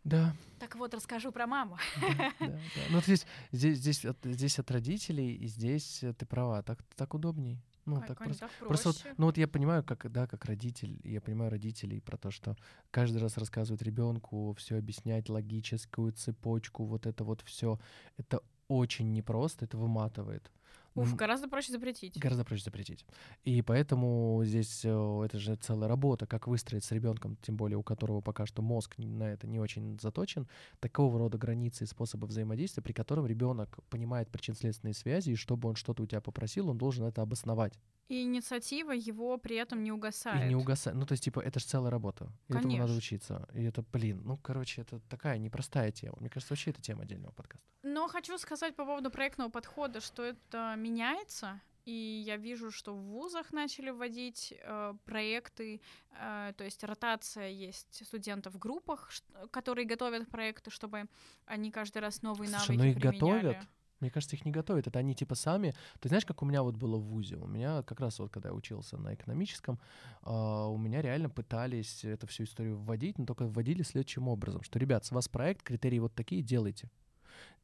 Да, 0.06 0.34
Так 0.60 0.76
вот, 0.76 0.94
расскажу 0.94 1.32
про 1.32 1.46
маму. 1.46 1.78
да, 2.02 2.32
да, 2.40 2.48
да. 2.48 2.82
Ну, 2.90 3.02
здесь, 3.02 3.26
здесь, 3.52 3.78
здесь, 3.78 4.06
от, 4.06 4.18
здесь 4.24 4.58
от 4.58 4.72
родителей, 4.72 5.36
и 5.36 5.48
здесь 5.48 6.04
э, 6.04 6.14
ты 6.14 6.26
права, 6.26 6.64
так, 6.64 6.80
так 6.96 7.14
удобней. 7.14 7.62
Ну, 7.96 8.02
так 8.08 8.18
Конь, 8.18 8.28
просто. 8.28 8.48
так 8.48 8.68
Просто 8.68 8.88
вот, 8.90 9.06
ну 9.18 9.26
вот 9.26 9.38
я 9.38 9.48
понимаю, 9.48 9.84
как, 9.84 10.12
да, 10.12 10.28
как 10.28 10.46
родитель, 10.46 11.00
я 11.04 11.22
понимаю 11.22 11.52
родителей 11.52 12.02
про 12.02 12.18
то, 12.18 12.32
что 12.32 12.56
каждый 12.92 13.18
раз 13.18 13.38
рассказывать 13.38 13.82
ребенку, 13.82 14.54
все 14.58 14.78
объяснять, 14.78 15.30
логическую 15.30 16.12
цепочку, 16.12 16.86
вот 16.86 17.06
это 17.06 17.24
вот 17.24 17.42
все, 17.42 17.80
это 18.18 18.42
очень 18.68 19.12
непросто, 19.12 19.66
это 19.66 19.78
выматывает. 19.78 20.52
Уф, 20.96 21.16
гораздо 21.16 21.48
проще 21.48 21.72
запретить. 21.72 22.18
Гораздо 22.18 22.44
проще 22.46 22.64
запретить. 22.64 23.06
И 23.44 23.62
поэтому 23.62 24.42
здесь 24.44 24.82
э, 24.84 25.22
это 25.26 25.40
же 25.40 25.56
целая 25.56 25.88
работа, 25.88 26.26
как 26.26 26.48
выстроить 26.48 26.84
с 26.84 26.92
ребенком, 26.92 27.38
тем 27.42 27.56
более 27.58 27.78
у 27.78 27.84
которого 27.84 28.22
пока 28.22 28.46
что 28.46 28.62
мозг 28.62 28.98
на 28.98 29.24
это 29.24 29.48
не 29.48 29.60
очень 29.60 30.00
заточен, 30.00 30.48
такого 30.80 31.20
рода 31.20 31.38
границы 31.38 31.84
и 31.84 31.88
способы 31.88 32.28
взаимодействия, 32.28 32.84
при 32.84 32.94
котором 32.94 33.26
ребенок 33.26 33.80
понимает 33.90 34.30
причинно-следственные 34.30 34.94
связи, 34.94 35.32
и 35.32 35.36
чтобы 35.36 35.70
он 35.70 35.76
что-то 35.76 36.04
у 36.04 36.06
тебя 36.06 36.22
попросил, 36.22 36.70
он 36.70 36.78
должен 36.78 37.06
это 37.06 37.22
обосновать. 37.22 37.80
И 38.10 38.24
инициатива 38.24 38.92
его 38.92 39.38
при 39.38 39.56
этом 39.56 39.84
не 39.84 39.92
угасает. 39.92 40.46
И 40.46 40.50
не 40.50 40.56
угасать. 40.56 40.96
Ну, 40.96 41.06
то 41.06 41.12
есть, 41.12 41.24
типа, 41.24 41.42
это 41.42 41.60
же 41.60 41.66
целая 41.68 41.92
работа. 41.92 42.32
И 42.48 42.54
этому 42.54 42.76
надо 42.76 42.96
учиться. 42.96 43.48
И 43.54 43.64
это, 43.64 43.84
блин, 43.94 44.24
ну, 44.26 44.36
короче, 44.36 44.82
это 44.82 45.00
такая 45.10 45.38
непростая 45.38 45.92
тема. 45.92 46.18
Мне 46.20 46.30
кажется, 46.30 46.54
вообще 46.54 46.72
это 46.72 46.82
тема 46.82 47.04
отдельного 47.04 47.32
подкаста. 47.32 47.68
Но 47.84 48.08
хочу 48.08 48.38
сказать 48.40 48.76
по 48.76 48.84
поводу 48.84 49.12
проектного 49.12 49.50
подхода, 49.50 50.02
что 50.02 50.24
это 50.24 50.76
меняется. 50.90 51.62
И 51.86 52.24
я 52.26 52.38
вижу, 52.38 52.72
что 52.72 52.94
в 52.94 53.02
вузах 53.02 53.52
начали 53.52 53.90
вводить 53.90 54.54
э, 54.62 54.94
проекты, 55.06 55.82
э, 56.12 56.54
то 56.56 56.64
есть 56.64 56.84
ротация 56.84 57.50
есть 57.50 58.06
студентов 58.06 58.54
в 58.54 58.60
группах, 58.60 59.10
которые 59.50 59.86
готовят 59.86 60.30
проекты, 60.30 60.70
чтобы 60.70 61.08
они 61.46 61.72
каждый 61.72 62.00
раз 62.00 62.22
новые 62.22 62.50
Слушай, 62.50 62.78
навыки 62.78 62.78
ну 62.78 62.86
их 62.86 62.96
применяли. 62.96 63.42
готовят. 63.42 63.68
Мне 64.00 64.12
кажется, 64.12 64.36
их 64.36 64.46
не 64.46 64.52
готовят. 64.52 64.88
Это 64.88 65.00
они 65.00 65.16
типа 65.16 65.36
сами. 65.36 65.74
Ты 66.00 66.10
знаешь, 66.10 66.26
как 66.26 66.42
у 66.42 66.46
меня 66.46 66.64
вот 66.64 66.76
было 66.76 66.98
в 66.98 67.04
ВУЗе? 67.04 67.38
У 67.38 67.48
меня 67.48 67.84
как 67.84 68.00
раз 68.00 68.20
вот, 68.20 68.32
когда 68.32 68.50
я 68.50 68.56
учился 68.56 68.98
на 68.98 69.14
экономическом, 69.14 69.80
а, 70.22 70.68
у 70.68 70.78
меня 70.78 71.02
реально 71.02 71.30
пытались 71.30 72.06
эту 72.06 72.28
всю 72.28 72.44
историю 72.44 72.78
вводить, 72.78 73.18
но 73.18 73.26
только 73.26 73.46
вводили 73.46 73.84
следующим 73.84 74.28
образом, 74.28 74.64
что, 74.64 74.80
ребят, 74.80 75.06
с 75.06 75.12
вас 75.12 75.28
проект, 75.28 75.64
критерии 75.64 76.00
вот 76.00 76.14
такие, 76.16 76.42
делайте. 76.42 76.90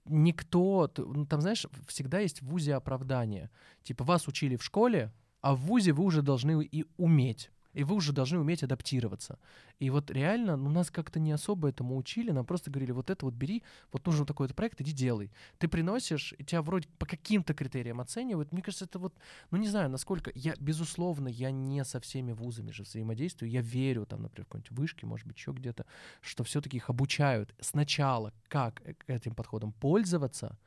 Никто, 0.05 0.91
ну, 0.97 1.25
там, 1.25 1.41
знаешь, 1.41 1.65
всегда 1.87 2.19
есть 2.19 2.41
в 2.41 2.47
ВУЗе 2.47 2.75
оправдание. 2.75 3.49
Типа, 3.83 4.03
вас 4.03 4.27
учили 4.27 4.55
в 4.55 4.63
школе, 4.63 5.11
а 5.41 5.55
в 5.55 5.61
ВУЗе 5.61 5.93
вы 5.93 6.03
уже 6.03 6.21
должны 6.21 6.63
и 6.63 6.85
уметь. 6.97 7.49
И 7.75 7.83
вы 7.83 7.95
уже 7.95 8.13
должны 8.13 8.39
уметь 8.39 8.63
адаптироваться. 8.63 9.37
И 9.79 9.89
вот 9.89 10.09
реально, 10.09 10.55
ну, 10.55 10.69
нас 10.69 10.89
как-то 10.89 11.19
не 11.19 11.33
особо 11.33 11.69
этому 11.69 11.97
учили, 11.97 12.31
нам 12.31 12.45
просто 12.45 12.71
говорили, 12.71 12.93
вот 12.93 13.09
это 13.09 13.25
вот 13.25 13.33
бери, 13.33 13.63
вот 13.91 14.05
нужен 14.05 14.25
такой-то 14.25 14.53
проект, 14.53 14.79
иди 14.79 14.93
делай. 14.93 15.29
Ты 15.57 15.67
приносишь, 15.67 16.33
и 16.37 16.43
тебя 16.43 16.61
вроде 16.61 16.87
по 16.97 17.05
каким-то 17.05 17.53
критериям 17.53 17.99
оценивают. 17.99 18.53
Мне 18.53 18.61
кажется, 18.61 18.85
это 18.85 18.97
вот, 18.97 19.13
ну, 19.51 19.57
не 19.57 19.67
знаю, 19.67 19.89
насколько... 19.89 20.31
Я, 20.33 20.53
безусловно, 20.57 21.27
я 21.27 21.51
не 21.51 21.83
со 21.83 21.99
всеми 21.99 22.31
вузами 22.31 22.71
же 22.71 22.83
взаимодействую. 22.83 23.51
Я 23.51 23.61
верю, 23.61 24.05
там, 24.05 24.21
например, 24.21 24.45
в 24.45 24.47
какой-нибудь 24.47 24.71
вышке, 24.71 25.05
может 25.05 25.27
быть, 25.27 25.37
еще 25.37 25.51
где-то, 25.51 25.85
что 26.21 26.45
все-таки 26.45 26.77
их 26.77 26.89
обучают 26.89 27.53
сначала, 27.59 28.31
как 28.47 28.81
э, 28.85 28.95
этим 29.07 29.35
подходом 29.35 29.73
пользоваться, 29.73 30.57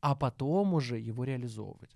а 0.00 0.14
потом 0.14 0.74
уже 0.74 0.98
его 0.98 1.24
реализовывать. 1.24 1.90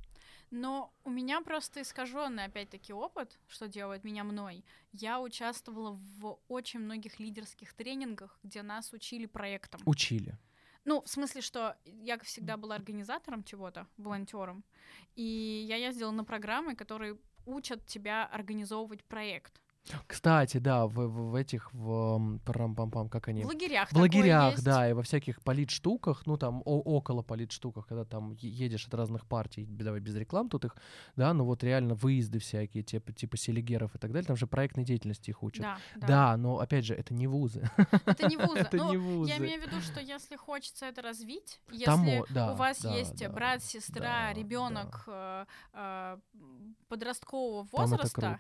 Но 0.52 0.92
у 1.04 1.10
меня 1.10 1.40
просто 1.40 1.80
искаженный, 1.80 2.44
опять-таки, 2.44 2.92
опыт, 2.92 3.40
что 3.48 3.68
делает 3.68 4.04
меня 4.04 4.22
мной. 4.22 4.66
Я 4.92 5.18
участвовала 5.18 5.92
в 5.92 6.38
очень 6.46 6.80
многих 6.80 7.18
лидерских 7.18 7.72
тренингах, 7.72 8.38
где 8.42 8.60
нас 8.60 8.92
учили 8.92 9.24
проектам. 9.24 9.80
Учили. 9.86 10.38
Ну, 10.84 11.00
в 11.00 11.08
смысле, 11.08 11.40
что 11.40 11.78
я, 11.86 12.18
всегда, 12.18 12.58
была 12.58 12.74
организатором 12.74 13.44
чего-то, 13.44 13.86
волонтером, 13.96 14.62
и 15.16 15.64
я 15.66 15.76
ездила 15.76 16.10
на 16.10 16.22
программы, 16.22 16.76
которые 16.76 17.16
учат 17.46 17.86
тебя 17.86 18.26
организовывать 18.26 19.02
проект. 19.04 19.62
Кстати, 20.06 20.58
да, 20.58 20.86
в, 20.86 20.94
в, 20.94 21.30
в 21.30 21.34
этих, 21.34 21.72
в 21.74 22.38
парам 22.44 22.74
пам 22.74 22.90
пам 22.90 23.08
как 23.08 23.28
они? 23.28 23.42
В 23.42 23.46
лагерях. 23.46 23.90
В 23.90 23.96
лагерях, 23.96 24.52
есть. 24.52 24.64
да, 24.64 24.88
и 24.88 24.92
во 24.92 25.02
всяких 25.02 25.42
политштуках, 25.42 26.26
ну 26.26 26.36
там 26.36 26.62
о, 26.64 26.78
около 26.80 27.22
политштуках, 27.22 27.86
когда 27.86 28.04
там 28.04 28.32
едешь 28.40 28.86
от 28.86 28.94
разных 28.94 29.26
партий, 29.26 29.66
давай 29.66 30.00
без 30.00 30.14
реклам 30.14 30.48
тут 30.48 30.64
их, 30.64 30.76
да, 31.16 31.34
ну 31.34 31.44
вот 31.44 31.64
реально 31.64 31.94
выезды 31.94 32.38
всякие, 32.38 32.82
типа, 32.84 33.12
типа 33.12 33.36
селигеров 33.36 33.94
и 33.94 33.98
так 33.98 34.12
далее, 34.12 34.26
там 34.26 34.36
же 34.36 34.46
проектной 34.46 34.84
деятельности 34.84 35.30
их 35.30 35.42
учат. 35.42 35.62
Да, 35.62 35.78
да. 35.96 36.06
да 36.06 36.36
но 36.36 36.58
опять 36.58 36.84
же, 36.84 36.94
это 36.94 37.12
не 37.12 37.26
вузы. 37.26 37.68
Это 38.06 38.28
не 38.28 38.36
вузы. 38.36 38.58
Это 38.62 38.76
ну, 38.76 38.90
не 38.90 38.96
вузы. 38.96 39.30
Я 39.30 39.38
имею 39.38 39.60
в 39.60 39.66
виду, 39.66 39.80
что 39.80 40.00
если 40.00 40.36
хочется 40.36 40.86
это 40.86 41.02
развить, 41.02 41.60
если 41.70 41.84
Тому, 41.84 42.24
да, 42.30 42.52
у 42.52 42.56
вас 42.56 42.80
да, 42.80 42.94
есть 42.94 43.18
да, 43.18 43.28
брат, 43.28 43.62
сестра, 43.62 44.00
да, 44.00 44.32
ребенок 44.32 45.04
э, 45.06 45.44
э, 45.72 46.18
подросткового 46.88 47.66
возраста. 47.72 48.38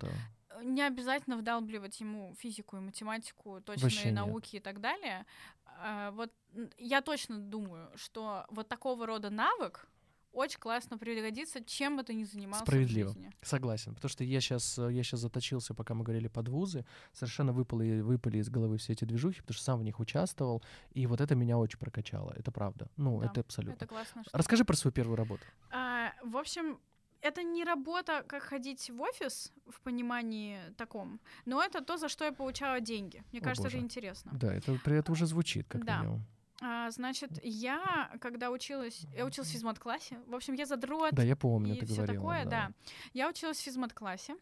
Не 0.62 0.82
обязательно 0.82 1.36
вдалбливать 1.36 2.00
ему 2.00 2.34
физику 2.38 2.76
и 2.76 2.80
математику, 2.80 3.60
точные 3.60 3.84
Вообще 3.84 4.04
нет. 4.06 4.14
науки 4.14 4.56
и 4.56 4.60
так 4.60 4.80
далее. 4.80 5.24
А, 5.66 6.10
Вот 6.12 6.32
я 6.78 7.00
точно 7.00 7.38
думаю, 7.38 7.90
что 7.96 8.44
вот 8.50 8.68
такого 8.68 9.06
рода 9.06 9.30
навык 9.30 9.88
очень 10.32 10.58
классно 10.60 10.96
пригодится, 10.96 11.62
чем 11.62 11.96
бы 11.98 12.04
ты 12.04 12.14
ни 12.14 12.24
занимался 12.24 12.64
Справедливо. 12.64 13.10
в 13.10 13.12
жизни. 13.12 13.30
Согласен, 13.42 13.94
потому 13.94 14.08
что 14.08 14.24
я 14.24 14.40
сейчас 14.40 14.78
я 14.78 15.02
сейчас 15.02 15.20
заточился, 15.20 15.74
пока 15.74 15.92
мы 15.94 16.04
говорили 16.04 16.28
под 16.28 16.48
вузы, 16.48 16.86
совершенно 17.12 17.52
выпали, 17.52 18.00
выпали 18.00 18.38
из 18.38 18.48
головы 18.48 18.78
все 18.78 18.94
эти 18.94 19.04
движухи, 19.04 19.40
потому 19.42 19.54
что 19.54 19.64
сам 19.64 19.80
в 19.80 19.84
них 19.84 20.00
участвовал, 20.00 20.62
и 20.92 21.06
вот 21.06 21.20
это 21.20 21.34
меня 21.34 21.58
очень 21.58 21.78
прокачало, 21.78 22.32
это 22.34 22.50
правда. 22.50 22.88
Ну, 22.96 23.20
Да, 23.20 23.26
это 23.26 23.40
абсолютно. 23.40 23.76
Это 23.76 23.86
классно. 23.86 24.22
что- 24.24 24.38
Расскажи 24.38 24.64
про 24.64 24.74
свою 24.74 24.92
первую 24.92 25.16
работу. 25.16 25.42
А, 25.70 26.14
в 26.24 26.34
общем, 26.38 26.80
это 27.22 27.42
не 27.42 27.64
работа, 27.64 28.24
как 28.26 28.42
ходить 28.42 28.90
в 28.90 29.00
офис 29.00 29.52
в 29.66 29.80
понимании 29.80 30.58
таком, 30.76 31.20
но 31.46 31.62
это 31.62 31.80
то, 31.82 31.96
за 31.96 32.08
что 32.08 32.24
я 32.24 32.32
получала 32.32 32.80
деньги. 32.80 33.22
Мне 33.32 33.40
О, 33.40 33.44
кажется, 33.44 33.62
боже. 33.64 33.76
это 33.76 33.84
интересно. 33.84 34.32
Да, 34.34 34.52
это, 34.54 34.78
при- 34.84 34.98
это 34.98 35.12
уже 35.12 35.26
звучит 35.26 35.66
как 35.68 35.84
Да. 35.84 35.98
минимум. 35.98 36.24
А, 36.64 36.90
значит, 36.90 37.30
я, 37.42 38.10
когда 38.20 38.50
училась, 38.50 39.04
я 39.16 39.24
училась 39.26 39.48
в 39.50 39.52
физмат-классе, 39.52 40.18
в 40.26 40.34
общем, 40.34 40.54
я 40.54 40.64
задрот 40.66 41.12
Да, 41.12 41.22
я 41.24 41.34
помню, 41.34 41.74
и 41.74 41.78
ты 41.80 41.86
все 41.86 41.96
говорила. 41.96 42.22
такое, 42.22 42.44
да. 42.44 42.70
Я 43.12 43.28
училась 43.28 43.58
в 43.58 43.62
физмат-классе, 43.62 44.36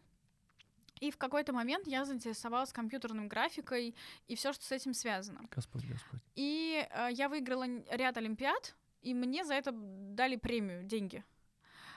и 1.00 1.10
в 1.10 1.16
какой-то 1.16 1.54
момент 1.54 1.86
я 1.86 2.04
заинтересовалась 2.04 2.72
компьютерной 2.74 3.26
графикой 3.26 3.94
и 4.28 4.34
все, 4.34 4.52
что 4.52 4.64
с 4.64 4.72
этим 4.72 4.92
связано. 4.92 5.40
Господь, 5.50 5.86
Господь. 5.86 6.20
И 6.34 6.86
э, 6.90 7.08
я 7.12 7.30
выиграла 7.30 7.64
ряд 7.90 8.18
олимпиад, 8.18 8.74
и 9.00 9.14
мне 9.14 9.44
за 9.46 9.54
это 9.54 9.72
дали 9.72 10.36
премию, 10.36 10.84
деньги. 10.84 11.24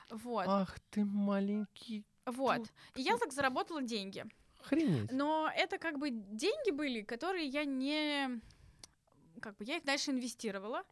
Вот, 0.09 0.45
Ах 0.47 0.79
ты 0.89 1.05
маленький. 1.05 2.05
вот. 2.25 2.71
И 2.95 3.01
я 3.01 3.17
так 3.17 3.31
заработала 3.31 3.81
деньги. 3.81 4.25
Охренеть. 4.61 5.11
Но 5.11 5.51
это 5.55 5.77
как 5.77 5.97
бы 5.99 6.09
деньги 6.09 6.71
были, 6.71 7.01
которые 7.01 7.47
я 7.47 7.65
не... 7.65 8.41
Как 9.41 9.57
бы 9.57 9.65
я 9.65 9.77
их 9.77 9.83
дальше 9.83 10.11
инвестировала. 10.11 10.83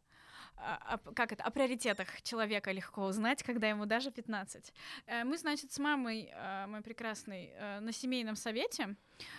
А, 0.56 0.78
а 0.94 0.96
п- 0.98 1.12
как 1.14 1.32
это? 1.32 1.42
О 1.42 1.50
приоритетах 1.50 2.22
человека 2.22 2.70
легко 2.72 3.04
узнать, 3.06 3.42
когда 3.42 3.68
ему 3.68 3.86
даже 3.86 4.10
15. 4.10 4.72
Э, 5.06 5.24
Мы, 5.24 5.36
значит, 5.38 5.72
с 5.72 5.78
мамой, 5.78 6.30
э, 6.32 6.66
моей 6.66 6.82
прекрасной, 6.84 7.50
э, 7.54 7.80
на 7.80 7.92
семейном 7.92 8.36
совете 8.36 8.96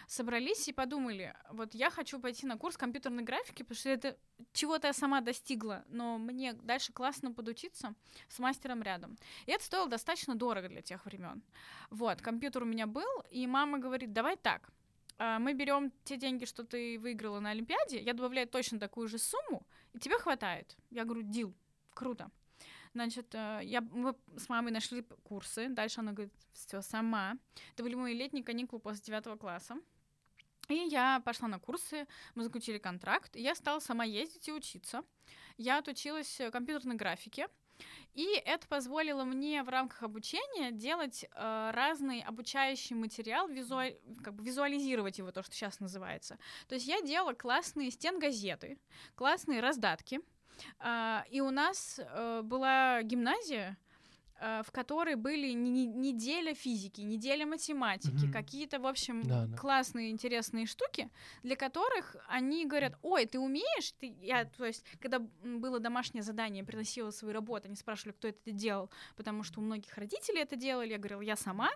собрались 0.08 0.68
и 0.68 0.74
подумали, 0.74 1.34
вот 1.52 1.74
я 1.76 1.90
хочу 1.90 2.20
пойти 2.20 2.46
на 2.46 2.58
курс 2.58 2.78
компьютерной 2.78 3.24
графики, 3.24 3.64
потому 3.64 3.76
что 3.78 3.90
это 3.90 4.18
чего-то 4.54 4.88
я 4.88 4.94
сама 4.94 5.22
достигла, 5.22 5.84
но 5.88 6.18
мне 6.18 6.54
дальше 6.54 6.94
классно 6.94 7.32
подучиться 7.32 7.94
с 8.28 8.40
мастером 8.40 8.82
рядом. 8.84 9.18
И 9.46 9.52
это 9.52 9.64
стоило 9.64 9.88
достаточно 9.88 10.36
дорого 10.36 10.68
для 10.70 10.82
тех 10.82 11.06
времен. 11.06 11.42
Вот, 11.90 12.22
компьютер 12.22 12.64
у 12.64 12.66
меня 12.66 12.88
был, 12.88 13.24
и 13.32 13.48
мама 13.48 13.78
говорит, 13.80 14.14
давай 14.14 14.36
так, 14.38 14.70
а, 15.18 15.40
мы 15.40 15.54
берем 15.54 15.92
те 16.04 16.18
деньги, 16.18 16.46
что 16.46 16.64
ты 16.64 16.98
выиграла 17.00 17.40
на 17.40 17.52
Олимпиаде, 17.52 18.00
я 18.02 18.14
добавляю 18.14 18.48
точно 18.48 18.80
такую 18.80 19.08
же 19.08 19.18
сумму, 19.18 19.66
и 19.94 20.00
тебе 20.00 20.18
хватает. 20.18 20.76
Я 20.90 21.06
говорю, 21.06 21.24
дил, 21.24 21.54
круто. 21.94 22.30
Значит, 22.94 23.34
э, 23.34 23.62
я, 23.64 23.82
мы 23.82 24.16
с 24.38 24.50
мамой 24.50 24.72
нашли 24.72 25.04
курсы, 25.24 25.70
дальше 25.70 26.02
она 26.02 26.12
говорит, 26.12 26.34
все, 26.54 26.82
сама. 26.82 27.38
Это 27.74 27.84
были 27.84 27.96
мои 27.96 28.14
летние 28.14 28.44
каникулы 28.44 28.80
после 28.80 29.04
девятого 29.04 29.36
класса. 29.36 29.78
И 30.70 30.76
я 30.76 31.20
пошла 31.26 31.48
на 31.48 31.60
курсы, 31.60 32.08
мы 32.36 32.44
заключили 32.44 32.78
контракт, 32.78 33.36
и 33.36 33.42
я 33.42 33.56
стала 33.56 33.80
сама 33.80 34.06
ездить 34.06 34.48
и 34.48 34.54
учиться. 34.54 35.04
Я 35.58 35.80
отучилась 35.80 36.40
э, 36.40 36.52
компьютерной 36.52 36.96
графике, 36.96 37.48
и 38.14 38.42
это 38.46 38.68
позволило 38.68 39.24
мне 39.24 39.64
в 39.64 39.70
рамках 39.70 40.04
обучения 40.04 40.72
делать 40.72 41.26
э, 41.26 41.72
разный 41.74 42.22
обучающий 42.22 42.96
материал, 42.96 43.48
визуаль- 43.50 43.98
как 44.24 44.36
бы 44.36 44.44
визуализировать 44.44 45.18
его, 45.18 45.32
то, 45.32 45.42
что 45.42 45.54
сейчас 45.54 45.80
называется. 45.80 46.38
То 46.68 46.76
есть 46.76 46.88
я 46.88 47.02
делала 47.02 47.34
классные 47.34 47.90
стенгазеты, 47.92 48.78
классные 49.16 49.62
раздатки. 49.62 50.22
А, 50.80 51.26
и 51.32 51.42
у 51.42 51.50
нас 51.50 52.00
э, 52.00 52.42
была 52.44 53.02
гимназия, 53.02 53.72
э, 53.72 53.93
в 54.44 54.72
которой 54.72 55.16
были 55.16 55.54
не- 55.54 55.70
не- 55.72 55.86
неделя 55.88 56.54
физики, 56.54 57.02
неделя 57.02 57.46
математики, 57.46 58.26
Мгм. 58.26 58.34
какие-то, 58.34 58.80
в 58.80 58.86
общем, 58.86 59.22
Да, 59.24 59.46
да. 59.46 59.56
классные, 59.58 60.10
интересные 60.12 60.66
штуки, 60.66 61.10
для 61.44 61.56
которых 61.56 62.16
они 62.28 62.66
говорят, 62.66 62.98
ой, 63.02 63.26
ты 63.26 63.40
умеешь? 63.40 63.94
Ты... 64.00 64.16
Я, 64.22 64.46
то 64.46 64.66
есть, 64.66 64.84
когда 65.00 65.20
было 65.20 65.80
домашнее 65.80 66.24
задание, 66.24 66.64
приносила 66.64 67.12
свою 67.12 67.34
работу, 67.34 67.68
они 67.68 67.76
спрашивали, 67.76 68.14
кто 68.14 68.28
это 68.28 68.52
делал, 68.52 68.90
потому 69.16 69.44
что 69.44 69.62
у 69.62 69.64
многих 69.64 69.98
родителей 69.98 70.42
это 70.42 70.56
делали, 70.56 70.92
я 70.92 70.98
говорила, 70.98 71.22
я 71.22 71.36
сама. 71.36 71.70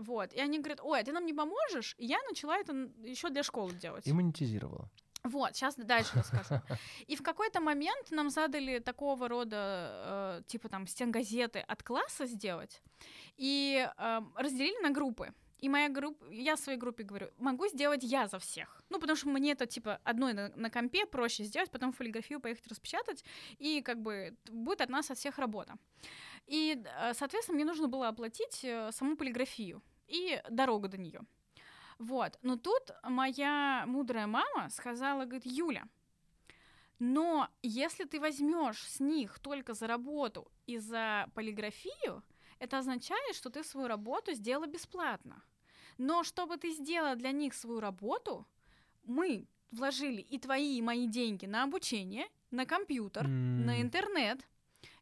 Вот. 0.00 0.32
И 0.32 0.40
они 0.40 0.58
говорят, 0.58 0.80
ой, 0.82 1.00
а 1.00 1.04
ты 1.04 1.12
нам 1.12 1.24
не 1.24 1.32
поможешь? 1.32 1.94
И 1.98 2.06
я 2.06 2.18
начала 2.28 2.56
это 2.58 2.72
еще 3.04 3.30
для 3.30 3.44
школы 3.44 3.72
делать. 3.74 4.04
И 4.06 4.12
монетизировала. 4.12 4.90
Вот, 5.24 5.56
сейчас 5.56 5.74
дальше 5.76 6.12
расскажу. 6.16 6.62
И 7.06 7.16
в 7.16 7.22
какой-то 7.22 7.60
момент 7.60 8.10
нам 8.10 8.28
задали 8.28 8.78
такого 8.78 9.26
рода, 9.26 10.40
э, 10.40 10.42
типа 10.46 10.68
там, 10.68 10.86
стенгазеты 10.86 11.60
от 11.60 11.82
класса 11.82 12.26
сделать, 12.26 12.82
и 13.36 13.88
э, 13.96 14.20
разделили 14.36 14.82
на 14.82 14.90
группы. 14.90 15.32
И 15.60 15.68
моя 15.70 15.88
группа, 15.88 16.26
я 16.30 16.58
своей 16.58 16.78
группе 16.78 17.04
говорю, 17.04 17.28
могу 17.38 17.66
сделать 17.68 18.02
я 18.02 18.28
за 18.28 18.38
всех. 18.38 18.82
Ну, 18.90 19.00
потому 19.00 19.16
что 19.16 19.30
мне 19.30 19.52
это, 19.52 19.64
типа, 19.64 19.98
одной 20.04 20.34
на, 20.34 20.48
на 20.56 20.68
компе 20.68 21.06
проще 21.06 21.44
сделать, 21.44 21.70
потом 21.70 21.92
фотографию 21.92 22.38
поехать 22.38 22.66
распечатать, 22.66 23.24
и 23.58 23.80
как 23.80 24.02
бы 24.02 24.36
будет 24.50 24.82
от 24.82 24.90
нас 24.90 25.10
от 25.10 25.16
всех 25.16 25.38
работа. 25.38 25.76
И, 26.46 26.84
э, 26.84 27.14
соответственно, 27.14 27.56
мне 27.56 27.64
нужно 27.64 27.88
было 27.88 28.08
оплатить 28.08 28.60
э, 28.62 28.90
саму 28.92 29.16
полиграфию 29.16 29.82
и 30.06 30.38
дорогу 30.50 30.88
до 30.88 30.98
нее. 30.98 31.22
Вот. 31.98 32.38
Но 32.42 32.56
тут 32.56 32.90
моя 33.02 33.84
мудрая 33.86 34.26
мама 34.26 34.68
сказала, 34.70 35.24
говорит, 35.24 35.46
Юля, 35.46 35.84
но 36.98 37.48
если 37.62 38.04
ты 38.04 38.20
возьмешь 38.20 38.82
с 38.88 39.00
них 39.00 39.38
только 39.38 39.74
за 39.74 39.86
работу 39.86 40.50
и 40.66 40.78
за 40.78 41.28
полиграфию, 41.34 42.22
это 42.58 42.78
означает, 42.78 43.34
что 43.34 43.50
ты 43.50 43.64
свою 43.64 43.88
работу 43.88 44.32
сделала 44.32 44.66
бесплатно. 44.66 45.42
Но 45.98 46.22
чтобы 46.22 46.56
ты 46.56 46.70
сделала 46.72 47.14
для 47.16 47.32
них 47.32 47.54
свою 47.54 47.80
работу, 47.80 48.46
мы 49.04 49.46
вложили 49.70 50.20
и 50.20 50.38
твои, 50.38 50.78
и 50.78 50.82
мои 50.82 51.06
деньги 51.06 51.46
на 51.46 51.64
обучение, 51.64 52.26
на 52.50 52.64
компьютер, 52.64 53.24
на 53.24 53.76
М. 53.76 53.82
интернет, 53.82 54.46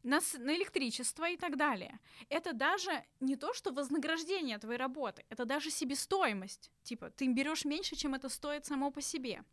на, 0.03 0.19
на 0.37 0.55
электричество 0.55 1.29
и 1.29 1.37
так 1.37 1.57
далее. 1.57 1.99
Это 2.29 2.53
даже 2.53 3.03
не 3.19 3.35
то, 3.35 3.53
что 3.53 3.71
вознаграждение 3.71 4.57
твоей 4.57 4.79
работы, 4.79 5.25
это 5.29 5.45
даже 5.45 5.71
себестоимость. 5.71 6.71
Типа, 6.83 7.09
ты 7.09 7.27
берешь 7.27 7.65
меньше, 7.65 7.95
чем 7.95 8.13
это 8.13 8.29
стоит 8.29 8.65
само 8.65 8.91
по 8.91 9.01
себе. 9.01 9.43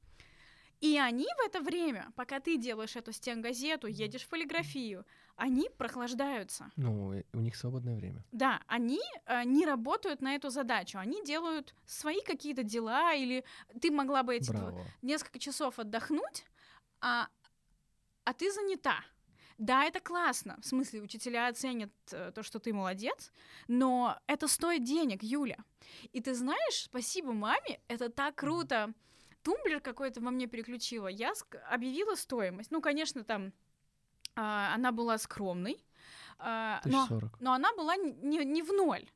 И 0.81 0.99
они 0.99 1.27
в 1.27 1.47
это 1.47 1.61
время, 1.61 2.11
пока 2.17 2.41
ты 2.41 2.57
делаешь 2.57 2.97
эту 2.97 3.13
стенгазету, 3.13 3.87
едешь 3.87 4.23
в 4.23 4.29
полиграфию, 4.29 5.05
они 5.37 5.69
прохлаждаются. 5.77 6.71
Ну, 6.77 7.23
у 7.33 7.39
них 7.39 7.55
свободное 7.55 7.97
время. 7.97 8.25
Да, 8.33 8.63
они 8.67 9.01
э, 9.27 9.45
не 9.45 9.67
работают 9.67 10.23
на 10.23 10.35
эту 10.35 10.49
задачу, 10.49 10.99
они 10.99 11.23
делают 11.23 11.75
свои 11.85 12.23
какие-то 12.23 12.63
дела, 12.63 13.13
или 13.13 13.45
ты 13.81 13.91
могла 13.91 14.23
бы 14.23 14.37
эти 14.37 14.51
Браво. 14.51 14.87
несколько 15.03 15.39
часов 15.39 15.79
отдохнуть, 15.79 16.45
а, 17.03 17.29
а 18.25 18.33
ты 18.33 18.51
занята. 18.51 19.05
Да, 19.61 19.85
это 19.85 20.01
классно. 20.01 20.57
В 20.63 20.67
смысле, 20.67 21.03
учителя 21.03 21.47
оценят 21.47 21.93
э, 22.13 22.33
то, 22.35 22.43
что 22.43 22.59
ты 22.59 22.73
молодец, 22.73 23.31
но 23.69 24.19
это 24.27 24.49
стоит 24.49 24.85
денег, 24.85 25.23
Юля. 25.23 25.59
И 26.15 26.23
ты 26.23 26.33
знаешь, 26.33 26.85
спасибо 26.85 27.35
маме, 27.35 27.79
это 27.87 28.09
так 28.09 28.37
круто. 28.37 28.95
Тумблер 29.43 29.81
какой-то 29.81 30.23
во 30.23 30.31
мне 30.31 30.47
переключила. 30.47 31.09
Я 31.09 31.35
объявила 31.71 32.15
стоимость. 32.15 32.71
Ну, 32.71 32.81
конечно, 32.81 33.23
там 33.23 33.53
а, 34.35 34.75
она 34.75 34.93
была 34.93 35.19
скромной, 35.19 35.85
а, 36.39 36.81
но, 36.87 37.07
но 37.41 37.53
она 37.53 37.75
была 37.75 37.97
не, 37.97 38.43
не 38.47 38.63
в 38.63 38.73
ноль. 38.73 39.07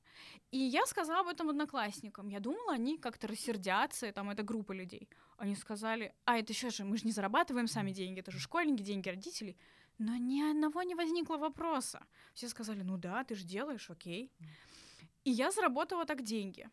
И 0.50 0.58
я 0.58 0.84
сказала 0.84 1.20
об 1.20 1.28
этом 1.28 1.48
одноклассникам. 1.48 2.28
Я 2.28 2.40
думала, 2.40 2.74
они 2.74 2.98
как-то 2.98 3.28
рассердятся, 3.28 4.12
там 4.12 4.28
это 4.28 4.42
группа 4.42 4.72
людей. 4.72 5.08
Они 5.38 5.56
сказали, 5.56 6.14
а 6.26 6.38
это 6.38 6.52
еще 6.52 6.68
же, 6.68 6.84
мы 6.84 6.98
же 6.98 7.06
не 7.06 7.12
зарабатываем 7.12 7.66
сами 7.66 7.92
деньги, 7.92 8.20
это 8.20 8.30
же 8.30 8.38
школьники, 8.38 8.82
деньги 8.82 9.08
родителей. 9.08 9.56
Но 9.98 10.16
ни 10.16 10.42
одного 10.42 10.82
не 10.82 10.94
возникло 10.94 11.36
вопроса. 11.36 12.06
Все 12.32 12.48
сказали, 12.48 12.82
ну 12.82 12.96
да, 12.96 13.24
ты 13.24 13.34
же 13.34 13.44
делаешь, 13.44 13.90
окей. 13.90 14.32
И 15.24 15.30
я 15.30 15.50
заработала 15.50 16.04
так 16.04 16.22
деньги. 16.22 16.68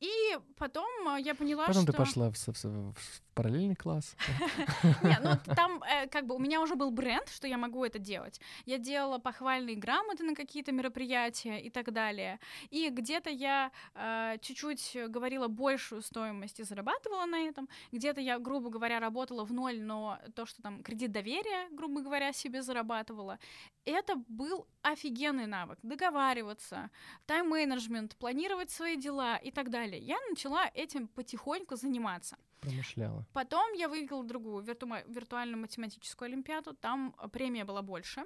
И 0.00 0.38
потом 0.56 0.86
а, 1.08 1.18
я 1.18 1.34
поняла, 1.34 1.66
потом 1.66 1.82
что... 1.82 1.92
Потом 1.92 2.04
ты 2.04 2.10
пошла 2.10 2.30
в, 2.30 2.36
в, 2.36 2.94
в 2.94 3.22
параллельный 3.38 3.76
класс. 3.76 4.16
Не, 5.02 5.18
ну 5.22 5.30
там 5.54 5.80
э, 5.82 6.08
как 6.08 6.26
бы 6.26 6.34
у 6.34 6.38
меня 6.38 6.60
уже 6.60 6.74
был 6.74 6.90
бренд, 6.90 7.28
что 7.28 7.46
я 7.46 7.56
могу 7.56 7.84
это 7.84 7.98
делать. 7.98 8.40
Я 8.66 8.78
делала 8.78 9.18
похвальные 9.18 9.76
грамоты 9.76 10.24
на 10.24 10.34
какие-то 10.34 10.72
мероприятия 10.72 11.58
и 11.60 11.70
так 11.70 11.92
далее. 11.92 12.40
И 12.70 12.90
где-то 12.90 13.30
я 13.30 13.70
э, 13.94 14.38
чуть-чуть 14.40 14.96
говорила 15.08 15.46
большую 15.48 16.02
стоимость 16.02 16.60
и 16.60 16.64
зарабатывала 16.64 17.26
на 17.26 17.48
этом. 17.48 17.68
Где-то 17.92 18.20
я, 18.20 18.38
грубо 18.38 18.70
говоря, 18.70 18.98
работала 18.98 19.44
в 19.44 19.52
ноль, 19.52 19.80
но 19.80 20.18
то, 20.34 20.44
что 20.44 20.60
там 20.62 20.82
кредит 20.82 21.12
доверия, 21.12 21.68
грубо 21.70 22.00
говоря, 22.00 22.32
себе 22.32 22.62
зарабатывала. 22.62 23.38
Это 23.84 24.16
был 24.28 24.66
офигенный 24.82 25.46
навык. 25.46 25.78
Договариваться, 25.82 26.90
тайм-менеджмент, 27.26 28.16
планировать 28.16 28.70
свои 28.70 28.96
дела 28.96 29.36
и 29.36 29.50
так 29.50 29.70
далее. 29.70 29.87
Я 29.96 30.16
начала 30.30 30.70
этим 30.74 31.08
потихоньку 31.08 31.76
заниматься. 31.76 32.36
Промышляла. 32.60 33.24
Потом 33.32 33.72
я 33.74 33.88
выиграла 33.88 34.24
другую 34.24 34.64
вирту- 34.64 35.04
виртуальную 35.06 35.58
математическую 35.60 36.26
олимпиаду, 36.26 36.74
там 36.74 37.14
э, 37.18 37.28
премия 37.28 37.64
была 37.64 37.82
больше. 37.82 38.24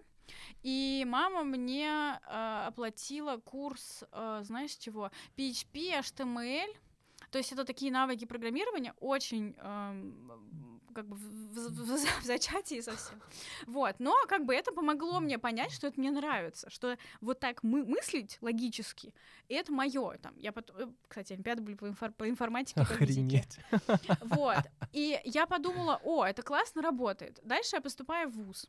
И 0.62 1.04
мама 1.06 1.42
мне 1.42 1.88
э, 2.26 2.64
оплатила 2.68 3.36
курс, 3.38 4.04
э, 4.12 4.40
знаешь 4.44 4.76
чего, 4.76 5.10
PHP, 5.36 5.98
HTML, 6.00 6.74
то 7.32 7.38
есть 7.38 7.50
это 7.50 7.64
такие 7.64 7.90
навыки 7.90 8.26
программирования 8.26 8.94
очень 9.00 9.54
э, 9.56 10.12
как 10.94 11.08
бы 11.08 11.16
в, 11.16 11.20
в, 11.20 11.96
в, 11.96 12.20
в 12.20 12.24
зачатии 12.24 12.80
совсем. 12.82 13.20
Вот, 13.66 13.96
но 13.98 14.14
как 14.28 14.44
бы 14.44 14.54
это 14.54 14.70
помогло 14.70 15.18
мне 15.18 15.38
понять, 15.38 15.72
что 15.72 15.86
это 15.86 15.98
мне 15.98 16.10
нравится, 16.10 16.68
что 16.68 16.98
вот 17.22 17.40
так 17.40 17.62
мы 17.62 17.84
мыслить 17.84 18.36
логически, 18.42 19.14
и 19.48 19.54
это 19.54 19.72
мое. 19.72 20.18
Там, 20.18 20.36
я 20.36 20.52
потом, 20.52 20.76
э, 20.76 20.86
кстати, 21.08 21.32
олимпиады 21.32 21.62
были 21.62 21.74
по, 21.74 21.88
инфор, 21.88 22.12
по 22.12 22.28
информатике. 22.28 22.82
Охренеть. 22.82 23.58
Вот, 24.20 24.64
и 24.92 25.18
я 25.24 25.46
подумала, 25.46 26.00
о, 26.04 26.26
это 26.26 26.42
классно 26.42 26.82
работает. 26.82 27.40
Дальше 27.42 27.76
я 27.76 27.80
поступаю 27.80 28.28
в 28.28 28.34
ВУЗ 28.34 28.68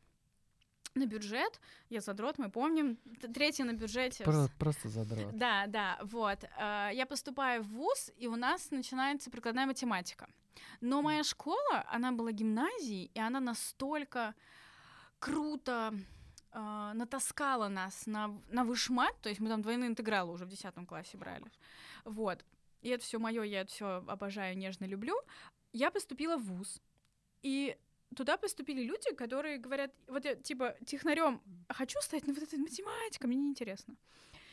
на 0.96 1.06
бюджет. 1.06 1.60
Я 1.90 2.02
задрот, 2.02 2.38
мы 2.38 2.50
помним. 2.50 2.98
Третий 3.34 3.64
на 3.64 3.74
бюджете. 3.74 4.24
Про- 4.24 4.50
просто 4.60 4.90
задрот. 4.90 5.36
Да, 5.38 5.66
да, 5.68 6.00
вот. 6.04 6.44
Э, 6.58 6.90
я 6.94 7.06
поступаю 7.06 7.64
в 7.64 7.68
ВУЗ, 7.68 8.12
и 8.18 8.28
у 8.28 8.36
нас 8.36 8.72
начинается 8.72 9.32
прикладная 9.32 9.66
математика. 9.66 10.28
Но 10.82 11.02
моя 11.02 11.24
школа, 11.24 11.86
она 11.88 12.12
была 12.12 12.32
гимназией, 12.32 13.10
и 13.14 13.20
она 13.20 13.40
настолько 13.40 14.36
круто 15.20 15.94
э, 16.52 16.92
натаскала 16.94 17.70
нас 17.70 18.06
на, 18.06 18.40
на 18.50 18.64
вышмат, 18.64 19.20
то 19.22 19.30
есть 19.30 19.42
мы 19.42 19.50
там 19.50 19.62
двойные 19.62 19.88
интегралы 19.88 20.34
уже 20.34 20.46
в 20.46 20.50
10 20.50 20.74
классе 20.88 21.18
брали. 21.18 21.46
Вот. 22.06 22.46
И 22.82 22.90
это 22.90 23.04
все 23.04 23.18
мое, 23.18 23.44
я 23.44 23.62
это 23.62 23.72
все 23.72 24.04
обожаю, 24.08 24.58
нежно 24.58 24.86
люблю. 24.86 25.16
Я 25.72 25.90
поступила 25.90 26.38
в 26.38 26.44
ВУЗ. 26.44 26.82
И 27.42 27.78
туда 28.14 28.38
поступили 28.38 28.84
люди, 28.84 29.14
которые 29.16 29.58
говорят, 29.58 29.92
вот 30.08 30.26
я 30.26 30.36
типа 30.36 30.76
технарем 30.86 31.42
хочу 31.70 32.00
стать, 32.02 32.28
но 32.28 32.34
вот 32.34 32.44
эта 32.44 32.58
математика 32.58 33.28
мне 33.28 33.38
неинтересно. 33.38 33.96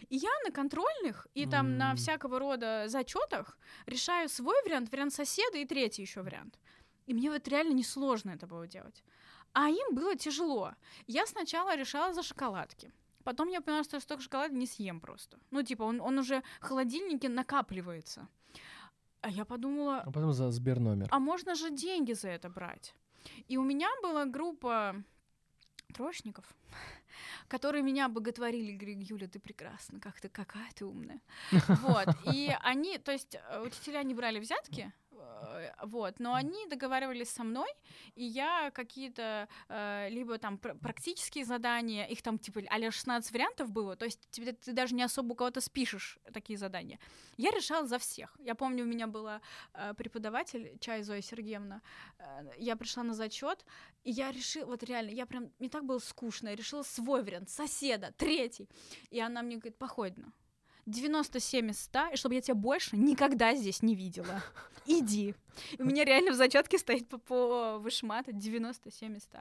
И 0.09 0.17
я 0.17 0.31
на 0.45 0.51
контрольных 0.51 1.27
и 1.35 1.47
там 1.47 1.67
mm. 1.67 1.77
на 1.77 1.95
всякого 1.95 2.39
рода 2.39 2.85
зачетах 2.89 3.59
решаю 3.87 4.29
свой 4.29 4.57
вариант, 4.65 4.91
вариант 4.91 5.13
соседа 5.13 5.59
и 5.59 5.67
третий 5.67 6.03
еще 6.03 6.23
вариант. 6.23 6.59
И 7.07 7.15
мне 7.15 7.31
вот 7.31 7.49
реально 7.49 7.75
несложно 7.75 8.31
это 8.31 8.47
было 8.47 8.67
делать. 8.67 9.05
А 9.53 9.69
им 9.69 9.95
было 9.95 10.17
тяжело. 10.17 10.75
Я 11.07 11.27
сначала 11.27 11.77
решала 11.77 12.13
за 12.13 12.23
шоколадки. 12.23 12.93
Потом 13.25 13.49
я 13.49 13.61
поняла, 13.61 13.85
что 13.85 13.97
я 13.97 14.01
столько 14.01 14.23
шоколада 14.23 14.55
не 14.55 14.67
съем 14.67 15.01
просто. 15.01 15.39
Ну, 15.51 15.63
типа, 15.63 15.83
он, 15.83 16.01
он 16.01 16.19
уже 16.19 16.43
в 16.61 16.65
холодильнике 16.65 17.29
накапливается. 17.29 18.29
А 19.21 19.29
я 19.29 19.45
подумала... 19.45 19.99
А 20.07 20.11
потом 20.11 20.33
за 20.33 20.51
Сберномер. 20.51 21.09
А 21.11 21.19
можно 21.19 21.55
же 21.55 21.71
деньги 21.71 22.15
за 22.15 22.29
это 22.29 22.49
брать? 22.49 22.95
И 23.49 23.57
у 23.57 23.63
меня 23.63 23.89
была 24.03 24.25
группа 24.27 24.95
трошников, 25.93 26.45
которые 27.49 27.83
меня 27.83 28.09
боготворили, 28.09 28.73
говорили, 28.73 29.05
Юля, 29.05 29.29
ты 29.29 29.39
прекрасна, 29.39 30.01
как 30.01 30.21
ты, 30.21 30.29
какая 30.29 30.71
ты 30.75 30.85
умная. 30.85 31.21
Вот, 31.51 32.09
и 32.33 32.55
они, 32.61 32.99
то 32.99 33.13
есть 33.13 33.35
э, 33.35 33.61
учителя 33.61 34.03
не 34.03 34.15
брали 34.15 34.39
взятки, 34.39 34.93
вот, 35.83 36.21
но 36.21 36.35
они 36.35 36.67
договаривались 36.67 37.31
со 37.31 37.45
мной, 37.45 37.69
и 38.15 38.25
я 38.25 38.71
какие-то 38.71 39.49
э, 39.69 40.09
либо 40.11 40.39
там 40.39 40.59
пр- 40.59 40.77
практические 40.79 41.45
задания, 41.45 42.07
их 42.07 42.23
там 42.23 42.39
типа 42.39 42.61
а 42.69 42.91
16 42.91 43.33
вариантов 43.33 43.71
было, 43.71 43.97
то 43.97 44.05
есть 44.05 44.21
тебе, 44.31 44.53
ты 44.53 44.73
даже 44.73 44.95
не 44.95 45.03
особо 45.03 45.33
у 45.33 45.35
кого-то 45.35 45.61
спишешь 45.61 46.19
такие 46.33 46.59
задания. 46.59 46.99
Я 47.37 47.51
решала 47.51 47.87
за 47.87 47.99
всех. 47.99 48.37
Я 48.39 48.55
помню, 48.55 48.85
у 48.85 48.89
меня 48.89 49.07
была 49.07 49.41
э, 49.75 49.95
преподаватель, 49.95 50.79
Чай 50.81 51.03
Зоя 51.03 51.23
Сергеевна, 51.23 51.83
э, 52.19 52.51
я 52.59 52.77
пришла 52.77 53.03
на 53.03 53.15
зачет, 53.15 53.65
и 54.05 54.11
я 54.11 54.31
решила, 54.33 54.67
вот 54.67 54.83
реально, 54.83 55.11
я 55.11 55.27
прям, 55.27 55.53
мне 55.59 55.69
так 55.69 55.85
было 55.85 55.99
скучно, 55.99 56.49
я 56.49 56.57
решила 56.57 56.83
свой 56.83 57.23
вариант, 57.23 57.51
соседа, 57.51 58.13
третий, 58.17 58.69
и 59.11 59.21
она 59.21 59.43
мне 59.43 59.57
говорит, 59.57 59.79
походно, 59.79 60.33
97 60.91 61.71
из 61.71 61.81
100, 61.85 62.09
и 62.13 62.17
чтобы 62.17 62.35
я 62.35 62.41
тебя 62.41 62.55
больше 62.55 62.97
никогда 62.97 63.55
здесь 63.55 63.83
не 63.83 63.95
видела. 63.95 64.43
Иди. 64.87 65.35
У 65.79 65.85
меня 65.85 66.05
реально 66.05 66.33
в 66.33 66.35
зачетке 66.35 66.79
стоит 66.79 67.09
по, 67.09 67.19
по 67.19 67.79
вышмату 67.79 68.33
97 68.33 69.17
из 69.17 69.23
100. 69.25 69.39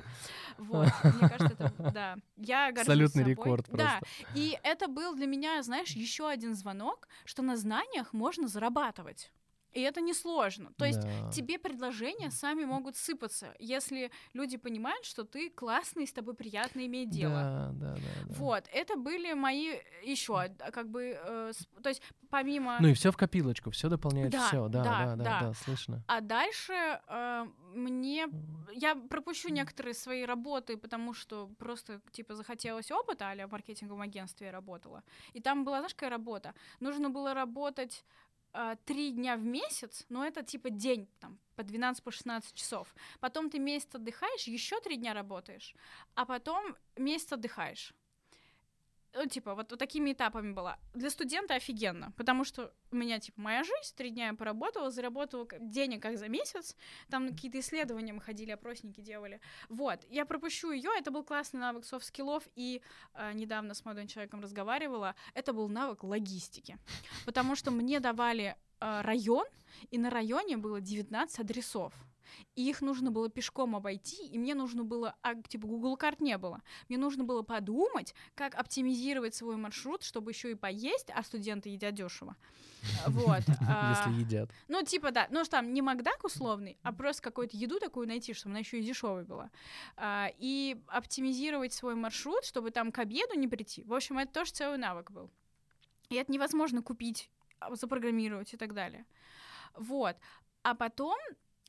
Вот, 0.57 0.87
мне 1.03 1.29
кажется, 1.29 1.55
это, 1.59 1.91
да. 1.91 2.15
Я 2.37 2.67
горжусь 2.67 2.87
Абсолютный 2.87 3.21
собой. 3.23 3.31
рекорд 3.31 3.65
просто. 3.67 3.99
Да, 3.99 3.99
и 4.35 4.57
это 4.63 4.87
был 4.87 5.15
для 5.15 5.27
меня, 5.27 5.61
знаешь, 5.63 5.91
еще 5.91 6.29
один 6.29 6.55
звонок, 6.55 7.07
что 7.25 7.41
на 7.41 7.57
знаниях 7.57 8.13
можно 8.13 8.47
зарабатывать. 8.47 9.31
И 9.74 9.82
это 9.82 10.01
несложно. 10.01 10.72
То 10.78 10.86
есть 10.86 11.01
да. 11.01 11.32
тебе 11.32 11.59
предложения 11.59 12.32
сами 12.32 12.65
могут 12.65 12.95
сыпаться, 12.95 13.53
если 13.59 14.11
люди 14.34 14.57
понимают, 14.57 15.05
что 15.05 15.24
ты 15.24 15.49
классный, 15.49 16.07
с 16.07 16.13
тобой 16.13 16.34
приятно 16.34 16.86
иметь 16.86 17.09
дело. 17.09 17.34
Да, 17.34 17.70
да, 17.74 17.95
да. 17.95 18.01
да. 18.28 18.36
Вот, 18.36 18.65
это 18.72 18.95
были 18.95 19.34
мои 19.34 19.78
еще, 20.03 20.49
как 20.72 20.89
бы, 20.89 21.20
э, 21.22 21.51
то 21.84 21.89
есть 21.89 22.01
помимо. 22.30 22.78
Ну 22.80 22.88
и 22.88 22.93
все 22.93 23.11
в 23.11 23.17
копилочку, 23.17 23.72
все 23.72 23.89
дополняет 23.89 24.32
да, 24.32 24.47
все, 24.47 24.67
да, 24.67 24.84
да, 24.84 24.89
да, 24.89 25.15
да, 25.15 25.24
да, 25.24 25.39
да, 25.41 25.53
слышно. 25.53 26.03
А 26.07 26.22
дальше 26.22 26.74
э, 27.07 27.45
мне, 27.74 28.28
я 28.74 28.95
пропущу 28.95 29.49
некоторые 29.49 29.93
свои 29.93 30.24
работы, 30.26 30.78
потому 30.78 31.13
что 31.13 31.47
просто 31.57 32.01
типа 32.11 32.36
захотелось 32.36 32.91
опыта, 32.91 33.30
а 33.30 33.36
я 33.36 33.47
в 33.47 33.51
маркетинговом 33.51 34.01
агентстве 34.01 34.51
работала, 34.51 35.03
и 35.34 35.41
там 35.41 35.63
была, 35.63 35.78
знаешь, 35.78 35.93
какая 35.93 36.09
работа? 36.09 36.53
Нужно 36.80 37.09
было 37.09 37.34
работать 37.34 38.03
а, 38.03 38.28
три 38.85 39.11
дня 39.11 39.37
в 39.37 39.43
месяц, 39.43 40.05
но 40.09 40.25
это 40.25 40.43
типа 40.43 40.69
день 40.69 41.07
там 41.19 41.39
по 41.55 41.63
12 41.63 42.03
по 42.03 42.11
16 42.11 42.53
часов. 42.53 42.93
Потом 43.19 43.49
ты 43.49 43.59
месяц 43.59 43.93
отдыхаешь, 43.93 44.43
еще 44.43 44.79
три 44.79 44.95
дня 44.95 45.13
работаешь, 45.13 45.75
а 46.15 46.25
потом 46.25 46.75
месяц 46.95 47.33
отдыхаешь 47.33 47.93
ну, 49.14 49.26
типа, 49.26 49.55
вот, 49.55 49.72
вот 49.72 49.80
такими 49.80 50.12
этапами 50.12 50.53
была. 50.53 50.78
Для 50.93 51.10
студента 51.10 51.55
офигенно, 51.55 52.12
потому 52.18 52.43
что 52.43 52.74
у 52.91 52.95
меня, 52.95 53.20
типа, 53.20 53.41
моя 53.41 53.64
жизнь, 53.64 53.95
три 53.95 54.12
дня 54.12 54.28
я 54.28 54.34
поработала, 54.34 54.91
заработала 54.91 55.47
денег 55.60 56.01
как 56.01 56.18
за 56.18 56.28
месяц, 56.28 56.76
там 57.10 57.30
какие-то 57.30 57.60
исследования 57.60 58.14
мы 58.14 58.22
ходили, 58.22 58.51
опросники 58.51 59.01
делали. 59.01 59.39
Вот, 59.70 59.99
я 60.10 60.26
пропущу 60.26 60.72
ее, 60.72 60.91
это 60.97 61.12
был 61.12 61.24
классный 61.24 61.60
навык 61.60 61.86
софт-скиллов, 61.86 62.47
и 62.55 62.82
э, 63.14 63.34
недавно 63.34 63.74
с 63.74 63.84
молодым 63.86 64.07
человеком 64.07 64.41
разговаривала, 64.41 65.16
это 65.34 65.53
был 65.53 65.68
навык 65.70 66.03
логистики, 66.03 66.78
потому 67.26 67.55
что 67.55 67.72
мне 67.72 67.99
давали 67.99 68.55
э, 68.80 69.01
район, 69.01 69.45
и 69.91 69.97
на 69.97 70.10
районе 70.10 70.57
было 70.57 70.82
19 70.82 71.39
адресов. 71.39 71.93
И 72.55 72.69
их 72.69 72.82
нужно 72.82 73.11
было 73.11 73.30
пешком 73.30 73.75
обойти, 73.75 74.27
и 74.27 74.38
мне 74.38 74.55
нужно 74.55 74.84
было, 74.84 75.15
а, 75.21 75.36
типа, 75.36 75.67
Google 75.67 75.97
карт 75.97 76.21
не 76.21 76.38
было, 76.38 76.61
мне 76.88 76.97
нужно 76.97 77.23
было 77.23 77.41
подумать, 77.41 78.13
как 78.36 78.55
оптимизировать 78.55 79.36
свой 79.36 79.55
маршрут, 79.57 80.03
чтобы 80.03 80.32
еще 80.32 80.51
и 80.51 80.55
поесть, 80.55 81.09
а 81.13 81.23
студенты 81.23 81.69
едят 81.69 81.93
дешево. 81.93 82.36
Вот. 83.07 83.43
а, 83.67 83.95
Если 83.95 84.21
едят. 84.21 84.49
Ну, 84.67 84.84
типа, 84.84 85.11
да, 85.11 85.27
ну, 85.32 85.43
что 85.43 85.57
там 85.57 85.73
не 85.73 85.82
Макдак 85.82 86.23
условный, 86.23 86.77
а 86.82 86.93
просто 86.93 87.21
какую-то 87.23 87.57
еду 87.57 87.80
такую 87.80 88.07
найти, 88.07 88.34
чтобы 88.34 88.53
она 88.53 88.59
еще 88.59 88.80
и 88.80 88.84
дешевой 88.84 89.23
была. 89.23 89.49
А, 89.97 90.30
и 90.38 90.82
оптимизировать 90.88 91.73
свой 91.73 91.95
маршрут, 91.95 92.45
чтобы 92.45 92.71
там 92.71 92.91
к 92.91 92.99
обеду 92.99 93.38
не 93.38 93.47
прийти. 93.47 93.84
В 93.84 93.93
общем, 93.93 94.17
это 94.17 94.32
тоже 94.32 94.51
целый 94.51 94.77
навык 94.77 95.11
был. 95.11 95.30
И 96.09 96.15
это 96.15 96.32
невозможно 96.32 96.82
купить, 96.82 97.30
а, 97.59 97.75
запрограммировать 97.75 98.53
и 98.53 98.57
так 98.57 98.73
далее. 98.73 99.05
Вот. 99.75 100.15
А 100.63 100.75
потом 100.75 101.17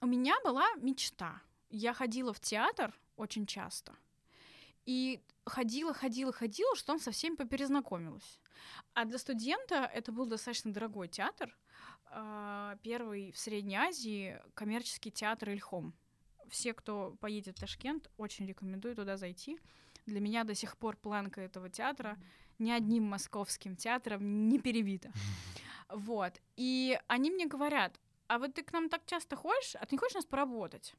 у 0.00 0.06
меня 0.06 0.34
была 0.44 0.66
мечта. 0.76 1.40
Я 1.68 1.92
ходила 1.92 2.32
в 2.32 2.40
театр 2.40 2.92
очень 3.16 3.46
часто. 3.46 3.94
И 4.86 5.20
ходила, 5.44 5.92
ходила, 5.92 6.32
ходила, 6.32 6.74
что 6.74 6.86
там 6.86 6.98
со 6.98 7.10
всеми 7.10 7.36
поперезнакомилась. 7.36 8.40
А 8.94 9.04
для 9.04 9.18
студента 9.18 9.84
это 9.94 10.10
был 10.10 10.26
достаточно 10.26 10.72
дорогой 10.72 11.08
театр. 11.08 11.54
А, 12.06 12.76
Первый 12.82 13.30
в 13.32 13.38
Средней 13.38 13.76
Азии 13.76 14.40
коммерческий 14.54 15.10
театр 15.10 15.50
Ильхом. 15.50 15.94
Все, 16.48 16.72
кто 16.72 17.16
поедет 17.20 17.58
в 17.58 17.60
Ташкент, 17.60 18.10
очень 18.16 18.46
рекомендую 18.46 18.96
туда 18.96 19.16
зайти. 19.16 19.58
Для 20.06 20.20
меня 20.20 20.44
до 20.44 20.54
сих 20.54 20.76
пор 20.76 20.96
планка 20.96 21.40
этого 21.40 21.68
театра 21.68 22.16
ни 22.58 22.70
одним 22.70 23.04
московским 23.04 23.76
театром 23.76 24.48
не 24.48 24.58
перебита. 24.58 25.12
Вот. 25.92 26.40
И 26.54 27.00
они 27.08 27.32
мне 27.32 27.48
говорят, 27.48 27.98
а 28.30 28.38
вот 28.38 28.54
ты 28.54 28.62
к 28.62 28.72
нам 28.72 28.88
так 28.88 29.04
часто 29.06 29.34
ходишь, 29.34 29.74
а 29.74 29.84
ты 29.86 29.96
не 29.96 29.98
хочешь 29.98 30.14
нас 30.14 30.24
поработать? 30.24 30.94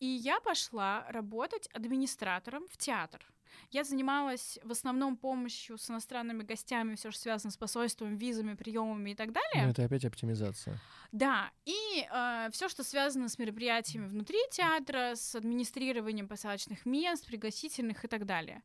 И 0.00 0.06
я 0.06 0.38
пошла 0.40 1.06
работать 1.08 1.66
администратором 1.72 2.68
в 2.68 2.76
театр. 2.76 3.26
Я 3.70 3.84
занималась 3.84 4.58
в 4.62 4.70
основном 4.70 5.16
помощью 5.16 5.78
с 5.78 5.90
иностранными 5.90 6.42
гостями, 6.42 6.94
все, 6.94 7.10
что 7.10 7.22
связано 7.22 7.50
с 7.50 7.56
посольством, 7.56 8.16
визами, 8.16 8.54
приемами 8.54 9.10
и 9.10 9.14
так 9.14 9.32
далее. 9.32 9.64
Ну, 9.64 9.70
это 9.70 9.84
опять 9.84 10.04
оптимизация. 10.04 10.78
Да, 11.10 11.50
и 11.64 12.06
все, 12.52 12.68
что 12.68 12.84
связано 12.84 13.28
с 13.28 13.38
мероприятиями 13.38 14.06
внутри 14.06 14.38
театра, 14.50 15.14
с 15.14 15.34
администрированием 15.34 16.28
посадочных 16.28 16.84
мест, 16.84 17.26
пригласительных 17.26 18.04
и 18.04 18.08
так 18.08 18.26
далее. 18.26 18.62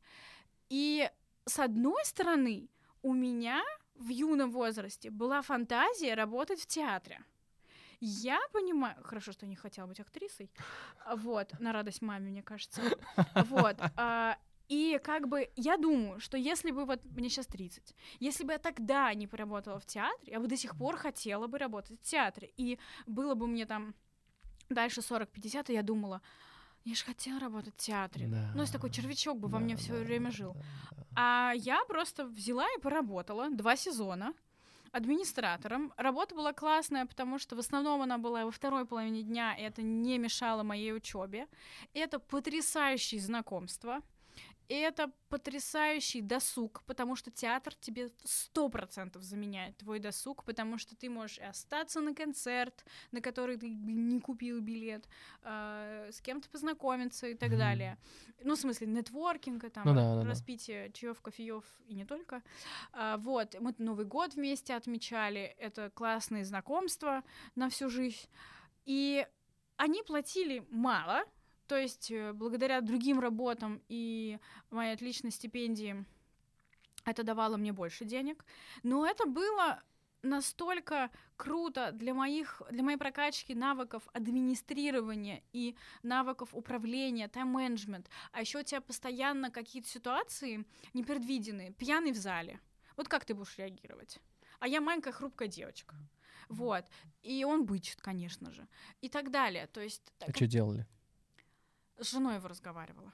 И 0.70 1.10
с 1.46 1.60
одной 1.60 2.04
стороны, 2.04 2.70
у 3.02 3.14
меня 3.14 3.64
в 3.96 4.10
юном 4.10 4.52
возрасте 4.52 5.10
была 5.10 5.42
фантазия 5.42 6.16
работать 6.16 6.60
в 6.60 6.68
театре. 6.68 7.24
Я 8.06 8.40
понимаю, 8.54 8.96
хорошо, 9.04 9.32
что 9.32 9.46
не 9.46 9.56
хотела 9.56 9.88
быть 9.88 10.00
актрисой, 10.00 10.52
вот, 11.16 11.60
на 11.60 11.74
радость 11.74 12.02
маме, 12.02 12.30
мне 12.30 12.44
кажется, 12.44 12.82
вот, 13.36 13.78
а, 13.96 14.38
и 14.68 15.00
как 15.04 15.28
бы 15.28 15.50
я 15.56 15.78
думаю, 15.78 16.20
что 16.20 16.38
если 16.38 16.72
бы 16.72 16.86
вот 16.86 17.04
мне 17.06 17.30
сейчас 17.30 17.48
30, 17.48 17.96
если 18.20 18.44
бы 18.44 18.54
я 18.54 18.60
тогда 18.60 19.14
не 19.14 19.28
поработала 19.28 19.80
в 19.80 19.86
театре, 19.86 20.34
я 20.34 20.40
бы 20.40 20.48
до 20.48 20.58
сих 20.58 20.76
пор 20.78 20.98
хотела 20.98 21.48
бы 21.48 21.58
работать 21.58 22.00
в 22.00 22.04
театре, 22.04 22.52
и 22.58 22.80
было 23.06 23.36
бы 23.36 23.48
мне 23.48 23.66
там 23.66 23.96
дальше 24.70 25.02
40-50, 25.02 25.72
и 25.72 25.74
я 25.74 25.84
думала, 25.84 26.22
я 26.84 26.94
же 26.94 27.04
хотела 27.04 27.40
работать 27.40 27.74
в 27.74 27.78
театре. 27.78 28.28
Да. 28.28 28.52
Ну, 28.54 28.62
есть 28.62 28.74
такой 28.74 28.92
червячок 28.92 29.40
бы 29.40 29.48
во 29.48 29.58
Да, 29.58 29.64
мне 29.64 29.76
да, 29.76 29.82
все 29.82 29.94
время 29.94 30.32
жил. 30.32 30.56
А 31.16 31.54
я 31.56 31.84
просто 31.86 32.26
взяла 32.26 32.66
и 32.78 32.82
поработала 32.82 33.50
два 33.50 33.76
сезона 33.76 34.34
администратором. 34.96 35.94
Работа 35.98 36.36
была 36.36 36.54
классная, 36.54 37.06
потому 37.06 37.38
что 37.38 37.56
в 37.56 37.60
основном 37.60 38.02
она 38.02 38.18
была 38.18 38.46
во 38.46 38.52
второй 38.52 38.86
половине 38.86 39.24
дня, 39.24 39.54
и 39.54 39.62
это 39.62 39.82
не 39.82 40.18
мешало 40.18 40.64
моей 40.64 40.94
учебе. 40.94 41.48
Это 41.94 42.18
потрясающие 42.20 43.20
знакомства. 43.20 44.02
Это 44.68 45.12
потрясающий 45.30 46.22
досуг, 46.22 46.84
потому 46.86 47.16
что 47.16 47.30
театр 47.30 47.76
тебе 47.76 48.10
сто 48.24 48.70
процентов 48.70 49.22
заменяет 49.22 49.78
твой 49.78 50.00
досуг, 50.00 50.44
потому 50.44 50.78
что 50.78 50.96
ты 50.96 51.10
можешь 51.10 51.40
остаться 51.40 52.02
на 52.02 52.16
концерт, 52.16 52.84
на 53.12 53.22
который 53.22 53.58
ты 53.58 53.70
не 53.70 54.20
купил 54.20 54.60
билет, 54.62 55.08
э, 55.44 56.10
с 56.12 56.22
кем-то 56.22 56.50
познакомиться 56.50 57.28
и 57.28 57.36
так 57.36 57.50
Мгм. 57.50 57.58
далее. 57.60 57.98
Ну, 58.44 58.56
в 58.56 58.60
смысле, 58.60 58.88
нетворкинга, 58.88 59.70
там, 59.70 59.86
Ну 59.86 59.94
да, 59.94 60.16
да, 60.16 60.22
да. 60.24 60.30
распитие 60.30 60.92
чаев, 60.92 61.22
кофеев 61.22 61.64
и 61.88 61.94
не 61.94 62.06
только. 62.06 62.42
А, 62.92 63.18
вот, 63.18 63.56
мы 63.60 63.76
Новый 63.78 64.06
год 64.06 64.34
вместе 64.36 64.74
отмечали, 64.74 65.42
это 65.60 65.90
классные 65.92 66.44
знакомства 66.46 67.24
на 67.56 67.70
всю 67.70 67.90
жизнь. 67.90 68.28
И 68.86 69.28
они 69.78 70.02
платили 70.04 70.66
мало, 70.70 71.24
то 71.68 71.78
есть 71.78 72.12
э, 72.12 72.34
благодаря 72.34 72.82
другим 72.82 73.20
работам 73.20 73.82
и 73.88 74.40
моей 74.70 74.94
отличной 74.94 75.32
стипендии 75.32 76.06
это 77.06 77.24
давало 77.24 77.58
мне 77.58 77.72
больше 77.72 78.06
денег. 78.06 78.46
Но 78.84 79.06
это 79.06 79.26
было 79.28 79.82
настолько 80.24 81.12
круто 81.38 81.92
для 81.92 82.14
моих 82.14 82.62
для 82.72 82.84
моей 82.84 82.98
прокачки 82.98 83.54
навыков 83.54 84.08
администрирования 84.14 85.44
и 85.54 85.76
навыков 86.04 86.50
управления, 86.54 87.28
тайм-менеджмент. 87.28 88.10
А 88.32 88.42
еще 88.42 88.60
у 88.60 88.64
тебя 88.64 88.82
постоянно 88.82 89.52
какие-то 89.52 89.88
ситуации 89.88 90.66
непредвиденные, 90.94 91.72
пьяный 91.74 92.12
в 92.12 92.18
зале. 92.18 92.60
Вот 92.98 93.08
как 93.08 93.26
ты 93.26 93.36
будешь 93.36 93.58
реагировать? 93.58 94.20
А 94.60 94.68
я 94.68 94.82
маленькая 94.82 95.12
хрупкая 95.12 95.48
девочка. 95.48 95.96
Вот. 96.50 96.86
И 97.22 97.44
он 97.44 97.66
бычит, 97.66 98.02
конечно 98.02 98.52
же. 98.52 98.68
И 99.02 99.10
так 99.10 99.32
далее. 99.32 99.68
То 99.68 99.82
есть 99.82 100.12
А 100.20 100.26
так- 100.26 100.36
что 100.36 100.48
делали? 100.48 100.88
С 102.00 102.12
женой 102.12 102.36
его 102.36 102.48
разговаривала. 102.48 103.12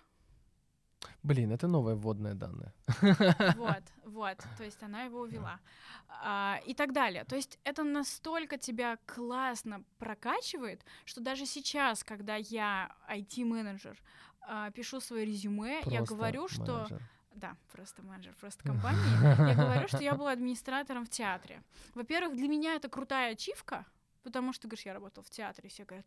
Блин, 1.23 1.51
это 1.51 1.67
новое 1.67 1.95
вводное 1.95 2.33
данное. 2.33 2.73
Вот, 3.55 3.83
вот. 4.05 4.37
То 4.57 4.63
есть 4.63 4.81
она 4.83 5.03
его 5.03 5.21
увела. 5.21 5.59
А, 6.23 6.59
и 6.65 6.73
так 6.73 6.93
далее. 6.93 7.23
То 7.23 7.35
есть 7.35 7.59
это 7.63 7.83
настолько 7.83 8.57
тебя 8.57 8.97
классно 9.05 9.83
прокачивает, 9.97 10.83
что 11.05 11.21
даже 11.21 11.45
сейчас, 11.45 12.03
когда 12.03 12.35
я 12.35 12.91
IT-менеджер, 13.09 13.97
а, 14.41 14.71
пишу 14.71 14.99
свое 14.99 15.25
резюме, 15.25 15.81
я 15.85 15.99
Просто 15.99 16.15
говорю, 16.15 16.47
что... 16.47 16.77
менеджер. 16.77 17.01
Да, 17.33 17.55
просто 17.71 18.01
менеджер, 18.01 18.35
просто 18.39 18.61
компании. 18.63 19.47
Я 19.47 19.55
говорю, 19.55 19.87
что 19.87 19.99
я 19.99 20.15
была 20.15 20.31
администратором 20.31 21.05
в 21.05 21.09
театре. 21.09 21.63
Во-первых, 21.95 22.35
для 22.35 22.49
меня 22.49 22.75
это 22.75 22.89
крутая 22.89 23.31
ачивка, 23.31 23.85
потому 24.23 24.51
что, 24.51 24.67
говоришь, 24.67 24.85
я 24.85 24.93
работала 24.93 25.23
в 25.23 25.29
театре, 25.29 25.69
и 25.69 25.71
все 25.71 25.85
говорят... 25.85 26.05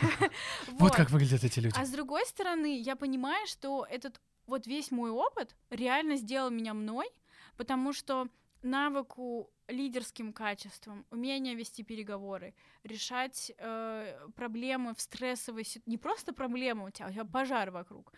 Вот 0.78 0.94
как 0.94 1.10
выглядят 1.10 1.44
эти 1.44 1.60
люди. 1.60 1.74
А 1.78 1.84
с 1.84 1.90
другой 1.90 2.24
стороны, 2.26 2.80
я 2.80 2.96
понимаю, 2.96 3.46
что 3.46 3.86
этот 3.88 4.20
вот 4.46 4.66
весь 4.66 4.90
мой 4.90 5.10
опыт 5.10 5.56
реально 5.70 6.16
сделал 6.16 6.50
меня 6.50 6.74
мной, 6.74 7.08
потому 7.56 7.92
что 7.92 8.28
навыку 8.62 9.50
лидерским 9.68 10.32
качествам, 10.32 11.06
умение 11.10 11.54
вести 11.54 11.82
переговоры, 11.82 12.54
решать 12.82 13.52
э, 13.56 14.28
проблемы 14.34 14.94
в 14.94 15.00
стрессовой 15.00 15.64
ситуации, 15.64 15.90
не 15.90 15.98
просто 15.98 16.32
проблемы 16.32 16.86
у 16.86 16.90
тебя, 16.90 17.08
у 17.08 17.12
тебя 17.12 17.24
пожар 17.24 17.70
вокруг, 17.70 18.12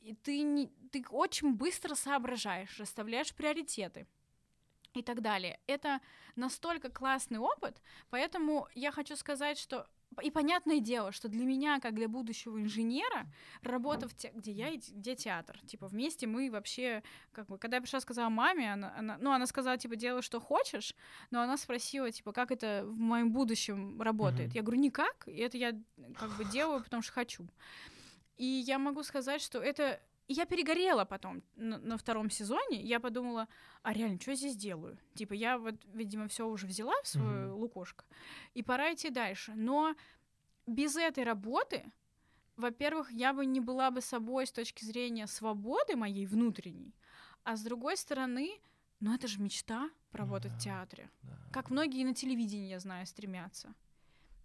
и 0.00 0.14
ты, 0.14 0.42
не, 0.42 0.68
ты 0.92 1.04
очень 1.10 1.54
быстро 1.54 1.94
соображаешь, 1.94 2.78
расставляешь 2.78 3.34
приоритеты 3.34 4.06
и 4.94 5.02
так 5.02 5.22
далее. 5.22 5.58
Это 5.66 6.00
настолько 6.36 6.90
классный 6.90 7.38
опыт, 7.38 7.80
поэтому 8.10 8.68
я 8.74 8.92
хочу 8.92 9.16
сказать, 9.16 9.58
что 9.58 9.88
и 10.20 10.30
понятное 10.30 10.80
дело, 10.80 11.12
что 11.12 11.28
для 11.28 11.44
меня, 11.44 11.80
как 11.80 11.94
для 11.94 12.08
будущего 12.08 12.60
инженера, 12.60 13.26
работа 13.62 14.08
в 14.08 14.14
те... 14.14 14.30
где 14.34 14.52
я 14.52 14.68
и 14.68 14.78
где 14.78 15.16
театр, 15.16 15.58
типа 15.66 15.88
вместе 15.88 16.26
мы 16.26 16.50
вообще, 16.50 17.02
как 17.32 17.46
бы, 17.46 17.58
когда 17.58 17.76
я 17.76 17.80
пришла, 17.80 18.00
сказала 18.00 18.28
маме, 18.28 18.72
она, 18.72 18.94
она, 18.96 19.18
ну, 19.20 19.32
она 19.32 19.46
сказала, 19.46 19.76
типа, 19.78 19.96
делай, 19.96 20.22
что 20.22 20.40
хочешь, 20.40 20.94
но 21.30 21.40
она 21.40 21.56
спросила, 21.56 22.10
типа, 22.10 22.32
как 22.32 22.50
это 22.50 22.82
в 22.84 22.98
моем 22.98 23.32
будущем 23.32 24.00
работает. 24.00 24.48
Мгм. 24.48 24.56
Я 24.56 24.62
говорю, 24.62 24.80
никак, 24.80 25.26
и 25.26 25.36
это 25.36 25.56
я 25.58 25.72
как 26.16 26.36
бы 26.36 26.44
делаю, 26.44 26.82
потому 26.82 27.02
что 27.02 27.12
хочу. 27.12 27.48
И 28.36 28.44
я 28.44 28.78
могу 28.78 29.02
сказать, 29.02 29.42
что 29.42 29.58
это... 29.58 30.00
И 30.30 30.32
я 30.32 30.46
перегорела 30.46 31.04
потом 31.04 31.42
на, 31.56 31.78
на 31.78 31.96
втором 31.96 32.30
сезоне. 32.30 32.80
Я 32.82 33.00
подумала, 33.00 33.48
а 33.82 33.92
реально, 33.92 34.20
что 34.20 34.30
я 34.30 34.36
здесь 34.36 34.54
делаю? 34.54 34.96
Типа, 35.14 35.32
я 35.32 35.58
вот, 35.58 35.74
видимо, 35.92 36.28
все 36.28 36.46
уже 36.46 36.68
взяла 36.68 36.94
в 37.02 37.08
свою 37.08 37.48
Мгм. 37.48 37.54
лукошко, 37.56 38.04
и 38.54 38.62
пора 38.62 38.94
идти 38.94 39.10
дальше. 39.10 39.52
Но 39.56 39.96
без 40.68 40.94
этой 40.94 41.24
работы, 41.24 41.84
во-первых, 42.56 43.10
я 43.10 43.32
бы 43.32 43.44
не 43.44 43.58
была 43.58 43.90
бы 43.90 44.00
собой 44.00 44.46
с 44.46 44.52
точки 44.52 44.84
зрения 44.84 45.26
свободы 45.26 45.96
моей 45.96 46.26
внутренней, 46.26 46.94
а 47.42 47.56
с 47.56 47.62
другой 47.62 47.96
стороны, 47.96 48.52
ну 49.00 49.12
это 49.12 49.26
же 49.26 49.40
мечта 49.40 49.90
поработать 50.12 50.52
в 50.52 50.58
да. 50.58 50.60
театре. 50.60 51.10
Да. 51.22 51.38
Как 51.52 51.70
многие 51.70 52.04
на 52.04 52.14
телевидении, 52.14 52.68
я 52.68 52.78
знаю, 52.78 53.04
стремятся. 53.04 53.74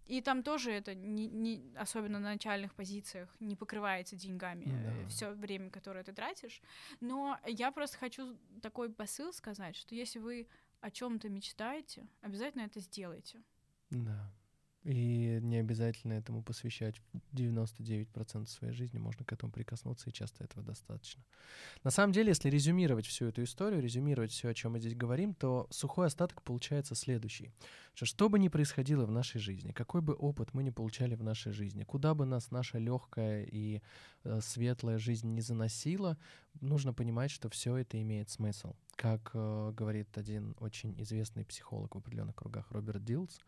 И 0.06 0.20
там 0.20 0.42
тоже 0.42 0.70
это, 0.70 0.94
не, 0.94 1.26
не- 1.26 1.72
особенно 1.76 2.18
на 2.20 2.30
начальных 2.30 2.74
позициях, 2.74 3.28
не 3.40 3.56
покрывается 3.56 4.14
деньгами 4.16 4.64
Ну 4.66 5.02
да. 5.02 5.08
все 5.08 5.30
время, 5.32 5.70
которое 5.70 6.04
ты 6.04 6.12
тратишь. 6.12 6.62
Но 7.00 7.38
я 7.46 7.72
просто 7.72 7.98
хочу 7.98 8.36
такой 8.62 8.88
посыл 8.90 9.32
сказать, 9.32 9.74
что 9.76 9.94
если 9.94 10.20
вы 10.20 10.46
о 10.80 10.90
чем-то 10.90 11.28
мечтаете, 11.28 12.06
обязательно 12.20 12.62
это 12.62 12.80
сделайте. 12.80 13.42
Да. 13.90 14.32
И 14.86 15.40
не 15.42 15.56
обязательно 15.56 16.12
этому 16.12 16.44
посвящать 16.44 17.02
99% 17.32 18.46
своей 18.46 18.72
жизни, 18.72 18.98
можно 18.98 19.24
к 19.24 19.32
этому 19.32 19.50
прикоснуться, 19.50 20.10
и 20.10 20.12
часто 20.12 20.44
этого 20.44 20.62
достаточно. 20.62 21.24
На 21.82 21.90
самом 21.90 22.12
деле, 22.12 22.28
если 22.28 22.48
резюмировать 22.48 23.04
всю 23.04 23.26
эту 23.26 23.42
историю, 23.42 23.82
резюмировать 23.82 24.30
все, 24.30 24.48
о 24.48 24.54
чем 24.54 24.72
мы 24.72 24.78
здесь 24.78 24.94
говорим, 24.94 25.34
то 25.34 25.66
сухой 25.70 26.06
остаток 26.06 26.40
получается 26.42 26.94
следующий. 26.94 27.50
Что, 27.94 28.06
что 28.06 28.28
бы 28.28 28.38
ни 28.38 28.46
происходило 28.46 29.06
в 29.06 29.10
нашей 29.10 29.40
жизни, 29.40 29.72
какой 29.72 30.02
бы 30.02 30.14
опыт 30.14 30.54
мы 30.54 30.62
ни 30.62 30.70
получали 30.70 31.16
в 31.16 31.24
нашей 31.24 31.50
жизни, 31.50 31.82
куда 31.82 32.14
бы 32.14 32.24
нас 32.24 32.52
наша 32.52 32.78
легкая 32.78 33.42
и 33.42 33.82
э, 34.22 34.40
светлая 34.40 34.98
жизнь 34.98 35.34
не 35.34 35.40
заносила, 35.40 36.16
нужно 36.60 36.94
понимать, 36.94 37.32
что 37.32 37.48
все 37.48 37.76
это 37.76 38.00
имеет 38.00 38.30
смысл. 38.30 38.76
Как 38.94 39.32
э, 39.34 39.72
говорит 39.76 40.16
один 40.16 40.54
очень 40.60 40.94
известный 41.02 41.44
психолог 41.44 41.96
в 41.96 41.98
определенных 41.98 42.36
кругах 42.36 42.70
Роберт 42.70 43.04
Дилс, 43.04 43.40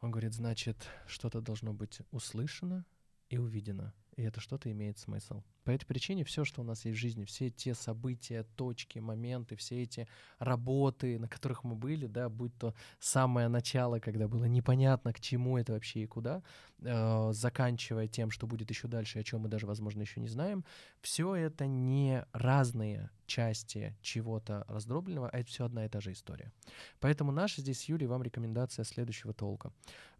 он 0.00 0.10
говорит, 0.10 0.34
значит, 0.34 0.88
что-то 1.06 1.40
должно 1.40 1.72
быть 1.72 2.00
услышано 2.10 2.84
и 3.28 3.38
увидено, 3.38 3.94
и 4.18 4.22
это 4.22 4.40
что-то 4.40 4.70
имеет 4.72 4.98
смысл. 4.98 5.42
По 5.62 5.70
этой 5.70 5.86
причине 5.86 6.24
все, 6.24 6.44
что 6.44 6.62
у 6.62 6.64
нас 6.64 6.84
есть 6.84 6.98
в 6.98 7.00
жизни, 7.00 7.24
все 7.24 7.50
те 7.50 7.74
события, 7.74 8.42
точки, 8.56 8.98
моменты, 8.98 9.54
все 9.54 9.82
эти 9.82 10.08
работы, 10.40 11.20
на 11.20 11.28
которых 11.28 11.62
мы 11.62 11.76
были, 11.76 12.06
да, 12.06 12.28
будь 12.28 12.56
то 12.58 12.74
самое 12.98 13.46
начало, 13.46 14.00
когда 14.00 14.26
было 14.26 14.46
непонятно, 14.46 15.12
к 15.12 15.20
чему 15.20 15.56
это 15.56 15.72
вообще 15.72 16.02
и 16.02 16.06
куда, 16.06 16.42
э, 16.80 17.30
заканчивая 17.32 18.08
тем, 18.08 18.30
что 18.32 18.48
будет 18.48 18.70
еще 18.70 18.88
дальше, 18.88 19.20
о 19.20 19.22
чем 19.22 19.42
мы 19.42 19.48
даже, 19.48 19.66
возможно, 19.66 20.00
еще 20.00 20.20
не 20.20 20.28
знаем, 20.28 20.64
все 21.00 21.36
это 21.36 21.66
не 21.66 22.26
разные 22.32 23.10
части 23.26 23.94
чего-то 24.02 24.64
раздробленного, 24.68 25.28
а 25.28 25.38
это 25.38 25.48
все 25.48 25.64
одна 25.64 25.84
и 25.84 25.88
та 25.88 26.00
же 26.00 26.12
история. 26.12 26.50
Поэтому 26.98 27.30
наша 27.30 27.60
здесь 27.60 27.80
с 27.80 27.84
Юлей 27.84 28.06
вам 28.08 28.22
рекомендация 28.24 28.84
следующего 28.84 29.32
толка. 29.32 29.72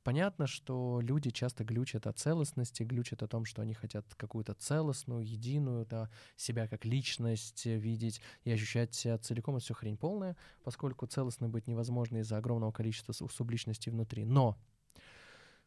Понятно, 0.04 0.46
что 0.46 1.00
люди 1.02 1.30
часто 1.30 1.64
глючат 1.64 2.06
о 2.06 2.12
целостности, 2.12 2.82
глючат 2.82 3.22
о 3.22 3.28
том, 3.28 3.44
что 3.44 3.62
они 3.62 3.74
хотят 3.74 3.87
какую-то 4.16 4.54
целостную, 4.54 5.24
единую, 5.24 5.86
да, 5.86 6.10
себя 6.36 6.68
как 6.68 6.84
личность 6.84 7.66
видеть 7.66 8.20
и 8.44 8.50
ощущать 8.50 8.94
себя 8.94 9.18
целиком. 9.18 9.56
Это 9.56 9.64
все 9.64 9.74
хрень 9.74 9.96
полная, 9.96 10.36
поскольку 10.62 11.06
целостно 11.06 11.48
быть 11.48 11.66
невозможно 11.66 12.18
из-за 12.18 12.36
огромного 12.36 12.72
количества 12.72 13.12
субличностей 13.12 13.90
внутри. 13.92 14.24
Но 14.24 14.56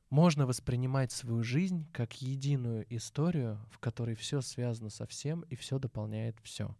можно 0.09 0.45
воспринимать 0.45 1.11
свою 1.11 1.41
жизнь 1.41 1.87
как 1.93 2.21
единую 2.21 2.85
историю, 2.93 3.59
в 3.71 3.79
которой 3.79 4.15
все 4.15 4.41
связано 4.41 4.89
со 4.89 5.05
всем 5.05 5.41
и 5.41 5.55
все 5.55 5.79
дополняет 5.79 6.37
все 6.43 6.75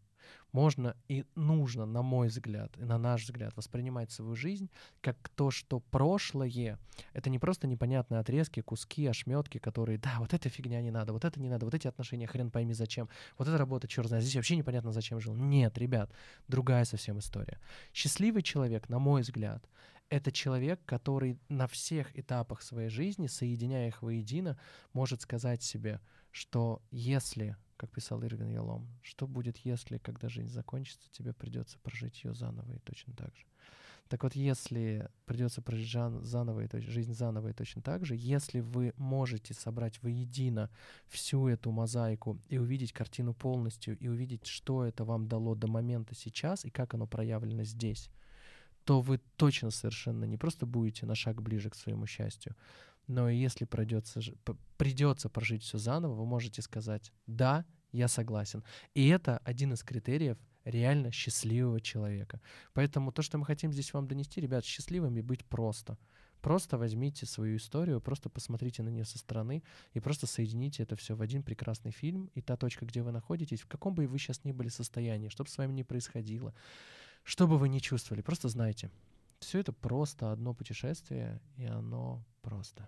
можно 0.51 0.95
и 1.07 1.25
нужно, 1.35 1.85
на 1.85 2.01
мой 2.01 2.27
взгляд, 2.27 2.77
и 2.77 2.83
на 2.83 2.97
наш 2.97 3.23
взгляд, 3.23 3.55
воспринимать 3.55 4.11
свою 4.11 4.35
жизнь 4.35 4.69
как 5.01 5.29
то, 5.29 5.51
что 5.51 5.79
прошлое— 5.79 6.77
это 7.13 7.29
не 7.29 7.39
просто 7.39 7.67
непонятные 7.67 8.19
отрезки, 8.19 8.61
куски, 8.61 9.05
ошметки, 9.07 9.57
которые, 9.57 9.97
да, 9.97 10.17
вот 10.19 10.33
эта 10.33 10.49
фигня 10.49 10.81
не 10.81 10.91
надо, 10.91 11.13
вот 11.13 11.25
это 11.25 11.39
не 11.39 11.49
надо, 11.49 11.65
вот 11.65 11.73
эти 11.73 11.87
отношения 11.87 12.27
хрен 12.27 12.51
пойми 12.51 12.73
зачем, 12.73 13.09
вот 13.37 13.47
эта 13.47 13.57
работа, 13.57 13.87
черт 13.87 14.07
знает, 14.07 14.23
здесь 14.23 14.35
вообще 14.35 14.55
непонятно 14.55 14.91
зачем 14.91 15.19
жил. 15.19 15.35
Нет, 15.35 15.77
ребят, 15.77 16.11
другая 16.47 16.85
совсем 16.85 17.19
история. 17.19 17.59
Счастливый 17.93 18.41
человек, 18.41 18.89
на 18.89 18.99
мой 18.99 19.21
взгляд, 19.21 19.67
это 20.09 20.31
человек, 20.31 20.81
который 20.85 21.39
на 21.47 21.67
всех 21.67 22.17
этапах 22.19 22.61
своей 22.61 22.89
жизни, 22.89 23.27
соединяя 23.27 23.87
их 23.87 24.01
воедино, 24.01 24.59
может 24.91 25.21
сказать 25.21 25.63
себе, 25.63 26.01
что 26.31 26.81
если 26.91 27.55
как 27.81 27.89
писал 27.89 28.23
Ирвин 28.23 28.49
Ялом, 28.49 28.87
что 29.01 29.25
будет, 29.25 29.57
если, 29.57 29.97
когда 29.97 30.29
жизнь 30.29 30.53
закончится, 30.53 31.09
тебе 31.11 31.33
придется 31.33 31.79
прожить 31.79 32.23
ее 32.23 32.35
заново 32.35 32.73
и 32.73 32.77
точно 32.77 33.11
так 33.15 33.35
же. 33.35 33.43
Так 34.07 34.21
вот, 34.21 34.35
если 34.35 35.09
придется 35.25 35.63
прожить 35.63 35.87
жан, 35.87 36.23
заново 36.23 36.63
и 36.63 36.81
жизнь 36.81 37.15
заново 37.15 37.47
и 37.47 37.53
точно 37.53 37.81
так 37.81 38.05
же, 38.05 38.13
если 38.15 38.59
вы 38.59 38.93
можете 38.97 39.55
собрать 39.55 39.99
воедино 40.03 40.69
всю 41.07 41.47
эту 41.47 41.71
мозаику 41.71 42.39
и 42.49 42.59
увидеть 42.59 42.93
картину 42.93 43.33
полностью, 43.33 43.97
и 43.97 44.07
увидеть, 44.07 44.45
что 44.45 44.85
это 44.85 45.03
вам 45.03 45.27
дало 45.27 45.55
до 45.55 45.67
момента 45.67 46.13
сейчас 46.13 46.65
и 46.65 46.69
как 46.69 46.93
оно 46.93 47.07
проявлено 47.07 47.63
здесь, 47.63 48.11
то 48.83 49.01
вы 49.01 49.19
точно 49.37 49.71
совершенно 49.71 50.25
не 50.25 50.37
просто 50.37 50.67
будете 50.67 51.07
на 51.07 51.15
шаг 51.15 51.41
ближе 51.41 51.71
к 51.71 51.75
своему 51.75 52.05
счастью, 52.05 52.55
но 53.11 53.29
если 53.29 53.65
придется, 53.65 54.21
придется 54.77 55.29
прожить 55.29 55.63
все 55.63 55.77
заново, 55.77 56.13
вы 56.13 56.25
можете 56.25 56.61
сказать 56.61 57.11
«да, 57.27 57.65
я 57.91 58.07
согласен». 58.07 58.63
И 58.93 59.07
это 59.09 59.39
один 59.39 59.73
из 59.73 59.83
критериев 59.83 60.37
реально 60.63 61.11
счастливого 61.11 61.81
человека. 61.81 62.39
Поэтому 62.73 63.11
то, 63.11 63.21
что 63.21 63.37
мы 63.37 63.45
хотим 63.45 63.73
здесь 63.73 63.93
вам 63.93 64.07
донести, 64.07 64.39
ребят, 64.39 64.63
счастливыми 64.63 65.21
быть 65.21 65.43
просто. 65.45 65.97
Просто 66.41 66.77
возьмите 66.77 67.25
свою 67.25 67.57
историю, 67.57 67.99
просто 67.99 68.29
посмотрите 68.29 68.81
на 68.81 68.89
нее 68.89 69.05
со 69.05 69.19
стороны 69.19 69.61
и 69.93 69.99
просто 69.99 70.25
соедините 70.25 70.83
это 70.83 70.95
все 70.95 71.15
в 71.15 71.21
один 71.21 71.43
прекрасный 71.43 71.91
фильм. 71.91 72.31
И 72.33 72.41
та 72.41 72.55
точка, 72.55 72.85
где 72.85 73.03
вы 73.03 73.11
находитесь, 73.11 73.61
в 73.61 73.67
каком 73.67 73.93
бы 73.93 74.07
вы 74.07 74.17
сейчас 74.17 74.45
ни 74.45 74.53
были 74.53 74.69
состоянии, 74.69 75.27
что 75.27 75.43
бы 75.43 75.49
с 75.49 75.57
вами 75.57 75.73
ни 75.73 75.83
происходило, 75.83 76.55
что 77.23 77.45
бы 77.45 77.57
вы 77.57 77.67
ни 77.67 77.79
чувствовали, 77.79 78.21
просто 78.21 78.47
знайте, 78.47 78.89
все 79.39 79.59
это 79.59 79.73
просто 79.73 80.31
одно 80.31 80.53
путешествие, 80.53 81.41
и 81.57 81.65
оно 81.65 82.23
просто. 82.41 82.87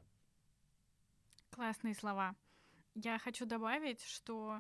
Классные 1.53 1.93
слова. 1.93 2.35
Я 2.95 3.19
хочу 3.19 3.45
добавить, 3.45 4.01
что 4.01 4.59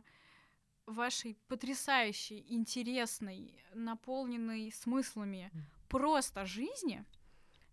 вашей 0.85 1.35
потрясающей, 1.47 2.45
интересной, 2.49 3.59
наполненной 3.73 4.71
смыслами 4.71 5.49
просто 5.89 6.45
жизни 6.45 7.03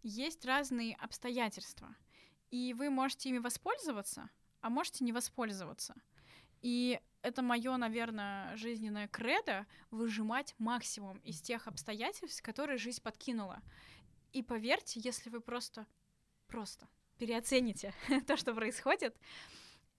есть 0.02 0.46
разные 0.46 0.94
обстоятельства. 0.94 1.94
И 2.50 2.72
вы 2.72 2.88
можете 2.88 3.28
ими 3.28 3.38
воспользоваться, 3.38 4.30
а 4.62 4.70
можете 4.70 5.04
не 5.04 5.12
воспользоваться. 5.12 5.94
И 6.62 6.98
это 7.20 7.42
мое, 7.42 7.76
наверное, 7.76 8.56
жизненное 8.56 9.06
кредо 9.06 9.66
выжимать 9.90 10.54
максимум 10.56 11.18
из 11.18 11.42
тех 11.42 11.68
обстоятельств, 11.68 12.42
которые 12.42 12.78
жизнь 12.78 13.02
подкинула. 13.02 13.60
И 14.32 14.42
поверьте, 14.42 14.98
если 14.98 15.28
вы 15.28 15.42
просто, 15.42 15.86
просто 16.46 16.88
переоцените 17.20 17.92
то, 18.26 18.36
что 18.36 18.54
происходит, 18.54 19.14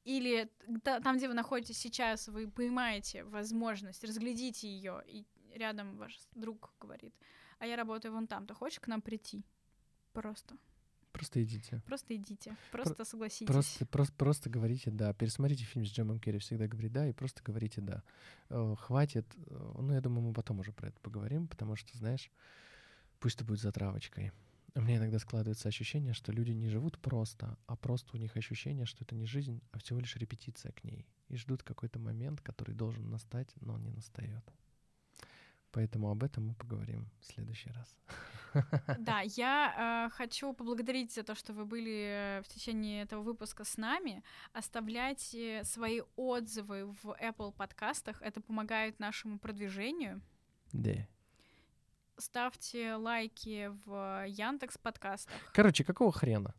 или 0.03 0.49
там, 0.83 1.17
где 1.17 1.27
вы 1.27 1.35
находитесь 1.35 1.77
сейчас, 1.77 2.27
вы 2.27 2.49
поймаете 2.49 3.23
возможность, 3.23 4.03
разглядите 4.03 4.67
ее, 4.67 5.03
и 5.05 5.25
рядом 5.53 5.97
ваш 5.97 6.17
друг 6.33 6.73
говорит, 6.79 7.13
а 7.59 7.67
я 7.67 7.75
работаю 7.75 8.13
вон 8.13 8.27
там, 8.27 8.47
то 8.47 8.55
хочешь 8.55 8.79
к 8.79 8.87
нам 8.87 9.01
прийти? 9.01 9.45
Просто. 10.13 10.57
Просто 11.11 11.43
идите. 11.43 11.81
Просто 11.85 12.15
идите. 12.15 12.55
Просто 12.71 12.95
Про- 12.95 13.05
согласитесь. 13.05 13.47
Просто, 13.47 13.85
просто, 13.85 14.13
просто 14.15 14.49
говорите 14.49 14.91
«да». 14.91 15.13
Пересмотрите 15.13 15.65
фильм 15.65 15.85
с 15.85 15.89
Джимом 15.89 16.19
Керри 16.19 16.39
«Всегда 16.39 16.67
говори 16.67 16.89
да» 16.89 17.05
и 17.07 17.11
просто 17.11 17.43
говорите 17.43 17.81
«да». 17.81 18.01
Э, 18.49 18.75
хватит. 18.79 19.25
Э, 19.35 19.73
ну, 19.77 19.93
я 19.93 19.99
думаю, 19.99 20.27
мы 20.27 20.33
потом 20.33 20.59
уже 20.61 20.71
про 20.71 20.87
это 20.87 20.99
поговорим, 21.01 21.47
потому 21.49 21.75
что, 21.75 21.95
знаешь, 21.97 22.31
пусть 23.19 23.35
это 23.35 23.45
будет 23.45 23.59
затравочкой. 23.59 24.31
У 24.73 24.81
меня 24.81 24.97
иногда 24.97 25.19
складывается 25.19 25.67
ощущение, 25.67 26.13
что 26.13 26.31
люди 26.31 26.51
не 26.51 26.69
живут 26.69 26.97
просто, 26.97 27.57
а 27.67 27.75
просто 27.75 28.15
у 28.15 28.19
них 28.19 28.37
ощущение, 28.37 28.85
что 28.85 29.03
это 29.03 29.15
не 29.15 29.25
жизнь, 29.25 29.61
а 29.71 29.79
всего 29.79 29.99
лишь 29.99 30.15
репетиция 30.15 30.71
к 30.71 30.85
ней. 30.85 31.05
И 31.27 31.35
ждут 31.35 31.61
какой-то 31.63 31.99
момент, 31.99 32.39
который 32.41 32.73
должен 32.73 33.09
настать, 33.09 33.53
но 33.59 33.73
он 33.73 33.83
не 33.83 33.91
настает. 33.91 34.43
Поэтому 35.71 36.09
об 36.09 36.23
этом 36.23 36.47
мы 36.47 36.53
поговорим 36.55 37.09
в 37.19 37.25
следующий 37.25 37.69
раз. 37.71 37.97
Да, 38.97 39.21
я 39.37 40.07
э, 40.07 40.15
хочу 40.15 40.53
поблагодарить 40.53 41.13
за 41.13 41.23
то, 41.23 41.35
что 41.35 41.53
вы 41.53 41.65
были 41.65 42.41
в 42.43 42.47
течение 42.47 43.03
этого 43.03 43.23
выпуска 43.23 43.63
с 43.63 43.77
нами. 43.77 44.23
Оставляйте 44.53 45.63
свои 45.65 46.01
отзывы 46.15 46.93
в 47.03 47.17
Apple 47.21 47.53
подкастах. 47.53 48.21
Это 48.21 48.41
помогает 48.41 48.99
нашему 48.99 49.37
продвижению. 49.39 50.21
Да 50.71 51.07
ставьте 52.21 52.95
лайки 52.95 53.71
в 53.85 54.25
Яндекс 54.27 54.77
подкастах. 54.77 55.33
Короче, 55.53 55.83
какого 55.83 56.11
хрена? 56.11 56.53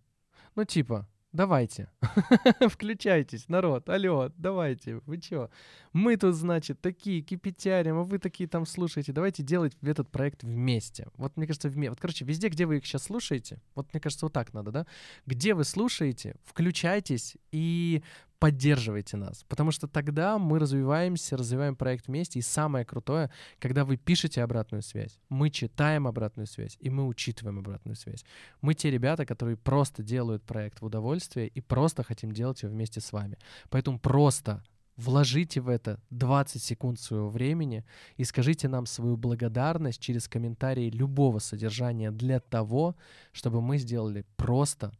Ну, 0.54 0.64
типа, 0.64 1.08
давайте, 1.32 1.90
включайтесь, 2.68 3.48
народ, 3.48 3.88
алло, 3.88 4.30
давайте, 4.36 4.96
вы 5.06 5.18
чё? 5.18 5.50
Мы 5.92 6.16
тут, 6.16 6.34
значит, 6.34 6.80
такие 6.80 7.22
кипятярим, 7.22 7.98
а 7.98 8.02
вы 8.02 8.18
такие 8.18 8.48
там 8.48 8.66
слушаете, 8.66 9.12
давайте 9.12 9.42
делать 9.42 9.76
этот 9.82 10.10
проект 10.10 10.42
вместе. 10.42 11.08
Вот, 11.16 11.36
мне 11.36 11.46
кажется, 11.46 11.68
вместе. 11.68 11.90
Вот, 11.90 12.00
короче, 12.00 12.24
везде, 12.24 12.48
где 12.48 12.66
вы 12.66 12.78
их 12.78 12.86
сейчас 12.86 13.04
слушаете, 13.04 13.60
вот, 13.74 13.92
мне 13.92 14.00
кажется, 14.00 14.26
вот 14.26 14.32
так 14.32 14.52
надо, 14.52 14.70
да? 14.70 14.86
Где 15.26 15.54
вы 15.54 15.64
слушаете, 15.64 16.36
включайтесь 16.44 17.36
и 17.50 18.02
поддерживайте 18.42 19.16
нас, 19.16 19.44
потому 19.48 19.70
что 19.70 19.86
тогда 19.86 20.36
мы 20.36 20.58
развиваемся, 20.58 21.36
развиваем 21.36 21.76
проект 21.76 22.08
вместе, 22.08 22.40
и 22.40 22.42
самое 22.42 22.84
крутое, 22.84 23.30
когда 23.60 23.84
вы 23.84 23.96
пишете 23.96 24.42
обратную 24.42 24.82
связь, 24.82 25.20
мы 25.28 25.48
читаем 25.48 26.08
обратную 26.08 26.48
связь, 26.48 26.76
и 26.80 26.90
мы 26.90 27.06
учитываем 27.06 27.60
обратную 27.60 27.94
связь. 27.94 28.24
Мы 28.60 28.74
те 28.74 28.90
ребята, 28.90 29.24
которые 29.26 29.56
просто 29.56 30.02
делают 30.02 30.42
проект 30.42 30.80
в 30.80 30.84
удовольствие 30.84 31.46
и 31.46 31.60
просто 31.60 32.02
хотим 32.02 32.32
делать 32.32 32.64
его 32.64 32.72
вместе 32.72 33.00
с 33.00 33.12
вами. 33.12 33.38
Поэтому 33.70 34.00
просто 34.00 34.64
Вложите 34.96 35.62
в 35.62 35.70
это 35.70 35.98
20 36.10 36.62
секунд 36.62 37.00
своего 37.00 37.30
времени 37.30 37.82
и 38.18 38.24
скажите 38.24 38.68
нам 38.68 38.84
свою 38.84 39.16
благодарность 39.16 39.98
через 39.98 40.28
комментарии 40.28 40.90
любого 40.90 41.38
содержания 41.38 42.10
для 42.10 42.40
того, 42.40 42.94
чтобы 43.32 43.62
мы 43.62 43.78
сделали 43.78 44.26
просто 44.36 44.92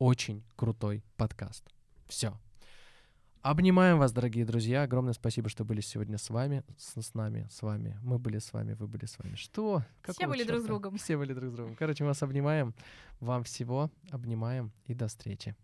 очень 0.00 0.42
крутой 0.56 1.04
подкаст. 1.16 1.62
Все. 2.08 2.36
Обнимаем 3.48 3.98
вас, 3.98 4.10
дорогие 4.10 4.44
друзья. 4.44 4.82
Огромное 4.82 5.12
спасибо, 5.12 5.48
что 5.48 5.64
были 5.64 5.80
сегодня 5.80 6.18
с 6.18 6.30
вами, 6.30 6.64
с, 6.76 7.00
с 7.00 7.14
нами, 7.14 7.46
с 7.48 7.62
вами. 7.62 7.96
Мы 8.02 8.18
были 8.18 8.38
с 8.38 8.52
вами, 8.52 8.72
вы 8.72 8.88
были 8.88 9.04
с 9.04 9.16
вами. 9.20 9.36
Что? 9.36 9.84
Все 10.02 10.14
Какого 10.14 10.30
были 10.30 10.42
друг 10.42 10.62
с 10.62 10.64
другом. 10.64 10.96
Все 10.96 11.16
были 11.16 11.32
друг 11.32 11.50
с 11.50 11.52
другом. 11.52 11.76
Короче, 11.76 12.02
мы 12.02 12.08
вас 12.08 12.20
обнимаем. 12.24 12.74
Вам 13.20 13.44
всего 13.44 13.88
обнимаем 14.10 14.72
и 14.86 14.94
до 14.94 15.06
встречи. 15.06 15.54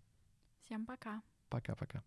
Всем 0.65 0.87
пока. 0.87 1.23
Пока-пока. 1.49 2.05